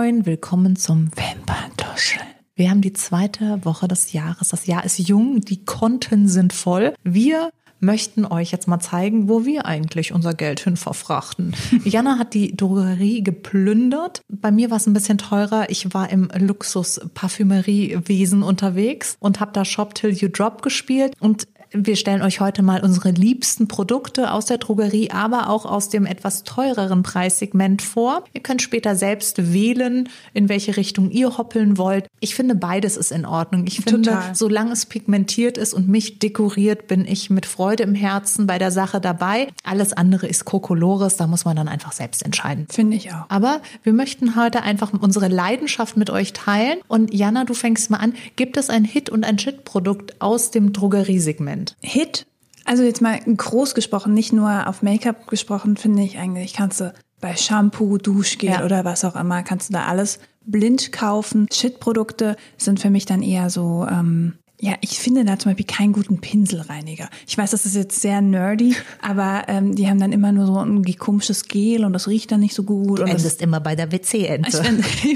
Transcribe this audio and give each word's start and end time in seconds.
Moin, 0.00 0.26
willkommen 0.26 0.76
zum 0.76 1.10
Wimperntuscheln. 1.16 2.24
Wir 2.54 2.70
haben 2.70 2.82
die 2.82 2.92
zweite 2.92 3.64
Woche 3.64 3.88
des 3.88 4.12
Jahres. 4.12 4.50
Das 4.50 4.66
Jahr 4.66 4.84
ist 4.84 5.00
jung, 5.00 5.40
die 5.40 5.64
Konten 5.64 6.28
sind 6.28 6.52
voll. 6.52 6.94
Wir 7.02 7.50
möchten 7.80 8.24
euch 8.24 8.52
jetzt 8.52 8.68
mal 8.68 8.78
zeigen, 8.78 9.28
wo 9.28 9.44
wir 9.44 9.66
eigentlich 9.66 10.12
unser 10.12 10.34
Geld 10.34 10.60
hin 10.60 10.76
verfrachten. 10.76 11.52
Jana 11.84 12.16
hat 12.16 12.34
die 12.34 12.56
Drogerie 12.56 13.24
geplündert. 13.24 14.22
Bei 14.28 14.52
mir 14.52 14.70
war 14.70 14.76
es 14.76 14.86
ein 14.86 14.92
bisschen 14.92 15.18
teurer. 15.18 15.68
Ich 15.68 15.92
war 15.92 16.10
im 16.10 16.30
Luxus-Parfümeriewesen 16.32 18.44
unterwegs 18.44 19.16
und 19.18 19.40
habe 19.40 19.50
da 19.52 19.64
Shop 19.64 19.96
Till 19.96 20.12
You 20.12 20.28
Drop 20.28 20.62
gespielt 20.62 21.14
und 21.18 21.48
wir 21.70 21.96
stellen 21.96 22.22
euch 22.22 22.40
heute 22.40 22.62
mal 22.62 22.82
unsere 22.82 23.10
liebsten 23.10 23.68
Produkte 23.68 24.32
aus 24.32 24.46
der 24.46 24.58
Drogerie, 24.58 25.10
aber 25.10 25.50
auch 25.50 25.66
aus 25.66 25.88
dem 25.88 26.06
etwas 26.06 26.44
teureren 26.44 27.02
Preissegment 27.02 27.82
vor. 27.82 28.24
Ihr 28.32 28.42
könnt 28.42 28.62
später 28.62 28.96
selbst 28.96 29.52
wählen, 29.52 30.08
in 30.32 30.48
welche 30.48 30.76
Richtung 30.76 31.10
ihr 31.10 31.36
hoppeln 31.36 31.76
wollt. 31.76 32.06
Ich 32.20 32.34
finde, 32.34 32.54
beides 32.54 32.96
ist 32.96 33.12
in 33.12 33.26
Ordnung. 33.26 33.66
Ich 33.66 33.80
finde, 33.80 34.10
Total. 34.10 34.34
solange 34.34 34.72
es 34.72 34.86
pigmentiert 34.86 35.58
ist 35.58 35.74
und 35.74 35.88
mich 35.88 36.18
dekoriert, 36.18 36.88
bin 36.88 37.06
ich 37.06 37.28
mit 37.30 37.46
Freude 37.46 37.82
im 37.82 37.94
Herzen 37.94 38.46
bei 38.46 38.58
der 38.58 38.70
Sache 38.70 39.00
dabei. 39.00 39.48
Alles 39.62 39.92
andere 39.92 40.26
ist 40.26 40.44
Kokolores, 40.44 41.16
da 41.16 41.26
muss 41.26 41.44
man 41.44 41.56
dann 41.56 41.68
einfach 41.68 41.92
selbst 41.92 42.24
entscheiden. 42.24 42.66
Finde 42.70 42.96
ich 42.96 43.12
auch. 43.12 43.26
Aber 43.28 43.60
wir 43.82 43.92
möchten 43.92 44.36
heute 44.36 44.62
einfach 44.62 44.92
unsere 44.98 45.28
Leidenschaft 45.28 45.96
mit 45.96 46.08
euch 46.10 46.32
teilen. 46.32 46.78
Und 46.88 47.12
Jana, 47.12 47.44
du 47.44 47.54
fängst 47.54 47.90
mal 47.90 47.98
an. 47.98 48.14
Gibt 48.36 48.56
es 48.56 48.70
ein 48.70 48.84
Hit- 48.84 49.10
und 49.10 49.24
ein 49.24 49.38
Shit-Produkt 49.38 50.20
aus 50.20 50.50
dem 50.50 50.72
Drogeriesegment? 50.72 51.57
Hit, 51.80 52.26
also 52.64 52.82
jetzt 52.82 53.00
mal 53.00 53.18
groß 53.18 53.74
gesprochen, 53.74 54.14
nicht 54.14 54.32
nur 54.32 54.66
auf 54.66 54.82
Make-up 54.82 55.26
gesprochen, 55.26 55.76
finde 55.76 56.02
ich 56.02 56.18
eigentlich, 56.18 56.52
kannst 56.52 56.80
du 56.80 56.92
bei 57.20 57.34
Shampoo, 57.36 57.98
Duschgel 57.98 58.50
Ja. 58.50 58.64
oder 58.64 58.84
was 58.84 59.04
auch 59.04 59.16
immer, 59.16 59.42
kannst 59.42 59.70
du 59.70 59.72
da 59.72 59.86
alles 59.86 60.18
blind 60.44 60.92
kaufen. 60.92 61.46
Shit-Produkte 61.52 62.36
sind 62.56 62.80
für 62.80 62.90
mich 62.90 63.06
dann 63.06 63.22
eher 63.22 63.50
so, 63.50 63.86
ähm, 63.90 64.34
ja, 64.60 64.74
ich 64.80 64.98
finde 64.98 65.24
da 65.24 65.38
zum 65.38 65.50
Beispiel 65.52 65.66
keinen 65.66 65.92
guten 65.92 66.20
Pinselreiniger. 66.20 67.08
Ich 67.28 67.38
weiß, 67.38 67.52
das 67.52 67.64
ist 67.64 67.76
jetzt 67.76 68.00
sehr 68.00 68.20
nerdy, 68.20 68.74
aber 69.02 69.44
ähm, 69.46 69.74
die 69.76 69.88
haben 69.88 70.00
dann 70.00 70.10
immer 70.12 70.32
nur 70.32 70.46
so 70.46 70.58
ein 70.58 70.84
komisches 70.98 71.44
Gel 71.46 71.84
und 71.84 71.92
das 71.92 72.08
riecht 72.08 72.32
dann 72.32 72.40
nicht 72.40 72.54
so 72.54 72.64
gut. 72.64 73.00
Und 73.00 73.08
das, 73.08 73.22
Endest 73.22 73.42
immer 73.42 73.60
bei 73.60 73.76
der 73.76 73.92
WC-Ente. 73.92 74.62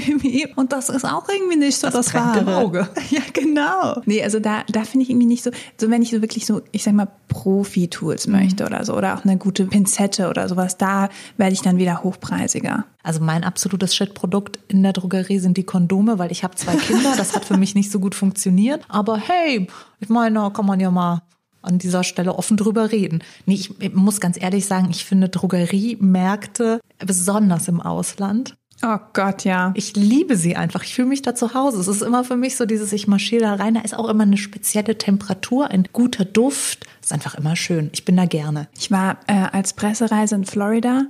und 0.55 0.71
das 0.71 0.89
ist 0.89 1.05
auch 1.05 1.27
irgendwie 1.27 1.57
nicht 1.57 1.77
so 1.77 1.87
Das 1.87 1.93
das, 1.93 2.07
im 2.13 2.13
Wahre. 2.45 2.57
Auge. 2.57 2.89
Ja, 3.09 3.21
genau. 3.33 4.01
Nee, 4.05 4.23
also 4.23 4.39
da, 4.39 4.63
da 4.71 4.83
finde 4.85 5.03
ich 5.03 5.09
irgendwie 5.09 5.27
nicht 5.27 5.43
so, 5.43 5.51
so 5.77 5.89
wenn 5.91 6.01
ich 6.01 6.11
so 6.11 6.21
wirklich 6.21 6.45
so, 6.45 6.61
ich 6.71 6.83
sag 6.83 6.93
mal, 6.93 7.09
Profi-Tools 7.27 8.27
Mhm. 8.27 8.33
möchte 8.33 8.65
oder 8.65 8.85
so, 8.85 8.95
oder 8.95 9.15
auch 9.17 9.25
eine 9.25 9.37
gute 9.37 9.65
Pinzette 9.65 10.29
oder 10.29 10.47
sowas, 10.47 10.77
da 10.77 11.09
werde 11.37 11.53
ich 11.53 11.61
dann 11.61 11.77
wieder 11.77 12.03
hochpreisiger. 12.03 12.85
Also 13.03 13.21
mein 13.21 13.43
absolutes 13.43 13.95
Shit-Produkt 13.95 14.59
in 14.69 14.81
der 14.81 14.93
Drogerie 14.93 15.39
sind 15.39 15.57
die 15.57 15.65
Kondome, 15.65 16.17
weil 16.19 16.31
ich 16.31 16.43
habe 16.43 16.55
zwei 16.55 16.75
Kinder. 16.75 17.13
Das 17.17 17.35
hat 17.35 17.45
für 17.45 17.57
mich 17.57 17.75
nicht 17.75 17.91
so 17.91 17.99
gut 17.99 18.15
funktioniert. 18.15 18.83
Aber 18.87 19.17
hey, 19.17 19.67
ich 19.99 20.09
meine, 20.09 20.39
da 20.39 20.49
kann 20.49 20.65
man 20.65 20.79
ja 20.79 20.89
mal 20.89 21.21
an 21.61 21.77
dieser 21.77 22.03
Stelle 22.03 22.35
offen 22.35 22.57
drüber 22.57 22.91
reden. 22.91 23.23
Nee, 23.45 23.55
ich, 23.55 23.81
ich 23.81 23.93
muss 23.93 24.19
ganz 24.19 24.41
ehrlich 24.41 24.65
sagen, 24.65 24.87
ich 24.89 25.05
finde 25.05 25.29
Drogeriemärkte, 25.29 26.79
besonders 26.99 27.67
im 27.67 27.81
Ausland, 27.81 28.55
Oh 28.85 28.97
Gott, 29.13 29.45
ja. 29.45 29.71
ich 29.75 29.95
liebe 29.95 30.35
sie 30.35 30.57
einfach. 30.57 30.83
Ich 30.83 30.93
fühle 30.93 31.07
mich 31.07 31.21
da 31.21 31.33
zu 31.33 31.53
Hause. 31.53 31.79
Es 31.79 31.87
ist 31.87 32.01
immer 32.01 32.25
für 32.25 32.35
mich 32.35 32.57
so 32.57 32.65
dieses, 32.65 32.91
ich 32.91 33.07
marschiere 33.07 33.43
da 33.43 33.53
rein. 33.53 33.75
Da 33.75 33.81
ist 33.81 33.95
auch 33.95 34.09
immer 34.09 34.23
eine 34.23 34.35
spezielle 34.35 34.97
Temperatur, 34.97 35.69
ein 35.69 35.87
guter 35.93 36.25
Duft. 36.25 36.85
Ist 37.01 37.13
einfach 37.13 37.35
immer 37.35 37.55
schön. 37.55 37.89
Ich 37.93 38.03
bin 38.03 38.17
da 38.17 38.25
gerne. 38.25 38.67
Ich 38.77 38.91
war 38.91 39.19
äh, 39.27 39.35
als 39.35 39.71
Pressereise 39.71 40.35
in 40.35 40.43
Florida 40.43 41.05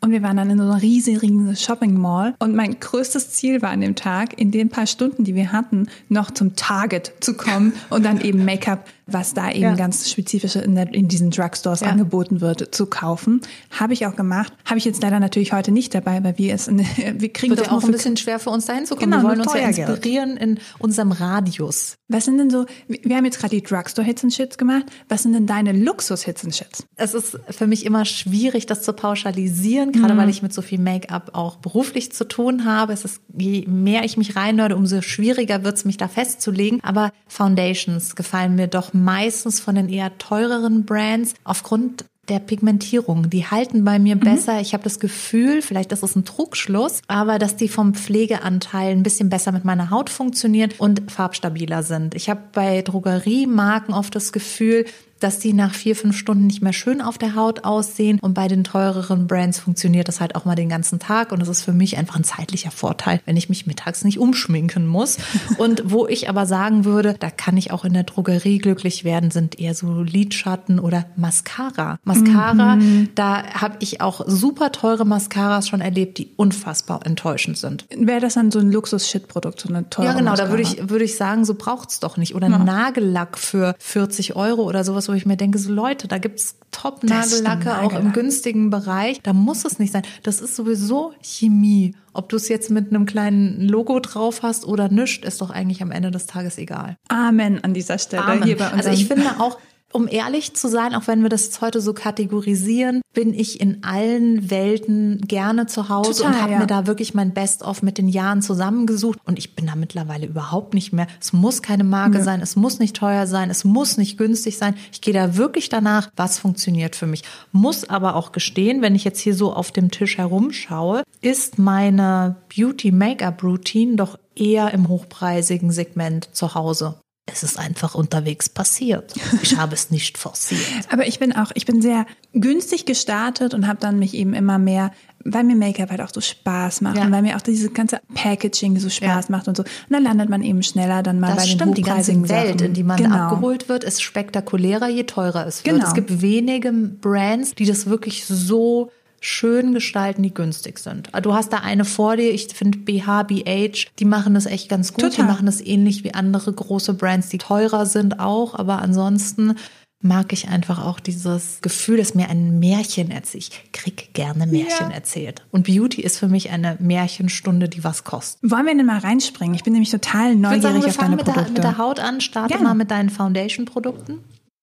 und 0.00 0.12
wir 0.12 0.22
waren 0.22 0.36
dann 0.36 0.50
in 0.50 0.58
so 0.58 0.64
einer 0.64 0.80
riesigen 0.80 1.54
Shopping 1.54 1.98
Mall. 1.98 2.34
Und 2.38 2.54
mein 2.54 2.80
größtes 2.80 3.30
Ziel 3.30 3.60
war 3.60 3.70
an 3.70 3.82
dem 3.82 3.94
Tag, 3.94 4.38
in 4.38 4.50
den 4.50 4.70
paar 4.70 4.86
Stunden, 4.86 5.24
die 5.24 5.34
wir 5.34 5.52
hatten, 5.52 5.88
noch 6.08 6.30
zum 6.30 6.56
Target 6.56 7.12
zu 7.20 7.34
kommen 7.34 7.74
und 7.90 8.04
dann 8.04 8.20
eben 8.20 8.44
Make-up, 8.44 8.88
was 9.12 9.34
da 9.34 9.50
eben 9.50 9.62
Ja. 9.62 9.74
ganz 9.74 10.10
spezifisch 10.10 10.56
in, 10.56 10.74
der, 10.74 10.92
in 10.92 11.08
diesen 11.08 11.30
Drugstores 11.30 11.80
Ja. 11.80 11.88
angeboten 11.88 12.40
wird, 12.40 12.74
zu 12.74 12.86
kaufen. 12.86 13.40
Habe 13.70 13.92
ich 13.92 14.06
auch 14.06 14.16
gemacht. 14.16 14.52
Habe 14.64 14.78
ich 14.78 14.84
jetzt 14.84 15.02
leider 15.02 15.20
natürlich 15.20 15.52
heute 15.52 15.70
nicht 15.72 15.94
dabei, 15.94 16.22
weil 16.24 16.38
wir 16.38 16.54
es, 16.54 16.68
in, 16.68 16.78
wir 17.14 17.32
kriegen 17.32 17.56
Wird 17.56 17.66
ja 17.66 17.72
auch 17.72 17.82
ein 17.84 17.92
bisschen 17.92 18.16
schwer 18.16 18.38
für 18.38 18.50
uns 18.50 18.66
dahin 18.66 18.86
zu 18.86 18.94
kommen. 18.96 19.10
Genau, 19.10 19.22
wir 19.22 19.28
wollen 19.30 19.40
uns 19.40 19.54
ja 19.54 19.60
inspirieren 19.68 20.36
in 20.36 20.58
unserem 20.78 21.12
Radius. 21.12 21.96
Was 22.08 22.24
sind 22.24 22.38
denn 22.38 22.50
so, 22.50 22.66
wir 22.88 23.16
haben 23.16 23.24
jetzt 23.24 23.38
gerade 23.38 23.54
die 23.54 23.62
Drugstore-Hits 23.62 24.24
und 24.24 24.32
Shits 24.34 24.58
gemacht. 24.58 24.84
Was 25.08 25.22
sind 25.22 25.32
denn 25.32 25.46
deine 25.46 25.72
Luxus-Hits 25.72 26.42
und 26.44 26.54
Shits? 26.54 26.84
Es 26.96 27.14
ist 27.14 27.38
für 27.50 27.66
mich 27.68 27.86
immer 27.86 28.04
schwierig, 28.04 28.66
das 28.66 28.82
zu 28.82 28.92
pauschalisieren, 28.92 29.92
gerade 29.92 30.16
weil 30.16 30.28
ich 30.28 30.42
mit 30.42 30.52
so 30.52 30.60
viel 30.62 30.78
Make-up 30.80 31.30
auch 31.34 31.56
beruflich 31.56 32.12
zu 32.12 32.26
tun 32.26 32.64
habe. 32.64 32.92
Es 32.92 33.04
ist, 33.04 33.20
je 33.36 33.64
mehr 33.66 34.04
ich 34.04 34.16
mich 34.16 34.34
reinnörde, 34.34 34.76
umso 34.76 35.02
schwieriger 35.02 35.62
wird 35.62 35.76
es, 35.76 35.84
mich 35.84 35.96
da 35.98 36.08
festzulegen. 36.08 36.80
Aber 36.82 37.12
Foundations 37.28 38.16
gefallen 38.16 38.54
mir 38.56 38.66
doch 38.66 38.92
meistens 39.04 39.60
von 39.60 39.74
den 39.74 39.88
eher 39.88 40.16
teureren 40.18 40.84
Brands 40.84 41.34
aufgrund 41.44 42.04
der 42.28 42.38
Pigmentierung. 42.38 43.28
Die 43.28 43.46
halten 43.46 43.84
bei 43.84 43.98
mir 43.98 44.14
besser. 44.14 44.60
Ich 44.60 44.72
habe 44.72 44.84
das 44.84 45.00
Gefühl, 45.00 45.62
vielleicht 45.62 45.90
ist 45.90 46.04
es 46.04 46.14
ein 46.14 46.24
Trugschluss, 46.24 47.02
aber 47.08 47.38
dass 47.40 47.56
die 47.56 47.68
vom 47.68 47.94
Pflegeanteil 47.94 48.92
ein 48.92 49.02
bisschen 49.02 49.28
besser 49.28 49.50
mit 49.50 49.64
meiner 49.64 49.90
Haut 49.90 50.10
funktionieren 50.10 50.70
und 50.78 51.10
farbstabiler 51.10 51.82
sind. 51.82 52.14
Ich 52.14 52.30
habe 52.30 52.40
bei 52.52 52.82
Drogeriemarken 52.82 53.92
oft 53.92 54.14
das 54.14 54.32
Gefühl, 54.32 54.86
dass 55.20 55.38
die 55.38 55.52
nach 55.52 55.74
vier, 55.74 55.94
fünf 55.96 56.16
Stunden 56.16 56.46
nicht 56.46 56.62
mehr 56.62 56.72
schön 56.72 57.00
auf 57.00 57.18
der 57.18 57.34
Haut 57.34 57.64
aussehen. 57.64 58.18
Und 58.20 58.34
bei 58.34 58.48
den 58.48 58.64
teureren 58.64 59.26
Brands 59.26 59.58
funktioniert 59.58 60.08
das 60.08 60.20
halt 60.20 60.34
auch 60.34 60.44
mal 60.44 60.54
den 60.54 60.68
ganzen 60.68 60.98
Tag. 60.98 61.32
Und 61.32 61.40
das 61.40 61.48
ist 61.48 61.62
für 61.62 61.72
mich 61.72 61.96
einfach 61.96 62.16
ein 62.16 62.24
zeitlicher 62.24 62.70
Vorteil, 62.70 63.20
wenn 63.26 63.36
ich 63.36 63.48
mich 63.48 63.66
mittags 63.66 64.04
nicht 64.04 64.18
umschminken 64.18 64.86
muss. 64.86 65.18
Und 65.58 65.82
wo 65.84 66.06
ich 66.06 66.28
aber 66.28 66.46
sagen 66.46 66.84
würde, 66.84 67.14
da 67.18 67.30
kann 67.30 67.56
ich 67.56 67.70
auch 67.70 67.84
in 67.84 67.92
der 67.92 68.04
Drogerie 68.04 68.58
glücklich 68.58 69.04
werden, 69.04 69.30
sind 69.30 69.58
eher 69.58 69.74
so 69.74 70.02
Lidschatten 70.02 70.78
oder 70.78 71.06
Mascara. 71.16 71.98
Mascara, 72.04 72.78
da 73.14 73.44
habe 73.44 73.76
ich 73.80 74.00
auch 74.00 74.22
super 74.26 74.72
teure 74.72 75.04
Mascaras 75.04 75.68
schon 75.68 75.80
erlebt, 75.80 76.18
die 76.18 76.30
unfassbar 76.36 77.04
enttäuschend 77.04 77.58
sind. 77.58 77.86
Wäre 77.94 78.20
das 78.20 78.34
dann 78.34 78.50
so 78.50 78.58
ein 78.58 78.72
Luxus-Shit-Produkt, 78.72 79.60
so 79.60 79.68
eine 79.68 79.88
teure 79.90 80.08
Ja, 80.08 80.12
genau, 80.14 80.34
da 80.34 80.44
Mascara? 80.44 80.50
würde 80.50 80.62
ich, 80.62 80.88
würde 80.88 81.04
ich 81.04 81.16
sagen, 81.16 81.44
so 81.44 81.54
braucht's 81.54 82.00
doch 82.00 82.16
nicht. 82.16 82.34
Oder 82.34 82.48
Nagellack 82.48 83.38
für 83.38 83.74
40 83.78 84.36
Euro 84.36 84.62
oder 84.62 84.84
sowas, 84.84 85.09
wo 85.10 85.14
ich 85.14 85.26
mir 85.26 85.36
denke, 85.36 85.58
so 85.58 85.72
Leute, 85.72 86.08
da 86.08 86.18
gibt's 86.18 86.56
Top-Nagellacke 86.70 87.24
Das 87.24 87.32
ist 87.32 87.46
ein 87.46 87.84
auch 87.84 87.92
im 87.94 88.12
günstigen 88.12 88.70
Bereich. 88.70 89.20
Da 89.22 89.32
muss 89.32 89.64
es 89.64 89.78
nicht 89.78 89.92
sein. 89.92 90.02
Das 90.22 90.40
ist 90.40 90.56
sowieso 90.56 91.12
Chemie. 91.22 91.94
Ob 92.12 92.28
du 92.28 92.36
es 92.36 92.48
jetzt 92.48 92.70
mit 92.70 92.90
einem 92.90 93.06
kleinen 93.06 93.60
Logo 93.60 94.00
drauf 94.00 94.42
hast 94.42 94.64
oder 94.64 94.88
nischt, 94.88 95.24
ist 95.24 95.40
doch 95.40 95.50
eigentlich 95.50 95.82
am 95.82 95.90
Ende 95.90 96.10
des 96.10 96.26
Tages 96.26 96.58
egal. 96.58 96.96
Amen 97.08 97.62
an 97.62 97.74
dieser 97.74 97.98
Stelle. 97.98 98.24
Amen. 98.24 98.44
Hier 98.44 98.56
bei 98.56 98.68
Also 98.68 98.90
ich 98.90 99.06
finde 99.06 99.40
auch, 99.40 99.58
um 99.92 100.06
ehrlich 100.08 100.54
zu 100.54 100.68
sein, 100.68 100.94
auch 100.94 101.06
wenn 101.06 101.22
wir 101.22 101.28
das 101.28 101.60
heute 101.60 101.80
so 101.80 101.92
kategorisieren, 101.92 103.02
bin 103.12 103.34
ich 103.34 103.60
in 103.60 103.82
allen 103.82 104.50
Welten 104.50 105.20
gerne 105.26 105.66
zu 105.66 105.88
Hause 105.88 106.22
Total, 106.22 106.32
und 106.32 106.42
habe 106.42 106.52
ja. 106.52 106.58
mir 106.60 106.66
da 106.66 106.86
wirklich 106.86 107.14
mein 107.14 107.32
Best-of 107.34 107.82
mit 107.82 107.98
den 107.98 108.08
Jahren 108.08 108.40
zusammengesucht. 108.40 109.18
Und 109.24 109.38
ich 109.38 109.56
bin 109.56 109.66
da 109.66 109.74
mittlerweile 109.74 110.26
überhaupt 110.26 110.74
nicht 110.74 110.92
mehr. 110.92 111.08
Es 111.20 111.32
muss 111.32 111.62
keine 111.62 111.84
Marke 111.84 112.22
sein, 112.22 112.40
es 112.40 112.54
muss 112.54 112.78
nicht 112.78 112.96
teuer 112.96 113.26
sein, 113.26 113.50
es 113.50 113.64
muss 113.64 113.96
nicht 113.96 114.16
günstig 114.16 114.58
sein. 114.58 114.74
Ich 114.92 115.00
gehe 115.00 115.14
da 115.14 115.36
wirklich 115.36 115.68
danach, 115.68 116.10
was 116.16 116.38
funktioniert 116.38 116.94
für 116.94 117.06
mich. 117.06 117.22
Muss 117.50 117.88
aber 117.88 118.14
auch 118.14 118.32
gestehen, 118.32 118.82
wenn 118.82 118.94
ich 118.94 119.04
jetzt 119.04 119.20
hier 119.20 119.34
so 119.34 119.52
auf 119.52 119.72
dem 119.72 119.90
Tisch 119.90 120.18
herumschaue, 120.18 121.02
ist 121.20 121.58
meine 121.58 122.36
Beauty-Make-up-Routine 122.56 123.96
doch 123.96 124.18
eher 124.36 124.72
im 124.72 124.88
hochpreisigen 124.88 125.72
Segment 125.72 126.28
zu 126.32 126.54
Hause. 126.54 126.94
Es 127.32 127.42
ist 127.42 127.58
einfach 127.58 127.94
unterwegs 127.94 128.48
passiert. 128.48 129.14
Ich 129.42 129.56
habe 129.56 129.74
es 129.74 129.90
nicht 129.90 130.18
forciert. 130.18 130.60
Aber 130.90 131.06
ich 131.06 131.18
bin 131.18 131.32
auch, 131.34 131.50
ich 131.54 131.66
bin 131.66 131.80
sehr 131.82 132.06
günstig 132.32 132.86
gestartet 132.86 133.54
und 133.54 133.66
habe 133.66 133.78
dann 133.80 133.98
mich 133.98 134.14
eben 134.14 134.34
immer 134.34 134.58
mehr, 134.58 134.92
weil 135.24 135.44
mir 135.44 135.56
Make-up 135.56 135.90
halt 135.90 136.00
auch 136.00 136.10
so 136.12 136.20
Spaß 136.20 136.80
macht 136.80 136.96
Ja. 136.96 137.04
und 137.04 137.12
weil 137.12 137.22
mir 137.22 137.36
auch 137.36 137.40
dieses 137.40 137.72
ganze 137.74 138.00
Packaging 138.14 138.78
so 138.78 138.88
Spaß 138.88 139.28
Ja. 139.28 139.36
macht 139.36 139.48
und 139.48 139.56
so. 139.56 139.62
Und 139.62 139.68
dann 139.90 140.02
landet 140.02 140.28
man 140.28 140.42
eben 140.42 140.62
schneller 140.62 141.02
dann 141.02 141.20
mal 141.20 141.28
Das 141.34 141.36
bei 141.38 141.42
den 141.46 141.56
stimmt, 141.58 141.78
die 141.78 141.82
ganze 141.82 142.14
Welt, 142.28 142.58
Sachen. 142.58 142.66
in 142.66 142.74
die 142.74 142.82
man 142.84 142.96
genau. 142.96 143.14
abgeholt 143.16 143.68
wird, 143.68 143.84
ist 143.84 144.02
spektakulärer, 144.02 144.88
je 144.88 145.04
teurer 145.04 145.46
es 145.46 145.64
wird. 145.64 145.76
Genau. 145.76 145.86
Es 145.86 145.94
gibt 145.94 146.22
wenige 146.22 146.72
Brands, 146.72 147.54
die 147.54 147.66
das 147.66 147.86
wirklich 147.86 148.24
so 148.26 148.90
schön 149.20 149.74
gestalten, 149.74 150.22
die 150.22 150.32
günstig 150.34 150.78
sind. 150.78 151.10
Du 151.22 151.34
hast 151.34 151.52
da 151.52 151.58
eine 151.58 151.84
vor 151.84 152.16
dir, 152.16 152.30
ich 152.32 152.48
finde 152.54 152.78
BH, 152.78 153.24
BH, 153.24 153.86
die 153.98 154.04
machen 154.04 154.34
das 154.34 154.46
echt 154.46 154.68
ganz 154.68 154.92
gut. 154.92 155.04
Die 155.04 155.08
Total. 155.10 155.26
machen 155.26 155.46
das 155.46 155.60
ähnlich 155.60 156.04
wie 156.04 156.14
andere 156.14 156.52
große 156.52 156.94
Brands, 156.94 157.28
die 157.28 157.38
teurer 157.38 157.86
sind 157.86 158.18
auch, 158.18 158.54
aber 158.54 158.80
ansonsten 158.80 159.54
mag 160.02 160.32
ich 160.32 160.48
einfach 160.48 160.82
auch 160.82 160.98
dieses 160.98 161.58
Gefühl, 161.60 161.98
dass 161.98 162.14
mir 162.14 162.30
ein 162.30 162.58
Märchen 162.58 163.10
erzählt. 163.10 163.44
Ich 163.52 163.72
krieg 163.72 164.14
gerne 164.14 164.46
Märchen 164.46 164.88
Ja. 164.88 164.94
erzählt. 164.94 165.44
Und 165.50 165.66
Beauty 165.66 166.00
ist 166.00 166.16
für 166.18 166.28
mich 166.28 166.48
eine 166.48 166.78
Märchenstunde, 166.80 167.68
die 167.68 167.84
was 167.84 168.02
kostet. 168.04 168.50
Wollen 168.50 168.64
wir 168.64 168.74
denn 168.74 168.86
mal 168.86 168.98
reinspringen? 169.00 169.54
Ich 169.54 169.62
bin 169.62 169.74
nämlich 169.74 169.90
total 169.90 170.32
Ich 170.32 170.38
würde 170.38 170.56
neugierig 170.56 170.62
sagen, 170.62 170.74
wir 170.82 170.88
auf 170.88 170.96
deine 170.96 171.06
fangen 171.06 171.16
mit 171.16 171.26
der, 171.26 171.52
mit 171.52 171.62
der 171.64 171.76
Haut 171.76 172.00
an. 172.00 172.22
Starte 172.22 172.54
Gerne. 172.54 172.64
mal 172.68 172.74
mit 172.74 172.90
deinen 172.90 173.10
Foundation-Produkten. 173.10 174.20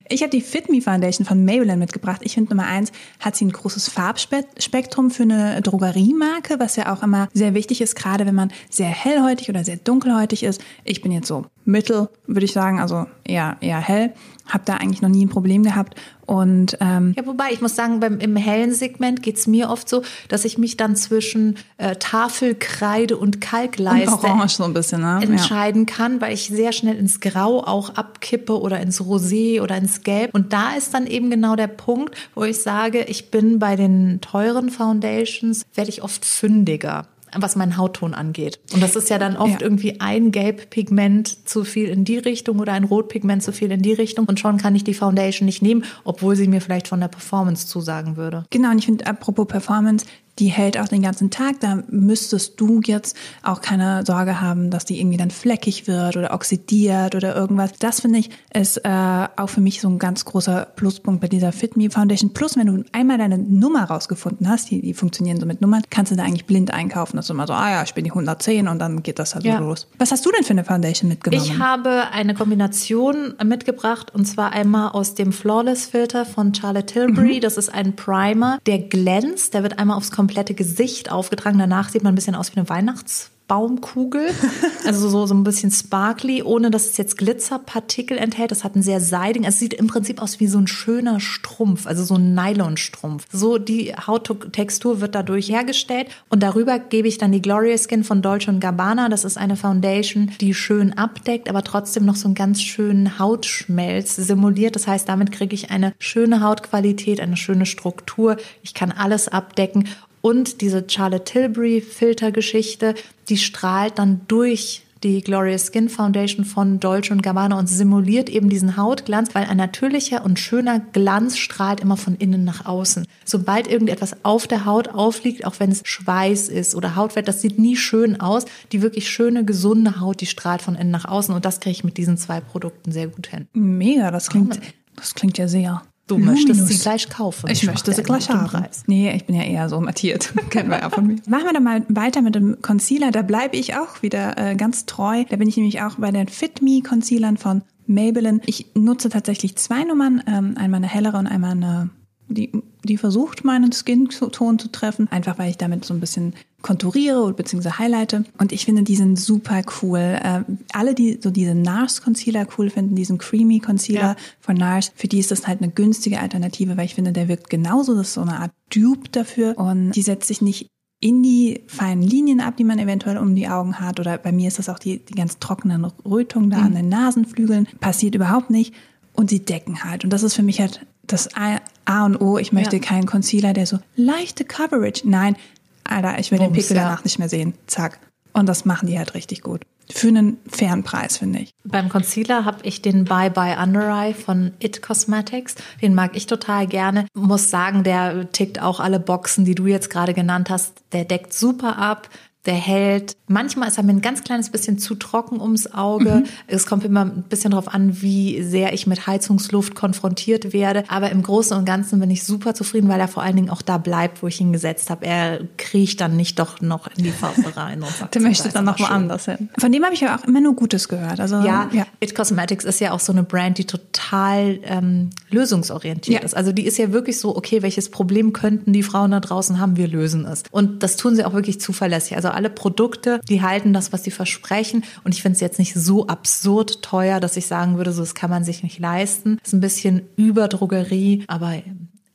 Ich 0.10 0.22
habe 0.22 0.30
die 0.30 0.42
Fit 0.42 0.70
Me 0.70 0.82
Foundation 0.82 1.26
von 1.26 1.44
Maybelline 1.44 1.78
mitgebracht. 1.78 2.22
Ich 2.24 2.36
finde 2.36 2.56
Nummer 2.56 2.68
eins 2.68 2.92
hat 3.20 3.36
sie 3.36 3.46
ein 3.46 3.52
großes 3.52 3.90
Farbspektrum 3.90 5.12
für 5.12 5.24
eine 5.24 5.62
Drogeriemarke, 5.62 6.60
was 6.60 6.76
ja 6.76 6.94
auch 6.94 7.04
immer 7.04 7.28
sehr 7.34 7.54
wichtig 7.54 7.82
ist, 7.82 7.96
gerade 7.96 8.26
wenn 8.26 8.36
man 8.36 8.52
sehr 8.70 8.88
hellhäutig 8.88 9.50
oder 9.50 9.64
sehr 9.64 9.78
dunkelhäutig 9.78 10.44
ist. 10.44 10.64
Ich 10.84 11.02
bin 11.02 11.12
jetzt 11.12 11.28
so 11.28 11.46
mittel, 11.68 12.10
würde 12.26 12.46
ich 12.46 12.54
sagen, 12.54 12.80
also 12.80 13.06
eher 13.24 13.58
eher 13.62 13.80
hell. 13.80 14.14
Habe 14.48 14.64
da 14.66 14.76
eigentlich 14.76 15.02
noch 15.02 15.10
nie 15.10 15.26
ein 15.26 15.30
Problem 15.30 15.64
gehabt 15.64 15.96
und 16.28 16.78
ähm, 16.82 17.14
ja, 17.16 17.26
wobei 17.26 17.52
ich 17.52 17.62
muss 17.62 17.76
sagen, 17.76 18.02
beim 18.02 18.20
im 18.20 18.36
hellen 18.36 18.74
Segment 18.74 19.24
geht's 19.24 19.48
mir 19.48 19.70
oft 19.70 19.88
so, 19.88 20.04
dass 20.28 20.44
ich 20.44 20.58
mich 20.58 20.76
dann 20.76 20.98
zwischen 20.98 21.58
äh, 21.78 21.96
Tafel, 21.96 22.54
Kreide 22.54 23.16
und 23.16 23.40
Kalkleiste 23.40 24.12
und 24.12 24.24
Orange 24.26 24.56
so 24.56 24.66
ein 24.66 24.74
bisschen, 24.74 25.02
ne? 25.02 25.20
entscheiden 25.22 25.86
ja. 25.88 25.96
kann, 25.96 26.20
weil 26.20 26.34
ich 26.34 26.48
sehr 26.50 26.74
schnell 26.74 26.98
ins 26.98 27.22
Grau 27.22 27.64
auch 27.64 27.96
abkippe 27.96 28.60
oder 28.60 28.82
ins 28.82 29.02
Rosé 29.02 29.62
oder 29.62 29.78
ins 29.78 30.02
Gelb. 30.02 30.36
Und 30.36 30.52
da 30.52 30.74
ist 30.74 30.94
dann 30.94 31.08
eben 31.08 31.30
genau 31.30 31.56
der 31.56 31.68
Punkt, 31.68 32.14
wo 32.36 32.44
ich 32.44 32.62
sage, 32.62 33.04
ich 33.04 33.32
bin 33.32 33.58
bei 33.58 33.78
den 33.78 34.20
teuren 34.20 34.70
Foundations, 34.70 35.66
werde 35.76 35.90
ich 35.90 36.04
oft 36.04 36.26
fündiger 36.26 37.08
was 37.42 37.56
meinen 37.56 37.78
Hautton 37.78 38.14
angeht. 38.14 38.60
Und 38.74 38.82
das 38.82 38.96
ist 38.96 39.10
ja 39.10 39.18
dann 39.18 39.38
oft 39.38 39.54
ja. 39.54 39.62
irgendwie 39.62 40.00
ein 40.00 40.32
Gelbpigment 40.32 41.48
zu 41.48 41.64
viel 41.64 41.90
in 41.90 42.06
die 42.06 42.18
Richtung 42.18 42.60
oder 42.60 42.74
ein 42.74 42.84
Rotpigment 42.84 43.44
zu 43.44 43.52
viel 43.52 43.72
in 43.72 43.82
die 43.82 43.94
Richtung. 43.94 44.26
Und 44.26 44.40
schon 44.40 44.58
kann 44.58 44.76
ich 44.76 44.84
die 44.84 44.94
Foundation 44.94 45.46
nicht 45.46 45.62
nehmen, 45.62 45.84
obwohl 46.04 46.36
sie 46.36 46.48
mir 46.48 46.62
vielleicht 46.62 46.88
von 46.88 47.00
der 47.00 47.08
Performance 47.08 47.68
zusagen 47.68 48.18
würde. 48.18 48.46
Genau, 48.50 48.72
und 48.72 48.80
ich 48.80 48.86
finde, 48.86 49.06
apropos 49.06 49.48
Performance, 49.48 50.06
die 50.40 50.48
hält 50.48 50.78
auch 50.78 50.88
den 50.88 51.02
ganzen 51.02 51.30
Tag. 51.32 51.60
Da 51.60 51.84
müsstest 51.90 52.60
du 52.60 52.82
jetzt 52.86 53.16
auch 53.44 53.62
keine 53.62 54.06
Sorge 54.06 54.42
haben, 54.42 54.70
dass 54.70 54.86
die 54.86 55.00
irgendwie 55.00 55.18
dann 55.18 55.32
fleckig 55.32 55.88
wird 55.88 56.16
oder 56.18 56.34
oxidiert 56.34 57.16
oder 57.16 57.36
irgendwas. 57.36 57.72
Das 57.80 58.02
finde 58.02 58.20
ich 58.20 58.30
ist 58.54 58.78
äh, 58.78 59.28
auch 59.36 59.50
für 59.50 59.62
mich 59.62 59.82
so 59.82 59.90
ein 59.90 60.00
ganz 60.00 60.26
großer 60.26 60.68
Pluspunkt 60.76 61.22
bei 61.22 61.28
dieser 61.28 61.52
Fit 61.52 61.78
Me 61.78 61.90
Foundation. 61.90 62.34
Plus, 62.34 62.56
wenn 62.56 62.68
du 62.68 62.84
einmal 62.92 63.18
deine 63.18 63.38
Nummer 63.38 63.86
rausgefunden 63.86 64.48
hast, 64.48 64.70
die, 64.70 64.82
die 64.82 64.94
funktionieren 64.94 65.40
so 65.40 65.46
mit 65.46 65.62
Nummern, 65.62 65.84
kannst 65.90 66.12
du 66.12 66.16
da 66.16 66.24
eigentlich 66.24 66.46
blind 66.46 66.72
einkaufen. 66.72 67.18
Das 67.18 67.26
ist 67.26 67.32
immer 67.32 67.48
so, 67.48 67.54
ah 67.54 67.70
ja, 67.70 67.84
ich 67.84 67.94
bin 67.94 68.04
die 68.04 68.12
110 68.12 68.68
und 68.68 68.80
dann 68.80 69.04
geht 69.04 69.20
das 69.20 69.36
halt 69.36 69.46
ja. 69.46 69.58
so 69.58 69.64
los. 69.64 69.88
Was 69.98 70.12
hast 70.12 70.26
du 70.26 70.32
denn 70.32 70.44
für 70.44 70.52
eine 70.52 70.64
Foundation 70.64 71.10
mitgenommen? 71.10 71.44
Ich 71.44 71.60
habe 71.60 72.12
eine 72.12 72.34
Kombination 72.34 73.36
mitgebracht 73.44 74.14
und 74.14 74.26
zwar 74.26 74.52
einmal 74.52 74.92
aus 74.92 75.16
dem 75.16 75.32
Flawless 75.32 75.88
Filter 75.88 76.26
von 76.26 76.54
Charlotte 76.54 76.94
Tilbury. 76.94 77.38
Mhm. 77.38 77.42
Das 77.42 77.58
ist 77.58 77.74
ein 77.74 77.96
Primer, 77.96 78.60
der 78.66 78.80
glänzt. 78.80 79.54
Der 79.54 79.64
wird 79.64 79.80
einmal 79.80 79.98
aufs 79.98 80.12
Kom 80.12 80.27
komplette 80.28 80.54
Gesicht 80.54 81.10
aufgetragen. 81.10 81.58
Danach 81.58 81.88
sieht 81.88 82.04
man 82.04 82.12
ein 82.12 82.16
bisschen 82.16 82.36
aus 82.36 82.52
wie 82.52 82.60
eine 82.60 82.68
Weihnachts- 82.68 83.32
Baumkugel, 83.48 84.30
also 84.86 85.08
so, 85.08 85.26
so 85.26 85.34
ein 85.34 85.44
bisschen 85.44 85.72
sparkly, 85.72 86.44
ohne 86.44 86.70
dass 86.70 86.90
es 86.90 86.98
jetzt 86.98 87.18
Glitzerpartikel 87.18 88.18
enthält. 88.18 88.52
Das 88.52 88.64
hat 88.64 88.76
einen 88.76 88.84
sehr 88.84 89.00
seidigen, 89.00 89.46
es 89.46 89.58
sieht 89.58 89.74
im 89.74 89.88
Prinzip 89.88 90.22
aus 90.22 90.40
wie 90.40 90.48
so 90.48 90.58
ein 90.58 90.68
schöner 90.68 91.20
Strumpf, 91.20 91.88
also 91.88 92.04
so 92.04 92.16
ein 92.16 92.36
Nylonstrumpf. 92.36 93.26
So 93.32 93.58
die 93.58 93.94
Hauttextur 93.96 95.00
wird 95.00 95.16
dadurch 95.16 95.50
hergestellt 95.50 96.10
und 96.30 96.44
darüber 96.44 96.78
gebe 96.78 97.08
ich 97.08 97.18
dann 97.18 97.32
die 97.32 97.42
Glorious 97.42 97.88
Skin 97.88 98.04
von 98.04 98.22
Dolce 98.22 98.60
Gabbana. 98.60 99.08
Das 99.08 99.24
ist 99.24 99.38
eine 99.38 99.56
Foundation, 99.56 100.32
die 100.42 100.54
schön 100.54 100.94
abdeckt, 100.94 101.50
aber 101.50 101.64
trotzdem 101.64 102.06
noch 102.06 102.16
so 102.16 102.28
einen 102.28 102.36
ganz 102.36 102.62
schönen 102.62 103.18
Hautschmelz 103.18 104.18
simuliert. 104.18 104.76
Das 104.76 104.88
heißt, 104.88 105.08
damit 105.08 105.32
kriege 105.32 105.56
ich 105.56 105.72
eine 105.72 105.94
schöne 106.00 106.42
Hautqualität, 106.42 107.22
eine 107.22 107.38
schöne 107.38 107.66
Struktur. 107.66 108.36
Ich 108.62 108.74
kann 108.74 108.92
alles 108.92 109.30
abdecken 109.30 109.88
und 110.28 110.60
diese 110.60 110.84
Charlotte 110.86 111.24
Tilbury 111.24 111.80
Filtergeschichte, 111.80 112.96
die 113.30 113.38
strahlt 113.38 113.98
dann 113.98 114.20
durch 114.28 114.84
die 115.02 115.22
Glorious 115.22 115.68
Skin 115.72 115.88
Foundation 115.88 116.44
von 116.44 116.82
Dolce 116.82 117.16
Gabbana 117.16 117.58
und 117.58 117.68
simuliert 117.68 118.30
eben 118.30 118.50
diesen 118.50 118.76
Hautglanz, 118.76 119.34
weil 119.36 119.46
ein 119.46 119.56
natürlicher 119.56 120.26
und 120.26 120.38
schöner 120.38 120.82
Glanz 120.82 121.38
strahlt 121.38 121.80
immer 121.80 121.96
von 121.96 122.16
innen 122.16 122.44
nach 122.44 122.66
außen. 122.66 123.08
Sobald 123.24 123.70
irgendetwas 123.70 124.26
auf 124.26 124.48
der 124.48 124.66
Haut 124.66 124.90
aufliegt, 124.90 125.46
auch 125.46 125.62
wenn 125.62 125.72
es 125.72 125.84
Schweiß 125.86 126.50
ist 126.50 126.76
oder 126.76 126.98
Hautfett, 126.98 127.30
das 127.30 127.42
sieht 127.42 127.58
nie 127.58 127.78
schön 127.78 128.20
aus. 128.20 128.44
Die 128.74 128.82
wirklich 128.82 129.10
schöne, 129.10 129.46
gesunde 129.46 130.02
Haut, 130.02 130.20
die 130.20 130.26
strahlt 130.26 130.62
von 130.62 130.76
innen 130.76 130.92
nach 130.92 131.06
außen 131.06 131.34
und 131.34 131.46
das 131.46 131.62
kriege 131.62 131.72
ich 131.72 131.84
mit 131.86 131.96
diesen 131.96 132.18
zwei 132.18 132.42
Produkten 132.42 132.92
sehr 132.92 133.08
gut 133.08 133.28
hin. 133.28 133.48
Mega, 133.54 134.12
das 134.12 134.28
klingt, 134.28 134.60
das 134.98 135.16
klingt 135.16 135.38
ja 135.38 135.48
sehr 135.48 135.84
Du 136.08 136.16
Luminous. 136.16 136.36
möchtest 136.36 136.68
sie 136.68 136.78
gleich 136.78 137.10
kaufen. 137.10 137.50
Ich, 137.50 137.64
ich 137.64 137.70
möchte 137.70 137.94
sie 137.94 138.02
gleich 138.02 138.30
haben. 138.30 138.48
Preis. 138.48 138.84
Nee, 138.88 139.14
ich 139.14 139.26
bin 139.26 139.36
ja 139.36 139.44
eher 139.44 139.68
so 139.68 139.82
mattiert. 139.82 140.34
Kennen 140.50 140.70
wir 140.70 140.80
ja 140.80 140.90
von 140.90 141.06
mir. 141.06 141.16
Machen 141.28 141.46
wir 141.46 141.54
dann 141.54 141.64
mal 141.64 141.84
weiter 141.90 142.22
mit 142.22 142.36
dem 142.36 142.62
Concealer. 142.62 143.12
Da 143.12 143.22
bleibe 143.22 143.58
ich 143.58 143.76
auch 143.76 144.02
wieder 144.02 144.38
äh, 144.38 144.56
ganz 144.56 144.86
treu. 144.86 145.26
Da 145.30 145.36
bin 145.36 145.50
ich 145.50 145.58
nämlich 145.58 145.82
auch 145.82 145.96
bei 145.96 146.12
den 146.12 146.30
Fit 146.30 146.62
Me 146.62 146.82
Concealern 146.82 147.36
von 147.36 147.62
Maybelline. 147.88 148.40
Ich 148.46 148.68
nutze 148.74 149.10
tatsächlich 149.10 149.58
zwei 149.58 149.84
Nummern. 149.84 150.24
Ähm, 150.28 150.56
einmal 150.58 150.78
eine 150.78 150.88
hellere 150.88 151.18
und 151.18 151.28
einmal 151.28 151.52
eine 151.52 151.90
die, 152.30 152.52
die 152.84 152.98
versucht, 152.98 153.44
meinen 153.44 153.72
Skin-Ton 153.72 154.60
zu 154.60 154.72
treffen, 154.72 155.08
einfach 155.12 155.38
weil 155.38 155.50
ich 155.50 155.58
damit 155.58 155.86
so 155.86 155.94
ein 155.94 156.00
bisschen 156.00 156.34
konturiere 156.62 157.22
oder 157.22 157.34
beziehungsweise 157.34 157.78
highlighte. 157.78 158.26
Und 158.38 158.52
ich 158.52 158.66
finde, 158.66 158.84
die 158.84 158.96
sind 158.96 159.18
super 159.18 159.62
cool. 159.82 160.00
Äh, 160.00 160.42
alle, 160.74 160.96
die 160.96 161.20
so 161.22 161.30
diese 161.30 161.56
NARS 161.56 162.02
Concealer 162.02 162.48
cool 162.58 162.70
finden, 162.70 162.96
diesen 162.96 163.18
Creamy 163.18 163.60
Concealer 163.60 164.02
ja. 164.02 164.16
von 164.40 164.56
NARS, 164.56 164.92
für 164.96 165.08
die 165.08 165.20
ist 165.20 165.32
das 165.32 165.48
halt 165.48 165.62
eine 165.62 165.72
günstige 165.72 166.20
Alternative, 166.20 166.76
weil 166.76 166.86
ich 166.86 166.96
finde, 166.96 167.12
der 167.12 167.28
wirkt 167.28 167.50
genauso. 167.50 167.96
Das 167.96 168.08
ist 168.08 168.14
so 168.16 168.22
eine 168.22 168.40
Art 168.40 168.52
Dupe 168.74 169.10
dafür 169.12 169.58
und 169.58 169.92
die 169.92 170.02
setzt 170.02 170.28
sich 170.28 170.42
nicht 170.42 170.68
in 171.00 171.22
die 171.22 171.62
feinen 171.68 172.02
Linien 172.02 172.40
ab, 172.42 172.58
die 172.58 172.64
man 172.64 172.80
eventuell 172.80 173.18
um 173.18 173.36
die 173.36 173.48
Augen 173.48 173.80
hat. 173.80 174.00
Oder 174.00 174.18
bei 174.18 174.32
mir 174.32 174.48
ist 174.48 174.58
das 174.58 174.68
auch 174.68 174.80
die, 174.80 174.98
die 175.06 175.14
ganz 175.14 175.38
trockenen 175.38 175.86
Rötungen 176.06 176.50
da 176.50 176.58
mhm. 176.58 176.66
an 176.66 176.76
den 176.76 176.90
Nasenflügeln. 176.90 177.68
Passiert 177.80 178.16
überhaupt 178.16 178.50
nicht. 178.50 178.74
Und 179.14 179.30
sie 179.30 179.44
decken 179.44 179.84
halt. 179.84 180.04
Und 180.04 180.12
das 180.12 180.24
ist 180.24 180.34
für 180.34 180.44
mich 180.44 180.60
halt 180.60 180.86
das 181.08 181.30
A 181.36 182.06
und 182.06 182.22
O. 182.22 182.38
Ich 182.38 182.52
möchte 182.52 182.78
ja. 182.78 182.82
keinen 182.82 183.06
Concealer, 183.06 183.54
der 183.54 183.66
so 183.66 183.80
leichte 183.96 184.44
Coverage. 184.44 185.02
Nein, 185.06 185.36
Alter, 185.84 186.20
ich 186.20 186.32
will 186.32 186.40
Bums, 186.40 186.52
den 186.52 186.56
Pickel 186.62 186.78
ja. 186.78 186.84
danach 186.84 187.04
nicht 187.04 187.20
mehr 187.20 187.30
sehen. 187.30 187.54
Zack. 187.68 188.00
Und 188.34 188.48
das 188.48 188.66
machen 188.66 188.88
die 188.88 188.98
halt 188.98 189.14
richtig 189.14 189.42
gut. 189.42 189.66
Für 189.90 190.10
einen 190.10 190.38
fairen 190.50 190.84
Preis, 190.84 191.18
finde 191.18 191.40
ich. 191.40 191.52
Beim 191.64 191.88
Concealer 191.88 192.44
habe 192.44 192.60
ich 192.64 192.82
den 192.82 193.06
Bye 193.06 193.32
Bye 193.32 193.58
Under 193.58 193.88
Eye 193.90 194.14
von 194.14 194.52
It 194.60 194.82
Cosmetics. 194.82 195.56
Den 195.82 195.96
mag 195.96 196.16
ich 196.16 196.28
total 196.28 196.68
gerne. 196.68 197.08
Muss 197.14 197.50
sagen, 197.50 197.84
der 197.84 198.30
tickt 198.32 198.62
auch 198.62 198.82
alle 198.82 199.00
Boxen, 199.00 199.46
die 199.46 199.56
du 199.56 199.66
jetzt 199.66 199.90
gerade 199.90 200.14
genannt 200.14 200.50
hast. 200.50 200.74
Der 200.92 201.06
deckt 201.06 201.34
super 201.34 201.78
ab 201.78 202.10
der 202.48 202.56
hält. 202.56 203.18
Manchmal 203.28 203.68
ist 203.68 203.78
er 203.78 203.84
mir 203.84 203.92
ein 203.92 204.02
ganz 204.02 204.24
kleines 204.24 204.50
bisschen 204.50 204.80
zu 204.80 204.96
trocken 204.96 205.42
ums 205.42 205.74
Auge. 205.74 206.12
Mhm. 206.12 206.24
Es 206.48 206.66
kommt 206.66 206.86
immer 206.86 207.02
ein 207.02 207.24
bisschen 207.24 207.52
darauf 207.52 207.68
an, 207.68 208.02
wie 208.02 208.42
sehr 208.42 208.74
ich 208.74 208.88
mit 208.88 209.06
Heizungsluft 209.06 209.76
konfrontiert 209.76 210.54
werde. 210.54 210.86
Aber 210.88 211.12
im 211.12 211.22
Großen 211.22 211.56
und 211.58 211.66
Ganzen 211.66 212.00
bin 212.00 212.10
ich 212.10 212.24
super 212.24 212.54
zufrieden, 212.54 212.88
weil 212.88 213.00
er 213.02 213.10
vor 213.10 213.24
allen 213.24 213.36
Dingen 213.36 213.50
auch 213.50 213.62
da 213.62 213.78
bleibt, 213.78 214.24
wo 214.24 214.28
ich 214.28 214.40
ihn 214.40 214.54
gesetzt 214.54 214.90
habe. 214.90 215.06
Er 215.06 215.42
kriecht 215.58 216.00
dann 216.00 216.16
nicht 216.16 216.40
doch 216.40 216.62
noch 216.62 216.88
in 216.98 217.04
die 217.04 217.12
Farbe 217.12 217.56
rein. 217.56 217.84
Und 217.84 217.92
sagt, 217.92 218.14
Der 218.16 218.22
möchte 218.22 218.50
dann 218.50 218.66
noch 218.66 218.80
woanders 218.80 219.26
hin. 219.26 219.50
Von 219.60 219.72
dem 219.72 219.84
habe 219.84 219.94
ich 219.94 220.02
ja 220.02 220.18
auch 220.18 220.24
immer 220.24 220.40
nur 220.40 220.56
Gutes 220.56 220.88
gehört. 220.88 221.20
Also, 221.20 221.36
ja, 221.36 221.70
ja, 221.74 221.86
It 222.00 222.16
Cosmetics 222.16 222.64
ist 222.64 222.80
ja 222.80 222.94
auch 222.94 223.02
so 223.02 223.12
eine 223.12 223.24
Brand, 223.24 223.58
die 223.58 223.66
total 223.66 224.60
ähm, 224.64 225.10
lösungsorientiert 225.30 226.22
ja. 226.22 226.26
ist. 226.26 226.36
Also 226.36 226.54
die 226.54 226.66
ist 226.66 226.78
ja 226.78 226.94
wirklich 226.94 227.20
so, 227.20 227.36
okay, 227.36 227.62
welches 227.62 227.92
Problem 227.92 228.32
könnten 228.32 228.72
die 228.72 228.84
Frauen 228.84 229.12
da 229.12 229.20
draußen 229.20 229.60
haben? 229.60 229.76
Wir 229.76 229.88
lösen 229.88 230.26
es. 230.26 230.44
Und 230.52 230.84
das 230.84 230.96
tun 230.96 231.16
sie 231.16 231.26
auch 231.26 231.34
wirklich 231.34 231.60
zuverlässig. 231.60 232.16
Also 232.16 232.30
alle 232.38 232.50
Produkte, 232.50 233.20
die 233.28 233.42
halten 233.42 233.74
das, 233.74 233.92
was 233.92 234.04
sie 234.04 234.12
versprechen. 234.12 234.84
Und 235.04 235.14
ich 235.14 235.22
finde 235.22 235.36
es 235.36 235.42
jetzt 235.42 235.60
nicht 235.60 235.74
so 235.74 236.08
absurd 236.08 236.82
teuer, 236.82 237.20
dass 237.20 237.36
ich 237.36 237.48
sagen 237.48 237.78
würde, 237.78 237.92
so 237.92 238.02
das 238.02 238.16
kann 238.16 238.30
man 238.30 238.44
sich 238.44 238.64
nicht 238.64 238.80
leisten. 238.80 239.38
Das 239.40 239.50
ist 239.50 239.54
ein 239.54 239.62
bisschen 239.62 240.04
über 240.16 240.48
Drogerie, 240.48 241.26
aber 241.28 241.62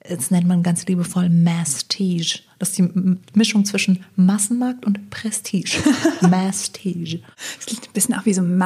jetzt 0.08 0.30
nennt 0.30 0.46
man 0.46 0.62
ganz 0.62 0.86
liebevoll 0.86 1.28
Mastige. 1.28 2.40
Das 2.58 2.70
ist 2.70 2.78
die 2.78 3.18
Mischung 3.34 3.64
zwischen 3.64 4.04
Massenmarkt 4.16 4.86
und 4.86 5.10
Prestige. 5.10 5.78
Mastige. 6.20 7.20
Das 7.56 7.66
klingt 7.66 7.88
ein 7.88 7.92
bisschen 7.92 8.14
auch 8.14 8.24
wie 8.24 8.34
so 8.34 8.42
ein 8.42 8.56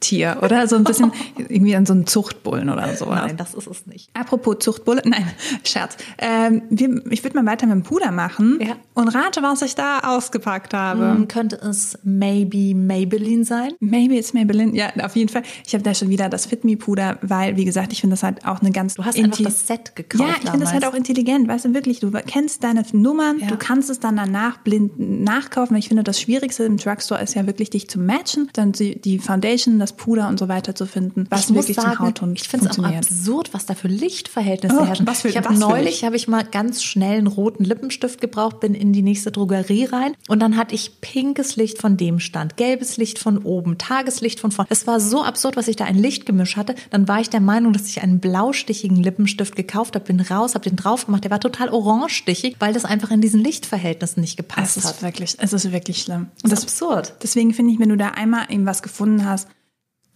Masttier, 0.00 0.38
oder? 0.42 0.66
So 0.66 0.76
ein 0.76 0.84
bisschen 0.84 1.12
irgendwie 1.36 1.76
an 1.76 1.86
so 1.86 1.92
einen 1.92 2.06
Zuchtbullen 2.06 2.70
oder 2.70 2.96
so. 2.96 3.06
Nein, 3.06 3.36
das 3.36 3.54
ist 3.54 3.66
es 3.66 3.86
nicht. 3.86 4.10
Apropos 4.14 4.58
Zuchtbulle, 4.60 5.02
nein, 5.04 5.26
Scherz. 5.64 5.96
Ähm, 6.18 6.62
wir, 6.70 7.02
ich 7.10 7.22
würde 7.22 7.40
mal 7.40 7.46
weiter 7.50 7.66
mit 7.66 7.74
dem 7.74 7.82
Puder 7.82 8.10
machen 8.10 8.58
ja. 8.60 8.76
und 8.94 9.08
rate, 9.08 9.42
was 9.42 9.62
ich 9.62 9.74
da 9.74 10.00
ausgepackt 10.00 10.74
habe. 10.74 11.12
Hm, 11.12 11.28
könnte 11.28 11.56
es 11.56 11.98
maybe 12.02 12.74
Maybelline 12.74 13.44
sein? 13.44 13.72
Maybe 13.80 14.16
it's 14.16 14.32
Maybelline, 14.32 14.74
ja, 14.74 14.90
auf 15.02 15.16
jeden 15.16 15.28
Fall. 15.28 15.42
Ich 15.66 15.74
habe 15.74 15.84
da 15.84 15.94
schon 15.94 16.08
wieder 16.08 16.28
das 16.28 16.46
Fit 16.46 16.64
Me 16.64 16.76
Puder, 16.76 17.18
weil, 17.22 17.56
wie 17.56 17.64
gesagt, 17.64 17.92
ich 17.92 18.00
finde 18.00 18.14
das 18.14 18.22
halt 18.22 18.44
auch 18.46 18.60
eine 18.60 18.70
ganz... 18.70 18.94
Du 18.94 19.04
hast 19.04 19.18
einfach 19.18 19.42
das 19.42 19.66
Set 19.66 19.96
gekauft 19.96 20.28
Ja, 20.28 20.36
ich 20.42 20.50
finde 20.50 20.64
das 20.64 20.72
halt 20.72 20.86
auch 20.86 20.94
intelligent, 20.94 21.48
weißt 21.48 21.66
du, 21.66 21.74
wirklich, 21.74 22.00
du 22.00 22.10
kennst 22.10 22.64
deine 22.64 22.84
Nummern, 22.92 23.38
ja. 23.40 23.46
Du 23.48 23.56
kannst 23.56 23.90
es 23.90 24.00
dann 24.00 24.16
danach 24.16 24.58
blind 24.58 24.98
nachkaufen. 24.98 25.76
Ich 25.76 25.88
finde, 25.88 26.02
das 26.02 26.20
Schwierigste 26.20 26.64
im 26.64 26.78
Drugstore 26.78 27.22
ist 27.22 27.34
ja 27.34 27.46
wirklich, 27.46 27.70
dich 27.70 27.88
zu 27.88 28.00
matchen. 28.00 28.48
Dann 28.54 28.72
die, 28.72 29.00
die 29.00 29.18
Foundation, 29.18 29.78
das 29.78 29.89
das 29.90 29.96
Puder 29.96 30.28
und 30.28 30.38
so 30.38 30.48
weiter 30.48 30.74
zu 30.74 30.86
finden, 30.86 31.26
was 31.30 31.44
ich 31.44 31.48
muss 31.50 31.68
wirklich 31.68 31.76
sagen, 31.76 31.96
zum 31.96 32.06
Hautton 32.06 32.32
ich 32.34 32.48
finde 32.48 32.68
es 32.68 32.78
auch 32.78 32.84
absurd, 32.84 33.52
was 33.54 33.66
da 33.66 33.74
für 33.74 33.88
Lichtverhältnisse 33.88 34.76
Oh, 34.78 34.84
herrschen. 34.86 35.06
was 35.06 35.22
für- 35.22 35.28
ich 35.28 35.36
habe 35.36 35.54
neulich 35.54 36.04
habe 36.04 36.16
ich 36.16 36.28
mal 36.28 36.44
ganz 36.44 36.82
schnell 36.82 37.18
einen 37.18 37.26
roten 37.26 37.64
Lippenstift 37.64 38.20
gebraucht, 38.20 38.60
bin 38.60 38.74
in 38.74 38.92
die 38.92 39.02
nächste 39.02 39.30
Drogerie 39.32 39.84
rein 39.84 40.14
und 40.28 40.40
dann 40.40 40.56
hatte 40.56 40.74
ich 40.74 41.00
pinkes 41.00 41.56
Licht 41.56 41.78
von 41.78 41.96
dem 41.96 42.20
Stand, 42.20 42.56
gelbes 42.56 42.96
Licht 42.96 43.18
von 43.18 43.38
oben, 43.38 43.78
Tageslicht 43.78 44.40
von 44.40 44.50
vorn. 44.52 44.66
Es 44.70 44.86
war 44.86 45.00
so 45.00 45.22
absurd, 45.22 45.56
was 45.56 45.68
ich 45.68 45.76
da 45.76 45.84
ein 45.84 45.96
Lichtgemisch 45.96 46.56
hatte. 46.56 46.74
Dann 46.90 47.08
war 47.08 47.20
ich 47.20 47.30
der 47.30 47.40
Meinung, 47.40 47.72
dass 47.72 47.86
ich 47.86 48.02
einen 48.02 48.20
blaustichigen 48.20 48.96
Lippenstift 48.96 49.56
gekauft 49.56 49.94
habe, 49.94 50.04
bin 50.04 50.20
raus, 50.20 50.54
habe 50.54 50.68
den 50.68 50.76
drauf 50.76 51.06
gemacht. 51.06 51.24
Der 51.24 51.30
war 51.30 51.40
total 51.40 51.68
orangestichig, 51.70 52.56
weil 52.58 52.72
das 52.72 52.84
einfach 52.84 53.10
in 53.10 53.20
diesen 53.20 53.40
Lichtverhältnissen 53.42 54.20
nicht 54.20 54.32
es 54.32 54.36
gepasst 54.36 54.76
ist 54.76 54.84
hat. 54.86 55.02
wirklich, 55.02 55.36
es 55.38 55.52
ist 55.52 55.72
wirklich 55.72 56.02
schlimm. 56.02 56.28
Das 56.42 56.44
Und 56.44 56.52
ist 56.58 56.62
absurd. 56.64 57.14
Deswegen 57.22 57.52
finde 57.54 57.72
ich, 57.72 57.78
wenn 57.80 57.88
du 57.88 57.96
da 57.96 58.08
einmal 58.10 58.46
eben 58.50 58.66
was 58.66 58.82
gefunden 58.82 59.24
hast, 59.24 59.48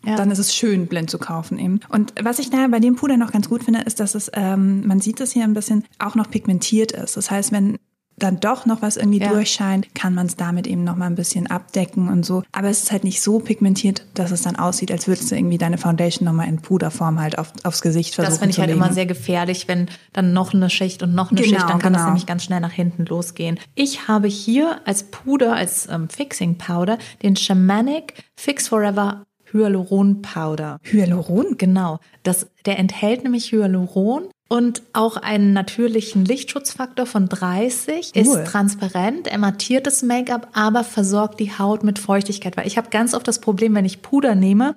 Ja. 0.06 0.16
dann 0.16 0.30
ist 0.30 0.38
es 0.38 0.54
schön, 0.54 0.87
blind 0.87 1.11
zu 1.11 1.18
kaufen 1.18 1.58
eben. 1.58 1.80
Und 1.88 2.12
was 2.23 2.38
ich 2.38 2.50
da 2.50 2.66
bei 2.68 2.80
dem 2.80 2.96
Puder 2.96 3.16
noch 3.16 3.32
ganz 3.32 3.49
gut 3.49 3.64
finde, 3.64 3.80
ist, 3.82 4.00
dass 4.00 4.14
es, 4.14 4.30
ähm, 4.34 4.87
man 4.87 5.00
sieht 5.00 5.20
es 5.20 5.32
hier 5.32 5.44
ein 5.44 5.54
bisschen, 5.54 5.84
auch 5.99 6.14
noch 6.14 6.30
pigmentiert 6.30 6.92
ist. 6.92 7.16
Das 7.16 7.30
heißt, 7.30 7.52
wenn 7.52 7.78
dann 8.16 8.38
doch 8.38 8.64
noch 8.64 8.80
was 8.80 8.96
irgendwie 8.96 9.18
Ja. 9.18 9.30
durchscheint, 9.32 9.92
kann 9.96 10.14
man 10.14 10.26
es 10.26 10.37
damit 10.37 10.68
eben 10.68 10.84
noch 10.84 10.94
mal 10.94 11.06
ein 11.06 11.16
bisschen 11.16 11.49
abdecken 11.49 12.08
und 12.08 12.25
so. 12.25 12.44
Aber 12.52 12.68
es 12.68 12.84
ist 12.84 12.92
halt 12.92 13.02
nicht 13.02 13.20
so 13.20 13.40
pigmentiert, 13.40 14.06
dass 14.14 14.30
es 14.30 14.42
dann 14.42 14.54
aussieht, 14.54 14.92
als 14.92 15.08
würdest 15.08 15.32
du 15.32 15.34
irgendwie 15.34 15.58
deine 15.58 15.78
Foundation 15.78 16.25
noch 16.26 16.32
mal 16.32 16.44
in 16.46 16.62
Puderform 16.62 17.18
halt 17.20 17.38
auf, 17.38 17.52
aufs 17.64 17.82
Gesicht 17.82 18.14
versuchen 18.14 18.30
Das 18.30 18.38
finde 18.38 18.52
ich 18.52 18.58
halt 18.61 18.68
legen. 18.70 18.80
immer 18.80 18.92
sehr 18.92 19.06
gefährlich, 19.06 19.66
wenn 19.66 19.88
dann 20.12 20.32
noch 20.32 20.54
eine 20.54 20.70
Schicht 20.70 21.02
und 21.02 21.12
noch 21.12 21.32
eine 21.32 21.40
Genau, 21.40 21.56
Schicht, 21.56 21.68
dann 21.68 21.80
kann 21.80 21.92
das 21.92 22.02
genau. 22.02 22.11
nämlich 22.11 22.26
ganz 22.26 22.44
schnell 22.44 22.61
nach 22.61 22.70
hinten 22.70 23.04
losgehen. 23.06 23.58
Ich 23.75 24.06
habe 24.06 24.28
hier 24.28 24.80
als 24.84 25.02
Puder, 25.02 25.54
als 25.56 25.88
ähm, 25.90 26.08
Fixing 26.08 26.56
Powder, 26.56 26.99
den 27.25 27.34
Shamanic 27.34 28.14
Fix 28.37 28.68
Forever 28.68 29.26
Hyaluron 29.54 30.20
Powder. 30.20 30.78
Hyaluron? 30.82 31.56
Genau. 31.56 32.00
Das, 32.25 32.49
der 32.66 32.78
enthält 32.78 33.23
nämlich 33.23 33.52
Hyaluron 33.52 34.25
und 34.49 34.82
auch 34.92 35.16
einen 35.16 35.52
natürlichen 35.54 36.25
Lichtschutzfaktor 36.25 37.06
von 37.06 37.28
30, 37.28 38.14
ist 38.14 38.26
Cool. 38.28 38.44
transparent, 38.44 39.26
er 39.26 39.38
mattiert 39.38 39.87
das 39.87 40.02
Make-up, 40.02 40.49
aber 40.52 40.84
versorgt 40.84 41.40
die 41.40 41.56
Haut 41.58 41.82
mit 41.82 41.99
Feuchtigkeit. 41.99 42.56
Weil 42.56 42.66
ich 42.66 42.76
habe 42.76 42.90
ganz 42.90 43.14
oft 43.14 43.26
das 43.26 43.40
Problem, 43.40 43.75
wenn 43.75 43.87
ich 43.87 44.02
Puder 44.02 44.34
nehme, 44.34 44.76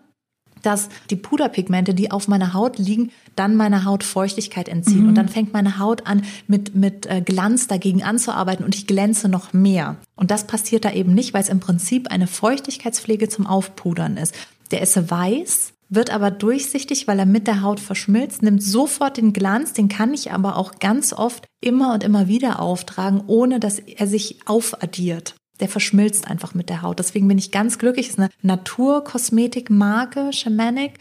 dass 0.64 0.90
die 1.10 1.16
Puderpigmente, 1.16 1.94
die 1.94 2.12
auf 2.12 2.28
meiner 2.28 2.54
Haut 2.54 2.80
liegen, 2.80 3.12
dann 3.36 3.56
meiner 3.56 3.86
Haut 3.86 4.04
Feuchtigkeit 4.04 4.68
entziehen. 4.68 5.08
Und 5.08 5.16
dann 5.16 5.30
fängt 5.30 5.54
meine 5.54 5.78
Haut 5.80 6.08
an, 6.08 6.24
mit, 6.48 6.76
mit 6.76 7.06
äh, 7.06 7.22
Glanz 7.22 7.68
dagegen 7.68 8.04
anzuarbeiten 8.04 8.66
und 8.66 8.74
ich 8.74 8.88
glänze 8.88 9.30
noch 9.30 9.54
mehr. 9.54 9.98
Und 10.16 10.32
das 10.32 10.48
passiert 10.48 10.86
da 10.86 10.92
eben 10.92 11.14
nicht, 11.14 11.34
weil 11.34 11.44
es 11.44 11.50
im 11.50 11.60
Prinzip 11.60 12.10
eine 12.10 12.28
Feuchtigkeitspflege 12.28 13.30
zum 13.30 13.46
Aufpudern 13.46 14.18
ist. 14.18 14.34
Der 14.72 14.82
ist 14.82 15.10
weiß, 15.10 15.74
wird 15.90 16.10
aber 16.10 16.32
durchsichtig, 16.32 17.08
weil 17.08 17.20
er 17.20 17.26
mit 17.26 17.48
der 17.48 17.62
Haut 17.62 17.80
verschmilzt, 17.80 18.44
nimmt 18.44 18.62
sofort 18.62 19.18
den 19.18 19.34
Glanz, 19.34 19.74
den 19.74 19.88
kann 19.88 20.14
ich 20.14 20.32
aber 20.32 20.58
auch 20.58 20.80
ganz 20.80 21.14
oft 21.14 21.46
immer 21.62 21.94
und 21.94 22.04
immer 22.04 22.28
wieder 22.28 22.60
auftragen, 22.60 23.24
ohne 23.28 23.60
dass 23.60 23.80
er 23.80 24.08
sich 24.08 24.40
aufaddiert. 24.46 25.36
Der 25.60 25.70
verschmilzt 25.70 26.28
einfach 26.28 26.54
mit 26.54 26.70
der 26.70 26.82
Haut. 26.82 27.00
Deswegen 27.00 27.28
bin 27.28 27.38
ich 27.38 27.52
ganz 27.52 27.80
glücklich. 27.80 28.08
Es 28.08 28.14
ist 28.14 28.20
eine 28.20 28.30
Naturkosmetikmarke, 28.44 30.32
Shamanic. 30.32 30.94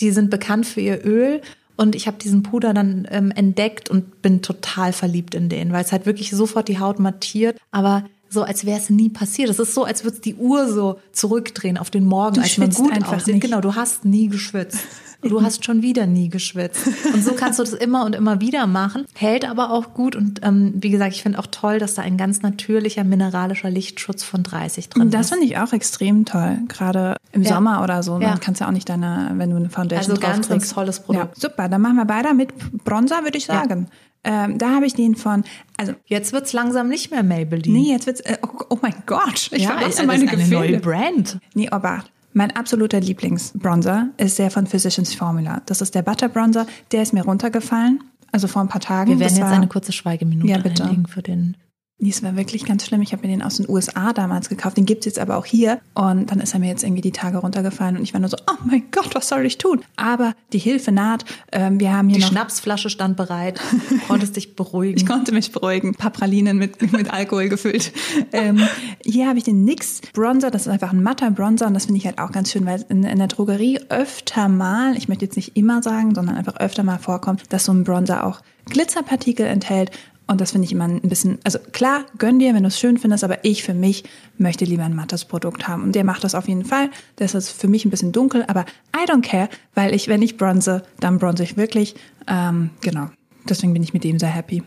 Die 0.00 0.10
sind 0.10 0.30
bekannt 0.30 0.66
für 0.66 0.80
ihr 0.80 1.04
Öl. 1.04 1.42
Und 1.76 1.94
ich 1.94 2.06
habe 2.06 2.18
diesen 2.18 2.42
Puder 2.42 2.74
dann 2.74 3.06
ähm, 3.10 3.30
entdeckt 3.30 3.88
und 3.88 4.20
bin 4.20 4.42
total 4.42 4.92
verliebt 4.92 5.34
in 5.34 5.48
den, 5.48 5.72
weil 5.72 5.84
es 5.84 5.92
halt 5.92 6.06
wirklich 6.06 6.30
sofort 6.30 6.68
die 6.68 6.78
Haut 6.78 6.98
mattiert, 6.98 7.56
aber 7.70 8.04
so 8.32 8.42
als 8.42 8.64
wäre 8.64 8.78
es 8.78 8.88
nie 8.90 9.10
passiert. 9.10 9.50
Es 9.50 9.58
ist 9.58 9.74
so, 9.74 9.84
als 9.84 10.04
würde 10.04 10.20
die 10.20 10.36
Uhr 10.36 10.72
so 10.72 11.00
zurückdrehen 11.12 11.76
auf 11.76 11.90
den 11.90 12.06
Morgen, 12.06 12.36
Du 12.36 12.40
als 12.40 12.56
man 12.58 12.70
gut 12.70 12.92
einfach 12.92 13.16
aussieht. 13.16 13.34
nicht. 13.34 13.42
Genau, 13.42 13.60
du 13.60 13.74
hast 13.74 14.04
nie 14.04 14.28
geschwitzt. 14.28 14.78
Du 15.22 15.42
hast 15.42 15.64
schon 15.64 15.82
wieder 15.82 16.06
nie 16.06 16.28
geschwitzt. 16.30 16.86
Und 17.12 17.22
so 17.22 17.32
kannst 17.34 17.58
du 17.58 17.62
das 17.62 17.72
immer 17.74 18.04
und 18.06 18.14
immer 18.14 18.40
wieder 18.40 18.66
machen. 18.66 19.04
Hält 19.14 19.48
aber 19.48 19.70
auch 19.70 19.92
gut. 19.94 20.16
Und 20.16 20.40
ähm, 20.42 20.72
wie 20.76 20.90
gesagt, 20.90 21.14
ich 21.14 21.22
finde 21.22 21.38
auch 21.38 21.46
toll, 21.46 21.78
dass 21.78 21.94
da 21.94 22.02
ein 22.02 22.16
ganz 22.16 22.42
natürlicher 22.42 23.04
mineralischer 23.04 23.70
Lichtschutz 23.70 24.22
von 24.22 24.42
30 24.42 24.88
drin 24.88 25.02
Und 25.02 25.14
das 25.14 25.26
ist. 25.26 25.32
finde 25.32 25.46
ich 25.46 25.58
auch 25.58 25.72
extrem 25.72 26.24
toll, 26.24 26.58
gerade 26.68 27.16
im 27.32 27.42
Ja. 27.42 27.54
Sommer 27.54 27.82
oder 27.82 28.02
so. 28.02 28.18
Ja. 28.20 28.30
Dann 28.30 28.40
kannst 28.40 28.60
du 28.60 28.66
auch 28.66 28.70
nicht 28.70 28.88
deine, 28.88 29.32
wenn 29.34 29.50
du 29.50 29.56
eine 29.56 29.68
Foundation 29.70 30.12
Also 30.16 30.20
drauf 30.22 30.32
ganz, 30.32 30.48
ganz 30.48 30.72
tolles 30.72 31.00
Produkt. 31.00 31.36
Ja, 31.36 31.48
super, 31.48 31.68
dann 31.68 31.80
machen 31.82 31.96
wir 31.96 32.08
weiter 32.08 32.32
mit 32.34 32.52
Bronzer, 32.84 33.22
würde 33.22 33.36
ich 33.38 33.46
Ja. 33.46 33.54
sagen. 33.60 33.88
Ähm, 34.22 34.58
da 34.58 34.70
habe 34.74 34.84
ich 34.86 34.92
den 34.94 35.16
von, 35.16 35.44
also 35.78 35.92
Jetzt 36.04 36.32
wird's 36.34 36.52
langsam 36.52 36.88
nicht 36.88 37.10
mehr 37.10 37.22
Maybelline. 37.22 37.78
nee, 37.78 37.90
jetzt 37.90 38.06
wird's, 38.06 38.20
äh, 38.20 38.36
oh, 38.42 38.64
oh 38.68 38.78
mein 38.82 38.94
Gott, 39.06 39.48
ich 39.52 39.62
ja, 39.62 39.70
verlasse 39.70 39.98
das 39.98 40.06
meine 40.06 40.24
ist 40.24 40.32
eine 40.32 40.46
neue 40.48 40.78
Brand. 40.78 41.38
Nee, 41.54 41.68
aber 41.70 42.04
mein 42.32 42.50
absoluter 42.52 43.00
Lieblingsbronzer 43.00 44.08
ist 44.16 44.38
der 44.38 44.50
von 44.50 44.66
Physicians 44.66 45.14
Formula. 45.14 45.62
Das 45.66 45.80
ist 45.80 45.94
der 45.94 46.02
Butter 46.02 46.28
Bronzer, 46.28 46.66
der 46.92 47.02
ist 47.02 47.12
mir 47.12 47.24
runtergefallen, 47.24 48.02
also 48.32 48.46
vor 48.46 48.62
ein 48.62 48.68
paar 48.68 48.80
Tagen. 48.80 49.10
Wir 49.10 49.20
werden 49.20 49.36
jetzt 49.36 49.46
eine 49.46 49.68
kurze 49.68 49.92
Schweigeminute 49.92 50.48
Ja, 50.50 50.58
bitte. 50.58 50.84
einlegen 50.84 51.06
für 51.06 51.22
den. 51.22 51.56
Es 52.02 52.22
war 52.22 52.34
wirklich 52.34 52.64
ganz 52.64 52.86
schlimm. 52.86 53.02
Ich 53.02 53.12
habe 53.12 53.26
mir 53.26 53.32
den 53.32 53.42
aus 53.42 53.58
den 53.58 53.68
USA 53.68 54.12
damals 54.12 54.48
gekauft. 54.48 54.78
Den 54.78 54.86
gibt's 54.86 55.04
jetzt 55.04 55.18
aber 55.18 55.36
auch 55.36 55.44
hier. 55.44 55.80
Und 55.94 56.30
dann 56.30 56.40
ist 56.40 56.54
er 56.54 56.60
mir 56.60 56.68
jetzt 56.68 56.82
irgendwie 56.82 57.02
die 57.02 57.12
Tage 57.12 57.38
runtergefallen. 57.38 57.96
Und 57.96 58.02
ich 58.02 58.14
war 58.14 58.20
nur 58.20 58.30
so, 58.30 58.38
oh 58.50 58.56
mein 58.64 58.84
Gott, 58.90 59.14
was 59.14 59.28
soll 59.28 59.44
ich 59.44 59.58
tun? 59.58 59.82
Aber 59.96 60.34
die 60.52 60.58
Hilfe 60.58 60.92
naht. 60.92 61.24
Ähm, 61.52 61.78
wir 61.78 61.92
haben 61.92 62.08
hier 62.08 62.16
Die 62.16 62.22
noch... 62.22 62.30
Schnapsflasche 62.30 62.88
stand 62.88 63.16
bereit. 63.16 63.60
Konntest 64.08 64.36
dich 64.36 64.56
beruhigen. 64.56 64.96
Ich 64.96 65.06
konnte 65.06 65.32
mich 65.32 65.52
beruhigen. 65.52 65.90
Ein 65.90 65.94
paar 65.94 66.10
Pralinen 66.10 66.56
mit, 66.56 66.92
mit 66.92 67.12
Alkohol 67.12 67.48
gefüllt. 67.48 67.92
Ähm, 68.32 68.66
hier 69.04 69.28
habe 69.28 69.38
ich 69.38 69.44
den 69.44 69.64
NYX 69.64 70.00
Bronzer. 70.14 70.50
Das 70.50 70.62
ist 70.62 70.68
einfach 70.68 70.92
ein 70.92 71.02
matter 71.02 71.30
Bronzer. 71.30 71.66
Und 71.66 71.74
das 71.74 71.84
finde 71.84 71.98
ich 71.98 72.06
halt 72.06 72.18
auch 72.18 72.32
ganz 72.32 72.50
schön, 72.50 72.64
weil 72.64 72.84
in, 72.88 73.04
in 73.04 73.18
der 73.18 73.28
Drogerie 73.28 73.78
öfter 73.90 74.48
mal, 74.48 74.96
ich 74.96 75.08
möchte 75.08 75.26
jetzt 75.26 75.36
nicht 75.36 75.56
immer 75.56 75.82
sagen, 75.82 76.14
sondern 76.14 76.36
einfach 76.36 76.56
öfter 76.56 76.82
mal 76.82 76.98
vorkommt, 76.98 77.42
dass 77.50 77.66
so 77.66 77.72
ein 77.72 77.84
Bronzer 77.84 78.24
auch 78.26 78.40
Glitzerpartikel 78.66 79.46
enthält. 79.46 79.90
Und 80.30 80.40
das 80.40 80.52
finde 80.52 80.66
ich 80.66 80.70
immer 80.70 80.84
ein 80.84 81.00
bisschen, 81.00 81.40
also 81.42 81.58
klar, 81.58 82.04
gönn 82.16 82.38
dir, 82.38 82.54
wenn 82.54 82.62
du 82.62 82.68
es 82.68 82.78
schön 82.78 82.98
findest, 82.98 83.24
aber 83.24 83.44
ich 83.44 83.64
für 83.64 83.74
mich 83.74 84.04
möchte 84.38 84.64
lieber 84.64 84.84
ein 84.84 84.94
mattes 84.94 85.24
Produkt 85.24 85.66
haben. 85.66 85.82
Und 85.82 85.96
der 85.96 86.04
macht 86.04 86.22
das 86.22 86.36
auf 86.36 86.46
jeden 86.46 86.64
Fall. 86.64 86.88
Das 87.16 87.34
ist 87.34 87.50
für 87.50 87.66
mich 87.66 87.84
ein 87.84 87.90
bisschen 87.90 88.12
dunkel, 88.12 88.44
aber 88.46 88.64
I 88.96 89.10
don't 89.10 89.22
care, 89.22 89.48
weil 89.74 89.92
ich, 89.92 90.06
wenn 90.06 90.22
ich 90.22 90.36
bronze, 90.36 90.84
dann 91.00 91.18
bronze 91.18 91.42
ich 91.42 91.56
wirklich. 91.56 91.96
Ähm, 92.28 92.70
genau. 92.80 93.08
Deswegen 93.48 93.72
bin 93.72 93.82
ich 93.82 93.92
mit 93.92 94.04
dem 94.04 94.20
sehr 94.20 94.28
happy. 94.28 94.62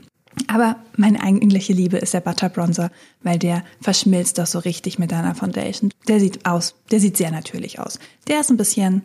Aber 0.47 0.75
meine 0.97 1.23
eigentliche 1.23 1.71
Liebe 1.71 1.95
ist 1.95 2.13
der 2.13 2.19
Butter 2.19 2.49
Bronzer, 2.49 2.91
weil 3.21 3.39
der 3.39 3.63
verschmilzt 3.79 4.37
das 4.39 4.51
so 4.51 4.59
richtig 4.59 4.99
mit 4.99 5.13
deiner 5.13 5.33
Foundation. 5.33 5.91
Der 6.09 6.19
sieht 6.19 6.45
aus, 6.45 6.75
der 6.91 6.99
sieht 6.99 7.15
sehr 7.15 7.31
natürlich 7.31 7.79
aus. 7.79 7.99
Der 8.27 8.41
ist 8.41 8.49
ein 8.49 8.57
bisschen, 8.57 9.03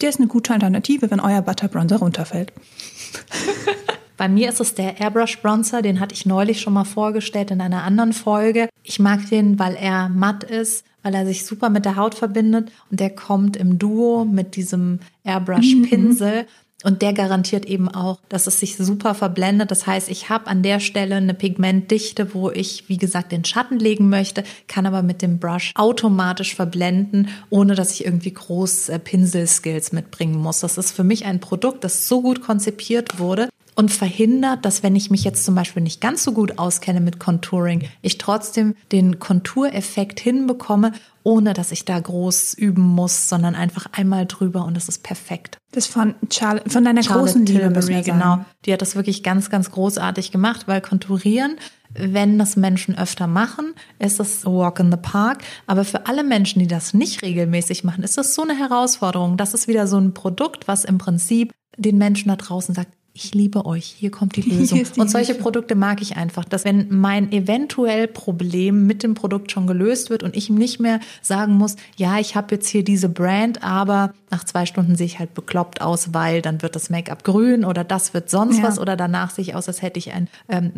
der 0.00 0.08
ist 0.08 0.20
eine 0.20 0.28
gute 0.28 0.52
Alternative, 0.52 1.10
wenn 1.10 1.18
euer 1.18 1.42
Butter 1.42 1.66
Bronzer 1.66 1.96
runterfällt. 1.96 2.52
Bei 4.16 4.28
mir 4.28 4.48
ist 4.48 4.60
es 4.60 4.74
der 4.74 4.98
Airbrush 4.98 5.40
Bronzer, 5.42 5.82
den 5.82 6.00
hatte 6.00 6.14
ich 6.14 6.24
neulich 6.24 6.60
schon 6.60 6.72
mal 6.72 6.84
vorgestellt 6.84 7.50
in 7.50 7.60
einer 7.60 7.82
anderen 7.82 8.12
Folge. 8.12 8.68
Ich 8.82 8.98
mag 8.98 9.28
den, 9.28 9.58
weil 9.58 9.74
er 9.74 10.08
matt 10.08 10.44
ist, 10.44 10.86
weil 11.02 11.14
er 11.14 11.26
sich 11.26 11.44
super 11.44 11.68
mit 11.68 11.84
der 11.84 11.96
Haut 11.96 12.14
verbindet 12.14 12.72
und 12.90 13.00
der 13.00 13.10
kommt 13.10 13.56
im 13.56 13.78
Duo 13.78 14.24
mit 14.24 14.56
diesem 14.56 15.00
Airbrush 15.22 15.74
Pinsel. 15.88 16.46
Und 16.84 17.00
der 17.02 17.14
garantiert 17.14 17.64
eben 17.64 17.88
auch, 17.88 18.20
dass 18.28 18.46
es 18.46 18.60
sich 18.60 18.76
super 18.76 19.14
verblendet. 19.14 19.70
Das 19.70 19.86
heißt, 19.86 20.10
ich 20.10 20.28
habe 20.28 20.46
an 20.46 20.62
der 20.62 20.78
Stelle 20.78 21.16
eine 21.16 21.32
Pigmentdichte, 21.32 22.34
wo 22.34 22.50
ich, 22.50 22.84
wie 22.88 22.98
gesagt, 22.98 23.32
den 23.32 23.44
Schatten 23.44 23.78
legen 23.78 24.08
möchte, 24.10 24.44
kann 24.68 24.84
aber 24.84 25.02
mit 25.02 25.22
dem 25.22 25.38
Brush 25.38 25.72
automatisch 25.74 26.54
verblenden, 26.54 27.28
ohne 27.48 27.74
dass 27.74 27.92
ich 27.92 28.04
irgendwie 28.04 28.32
groß 28.32 28.90
äh, 28.90 28.98
Pinselskills 28.98 29.92
mitbringen 29.92 30.38
muss. 30.38 30.60
Das 30.60 30.76
ist 30.76 30.92
für 30.92 31.02
mich 31.02 31.24
ein 31.24 31.40
Produkt, 31.40 31.82
das 31.82 32.08
so 32.08 32.20
gut 32.20 32.42
konzipiert 32.42 33.18
wurde, 33.18 33.48
und 33.76 33.92
verhindert, 33.92 34.64
dass 34.64 34.82
wenn 34.82 34.96
ich 34.96 35.10
mich 35.10 35.22
jetzt 35.22 35.44
zum 35.44 35.54
Beispiel 35.54 35.82
nicht 35.82 36.00
ganz 36.00 36.24
so 36.24 36.32
gut 36.32 36.58
auskenne 36.58 37.00
mit 37.00 37.20
Contouring, 37.20 37.84
ich 38.00 38.18
trotzdem 38.18 38.74
den 38.90 39.20
Kontureffekt 39.20 40.18
hinbekomme, 40.18 40.92
ohne 41.22 41.52
dass 41.52 41.72
ich 41.72 41.84
da 41.84 42.00
groß 42.00 42.54
üben 42.54 42.82
muss, 42.82 43.28
sondern 43.28 43.54
einfach 43.54 43.86
einmal 43.92 44.24
drüber 44.26 44.64
und 44.64 44.76
es 44.76 44.88
ist 44.88 45.02
perfekt. 45.02 45.58
Das 45.72 45.86
von 45.86 46.14
Charlotte, 46.32 46.70
von 46.70 46.84
deiner 46.84 47.02
Charlotte 47.02 47.32
großen 47.32 47.46
Liebe, 47.46 47.60
Tilbury, 47.60 48.02
sagen. 48.02 48.04
genau. 48.04 48.44
Die 48.64 48.72
hat 48.72 48.80
das 48.80 48.96
wirklich 48.96 49.22
ganz, 49.22 49.50
ganz 49.50 49.70
großartig 49.70 50.32
gemacht, 50.32 50.66
weil 50.66 50.80
Konturieren, 50.80 51.56
wenn 51.92 52.38
das 52.38 52.56
Menschen 52.56 52.96
öfter 52.96 53.26
machen, 53.26 53.74
ist 53.98 54.20
das 54.20 54.46
a 54.46 54.50
Walk 54.50 54.80
in 54.80 54.90
the 54.90 54.96
Park. 54.96 55.42
Aber 55.66 55.84
für 55.84 56.06
alle 56.06 56.24
Menschen, 56.24 56.60
die 56.60 56.66
das 56.66 56.94
nicht 56.94 57.22
regelmäßig 57.22 57.84
machen, 57.84 58.04
ist 58.04 58.16
das 58.16 58.34
so 58.34 58.42
eine 58.42 58.56
Herausforderung. 58.56 59.36
Das 59.36 59.52
ist 59.52 59.68
wieder 59.68 59.86
so 59.86 59.98
ein 59.98 60.14
Produkt, 60.14 60.66
was 60.66 60.84
im 60.84 60.96
Prinzip 60.96 61.52
den 61.76 61.98
Menschen 61.98 62.28
da 62.28 62.36
draußen 62.36 62.74
sagt, 62.74 62.88
ich 63.16 63.34
liebe 63.34 63.64
euch, 63.66 63.86
hier 63.98 64.10
kommt 64.10 64.36
die 64.36 64.42
Lösung. 64.48 64.78
die 64.94 65.00
und 65.00 65.10
solche 65.10 65.28
Hilfe. 65.32 65.42
Produkte 65.42 65.74
mag 65.74 66.02
ich 66.02 66.16
einfach, 66.16 66.44
dass 66.44 66.64
wenn 66.64 66.86
mein 66.90 67.32
eventuell 67.32 68.06
Problem 68.08 68.86
mit 68.86 69.02
dem 69.02 69.14
Produkt 69.14 69.50
schon 69.52 69.66
gelöst 69.66 70.10
wird 70.10 70.22
und 70.22 70.36
ich 70.36 70.50
nicht 70.50 70.78
mehr 70.80 71.00
sagen 71.22 71.54
muss, 71.54 71.76
ja, 71.96 72.18
ich 72.18 72.36
habe 72.36 72.54
jetzt 72.54 72.68
hier 72.68 72.84
diese 72.84 73.08
Brand, 73.08 73.62
aber 73.64 74.12
nach 74.30 74.44
zwei 74.44 74.66
Stunden 74.66 74.96
sehe 74.96 75.06
ich 75.06 75.18
halt 75.18 75.34
bekloppt 75.34 75.80
aus, 75.80 76.12
weil 76.12 76.42
dann 76.42 76.60
wird 76.62 76.74
das 76.76 76.90
Make-up 76.90 77.24
grün 77.24 77.64
oder 77.64 77.84
das 77.84 78.12
wird 78.12 78.28
sonst 78.28 78.58
Ja. 78.58 78.64
was 78.64 78.78
oder 78.78 78.96
danach 78.96 79.30
sehe 79.30 79.42
ich 79.42 79.54
aus, 79.54 79.68
als 79.68 79.82
hätte 79.82 79.98
ich 79.98 80.12
ein 80.12 80.28
ähm, 80.48 80.72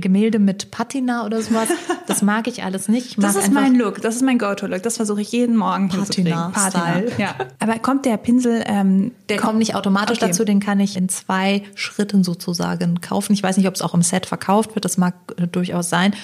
Gemälde 0.00 0.38
mit 0.38 0.70
Patina 0.70 1.26
oder 1.26 1.42
sowas. 1.42 1.68
Das 2.06 2.22
mag 2.22 2.46
ich 2.48 2.62
alles 2.62 2.88
nicht. 2.88 3.22
Das 3.22 3.36
ist 3.36 3.52
mein 3.52 3.74
Look, 3.74 4.00
das 4.00 4.16
ist 4.16 4.22
mein 4.22 4.38
Go-To-Look. 4.38 4.82
Das 4.82 4.96
versuche 4.96 5.20
ich 5.20 5.32
jeden 5.32 5.56
Morgen 5.56 5.88
Patina. 5.88 6.52
Style. 6.68 7.10
Ja. 7.18 7.34
Aber 7.58 7.78
kommt 7.78 8.04
der 8.06 8.16
Pinsel? 8.16 8.62
Ähm, 8.66 9.12
Der 9.28 9.38
kommt 9.38 9.58
nicht 9.58 9.74
automatisch 9.74 10.18
Okay. 10.18 10.28
dazu, 10.28 10.44
den 10.44 10.60
kann 10.60 10.78
ich 10.80 10.96
in 10.96 11.08
zwei 11.08 11.62
Schritten 11.76 12.24
sozusagen 12.24 13.00
kaufen. 13.00 13.32
Ich 13.32 13.42
weiß 13.42 13.56
nicht, 13.56 13.68
ob 13.68 13.74
es 13.74 13.82
auch 13.82 13.94
im 13.94 14.02
Set 14.02 14.26
verkauft 14.26 14.74
wird, 14.74 14.84
das 14.84 14.96
mag 14.96 15.14
äh, 15.36 15.46
durchaus 15.46 15.88
sein, 15.88 16.14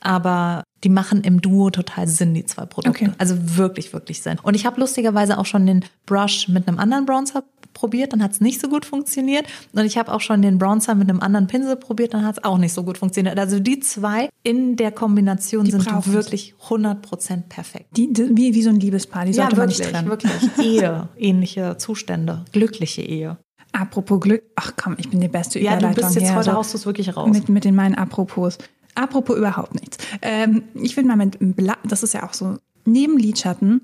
aber 0.00 0.64
die 0.84 0.88
machen 0.88 1.22
im 1.22 1.40
Duo 1.40 1.70
total 1.70 2.06
Sinn, 2.06 2.34
die 2.34 2.44
zwei 2.44 2.64
Produkte. 2.66 3.04
Okay. 3.04 3.12
Also 3.18 3.34
wirklich, 3.56 3.92
wirklich 3.92 4.22
Sinn. 4.22 4.38
Und 4.42 4.54
ich 4.54 4.64
habe 4.64 4.78
lustigerweise 4.80 5.38
auch 5.38 5.46
schon 5.46 5.66
den 5.66 5.84
Brush 6.06 6.48
mit 6.48 6.68
einem 6.68 6.78
anderen 6.78 7.04
Bronzer 7.04 7.42
probiert, 7.74 8.12
dann 8.12 8.22
hat 8.22 8.32
es 8.32 8.40
nicht 8.40 8.60
so 8.60 8.68
gut 8.68 8.84
funktioniert. 8.84 9.46
Und 9.72 9.84
ich 9.84 9.98
habe 9.98 10.12
auch 10.12 10.20
schon 10.20 10.42
den 10.42 10.58
Bronzer 10.58 10.94
mit 10.94 11.08
einem 11.08 11.20
anderen 11.20 11.46
Pinsel 11.46 11.76
probiert, 11.76 12.14
dann 12.14 12.24
hat 12.24 12.38
es 12.38 12.44
auch 12.44 12.58
nicht 12.58 12.72
so 12.72 12.82
gut 12.84 12.98
funktioniert. 12.98 13.38
Also 13.38 13.60
die 13.60 13.80
zwei 13.80 14.28
in 14.42 14.76
der 14.76 14.92
Kombination 14.92 15.64
Die 15.64 15.70
sind 15.72 16.12
wirklich 16.12 16.54
100% 16.68 17.42
perfekt. 17.48 17.86
die, 17.96 18.12
die, 18.12 18.36
wie, 18.36 18.54
wie 18.54 18.62
so 18.62 18.70
ein 18.70 18.80
Liebespaar, 18.80 19.24
die 19.26 19.32
sollte 19.32 19.56
man 19.56 19.68
nicht 19.68 19.82
trennen. 19.82 20.08
wirklich. 20.08 20.32
Ehe, 20.62 21.08
ähnliche 21.16 21.76
Zustände, 21.78 22.44
glückliche 22.52 23.02
Ehe. 23.02 23.36
Apropos 23.72 24.20
Glück, 24.20 24.42
ach 24.56 24.72
komm, 24.76 24.96
ich 24.98 25.10
bin 25.10 25.20
die 25.20 25.28
beste 25.28 25.58
Ja, 25.60 25.72
du 25.72 25.78
Überleitung 25.78 26.04
bist 26.04 26.16
jetzt 26.16 26.28
hier, 26.28 26.36
heute 26.36 26.50
so 26.50 26.56
haust 26.56 26.72
du 26.72 26.78
es 26.78 26.86
wirklich 26.86 27.16
raus. 27.16 27.30
Mit, 27.30 27.48
mit 27.48 27.64
den 27.64 27.74
meinen 27.74 27.94
Apropos. 27.94 28.58
Apropos 28.94 29.36
überhaupt 29.36 29.74
nichts. 29.74 29.98
Ähm, 30.22 30.64
ich 30.74 30.96
will 30.96 31.04
mal 31.04 31.16
mit 31.16 31.36
Bla 31.40 31.76
das 31.84 32.02
ist 32.02 32.14
ja 32.14 32.26
auch 32.26 32.34
so, 32.34 32.56
neben 32.84 33.18
Lidschatten 33.18 33.82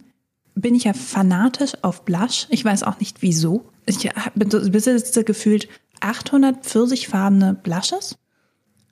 bin 0.54 0.74
ich 0.74 0.84
ja 0.84 0.92
fanatisch 0.92 1.72
auf 1.82 2.04
Blush. 2.04 2.46
Ich 2.50 2.64
weiß 2.64 2.84
auch 2.84 2.98
nicht 3.00 3.22
wieso. 3.22 3.64
Ich 3.86 4.08
besitze 4.34 5.24
gefühlt 5.24 5.68
800 6.00 6.64
pfirsichfarbene 6.64 7.54
Blushes. 7.54 8.16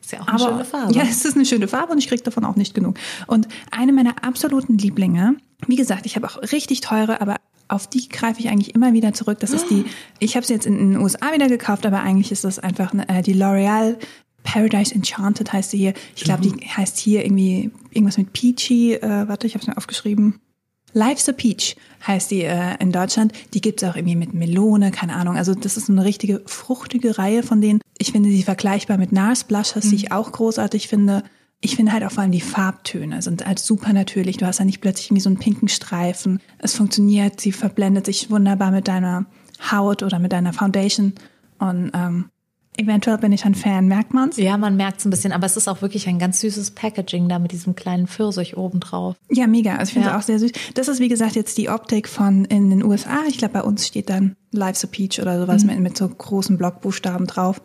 Ist 0.00 0.12
ja 0.12 0.20
auch 0.20 0.26
eine 0.26 0.38
schöne 0.38 0.64
Farbe. 0.64 0.94
Ja, 0.94 1.02
es 1.02 1.25
ist 1.25 1.37
eine 1.37 1.46
schöne 1.46 1.68
Farbe 1.68 1.92
und 1.92 1.99
ich 1.99 2.08
kriege 2.08 2.22
davon 2.22 2.44
auch 2.44 2.56
nicht 2.56 2.75
genug. 2.75 2.96
Und 3.26 3.49
eine 3.70 3.92
meiner 3.92 4.25
absoluten 4.25 4.76
Lieblinge, 4.76 5.37
wie 5.66 5.76
gesagt, 5.76 6.06
ich 6.06 6.16
habe 6.16 6.26
auch 6.26 6.42
richtig 6.52 6.80
teure, 6.80 7.20
aber 7.20 7.37
auf 7.73 7.87
die 7.87 8.09
greife 8.09 8.41
ich 8.41 8.49
eigentlich 8.49 8.75
immer 8.75 8.93
wieder 8.93 9.12
zurück. 9.14 9.38
Das 9.41 9.50
ist 9.50 9.71
die, 9.71 9.85
ich 10.19 10.37
habe 10.37 10.47
sie 10.47 10.52
jetzt 10.52 10.67
in 10.67 10.76
den 10.76 10.97
USA 10.99 11.33
wieder 11.33 11.49
gekauft, 11.49 11.87
aber 11.87 12.00
eigentlich 12.00 12.31
ist 12.31 12.45
das 12.45 12.59
einfach 12.59 12.93
äh, 13.09 13.23
die 13.23 13.35
L'Oreal 13.35 13.97
Paradise 14.43 14.95
Enchanted 14.95 15.52
heißt 15.52 15.71
sie 15.71 15.79
hier. 15.79 15.95
Ich 16.17 16.25
glaube, 16.25 16.43
die 16.43 16.52
heißt 16.67 16.99
hier 16.99 17.25
irgendwie 17.25 17.71
irgendwas 17.91 18.19
mit 18.19 18.33
Peachy. 18.33 18.95
Äh, 18.95 19.29
warte, 19.29 19.47
ich 19.47 19.55
habe 19.55 19.62
es 19.62 19.69
mir 19.69 19.76
aufgeschrieben. 19.76 20.41
Life's 20.95 21.29
a 21.29 21.33
Peach 21.33 21.76
heißt 22.07 22.31
die 22.31 22.43
äh, 22.43 22.76
in 22.79 22.93
Deutschland. 22.93 23.33
Die 23.55 23.61
gibt's 23.61 23.83
auch 23.85 23.97
irgendwie 23.97 24.17
mit 24.17 24.35
Melone, 24.35 24.91
keine 24.91 25.14
Ahnung. 25.14 25.37
Also 25.37 25.55
das 25.55 25.76
ist 25.76 25.88
eine 25.88 26.05
richtige 26.05 26.43
fruchtige 26.47 27.19
Reihe 27.19 27.43
von 27.43 27.61
denen. 27.61 27.81
Ich 27.99 28.12
finde 28.12 28.31
sie 28.31 28.43
vergleichbar 28.43 28.99
mit 28.99 29.12
NARS 29.12 29.45
Blushes, 29.45 29.88
die 29.88 29.97
ich 29.97 30.12
auch 30.12 30.33
großartig 30.33 30.88
finde. 30.88 31.23
Ich 31.64 31.76
finde 31.76 31.92
halt 31.92 32.02
auch 32.04 32.11
vor 32.11 32.23
allem 32.25 32.33
die 32.33 32.40
Farbtöne 32.40 33.23
sind 33.23 33.47
halt 33.47 33.61
super 33.61 33.92
natürlich. 33.92 34.37
Du 34.37 34.47
hast 34.47 34.59
ja 34.59 34.64
nicht 34.64 34.81
plötzlich 34.81 35.07
irgendwie 35.07 35.23
so 35.23 35.28
einen 35.31 35.38
pinken 35.38 35.69
Streifen. 35.69 36.40
Es 36.59 36.75
funktioniert, 36.75 37.40
sie 37.40 37.52
verblendet 37.52 38.04
sich 38.07 38.31
wunderbar 38.31 38.73
mit 38.73 38.88
deiner 38.88 39.26
Haut 39.71 40.02
oder 40.02 40.19
mit 40.19 40.33
deiner 40.33 40.52
Foundation. 40.52 41.12
Und 41.61 41.92
ähm, 41.95 42.31
eventuell 42.76 43.19
bin 43.19 43.31
ich 43.31 43.45
ein 43.45 43.54
Fan, 43.54 43.87
merkt 43.87 44.12
man's? 44.12 44.38
Ja, 44.38 44.57
man 44.57 44.76
merkt 44.76 44.99
es 44.99 45.04
ein 45.04 45.11
bisschen, 45.11 45.31
aber 45.31 45.47
es 45.47 45.57
ist 45.57 45.69
auch 45.69 45.83
wirklich 45.83 46.09
ein 46.09 46.19
ganz 46.19 46.40
süßes 46.40 46.73
Packaging 46.73 47.28
da 47.28 47.38
mit 47.38 47.52
diesem 47.52 47.76
kleinen 47.76 48.09
Pfirsich 48.09 48.57
obendrauf. 48.57 49.14
Ja, 49.31 49.47
mega. 49.47 49.76
Also 49.76 49.90
ich 49.90 49.92
finde 49.92 50.09
es 50.09 50.12
Ja. 50.14 50.19
auch 50.19 50.23
sehr 50.23 50.40
süß. 50.40 50.50
Das 50.75 50.88
ist, 50.88 50.99
wie 50.99 51.09
gesagt, 51.09 51.37
jetzt 51.37 51.59
die 51.59 51.69
Optik 51.69 52.09
von 52.09 52.45
in 52.47 52.71
den 52.71 52.83
USA. 52.83 53.21
Ich 53.28 53.38
glaube, 53.38 53.54
bei 53.54 53.62
uns 53.62 53.87
steht 53.87 54.11
dann 54.11 54.35
Life's 54.50 54.83
a 54.85 54.88
Peach 54.90 55.21
oder 55.23 55.37
Mhm. 55.37 55.40
sowas 55.42 55.64
mit, 55.64 55.78
mit 55.78 55.97
so 55.97 56.09
großen 56.09 56.59
Blockbuchstaben 56.59 57.28
drauf. 57.28 57.62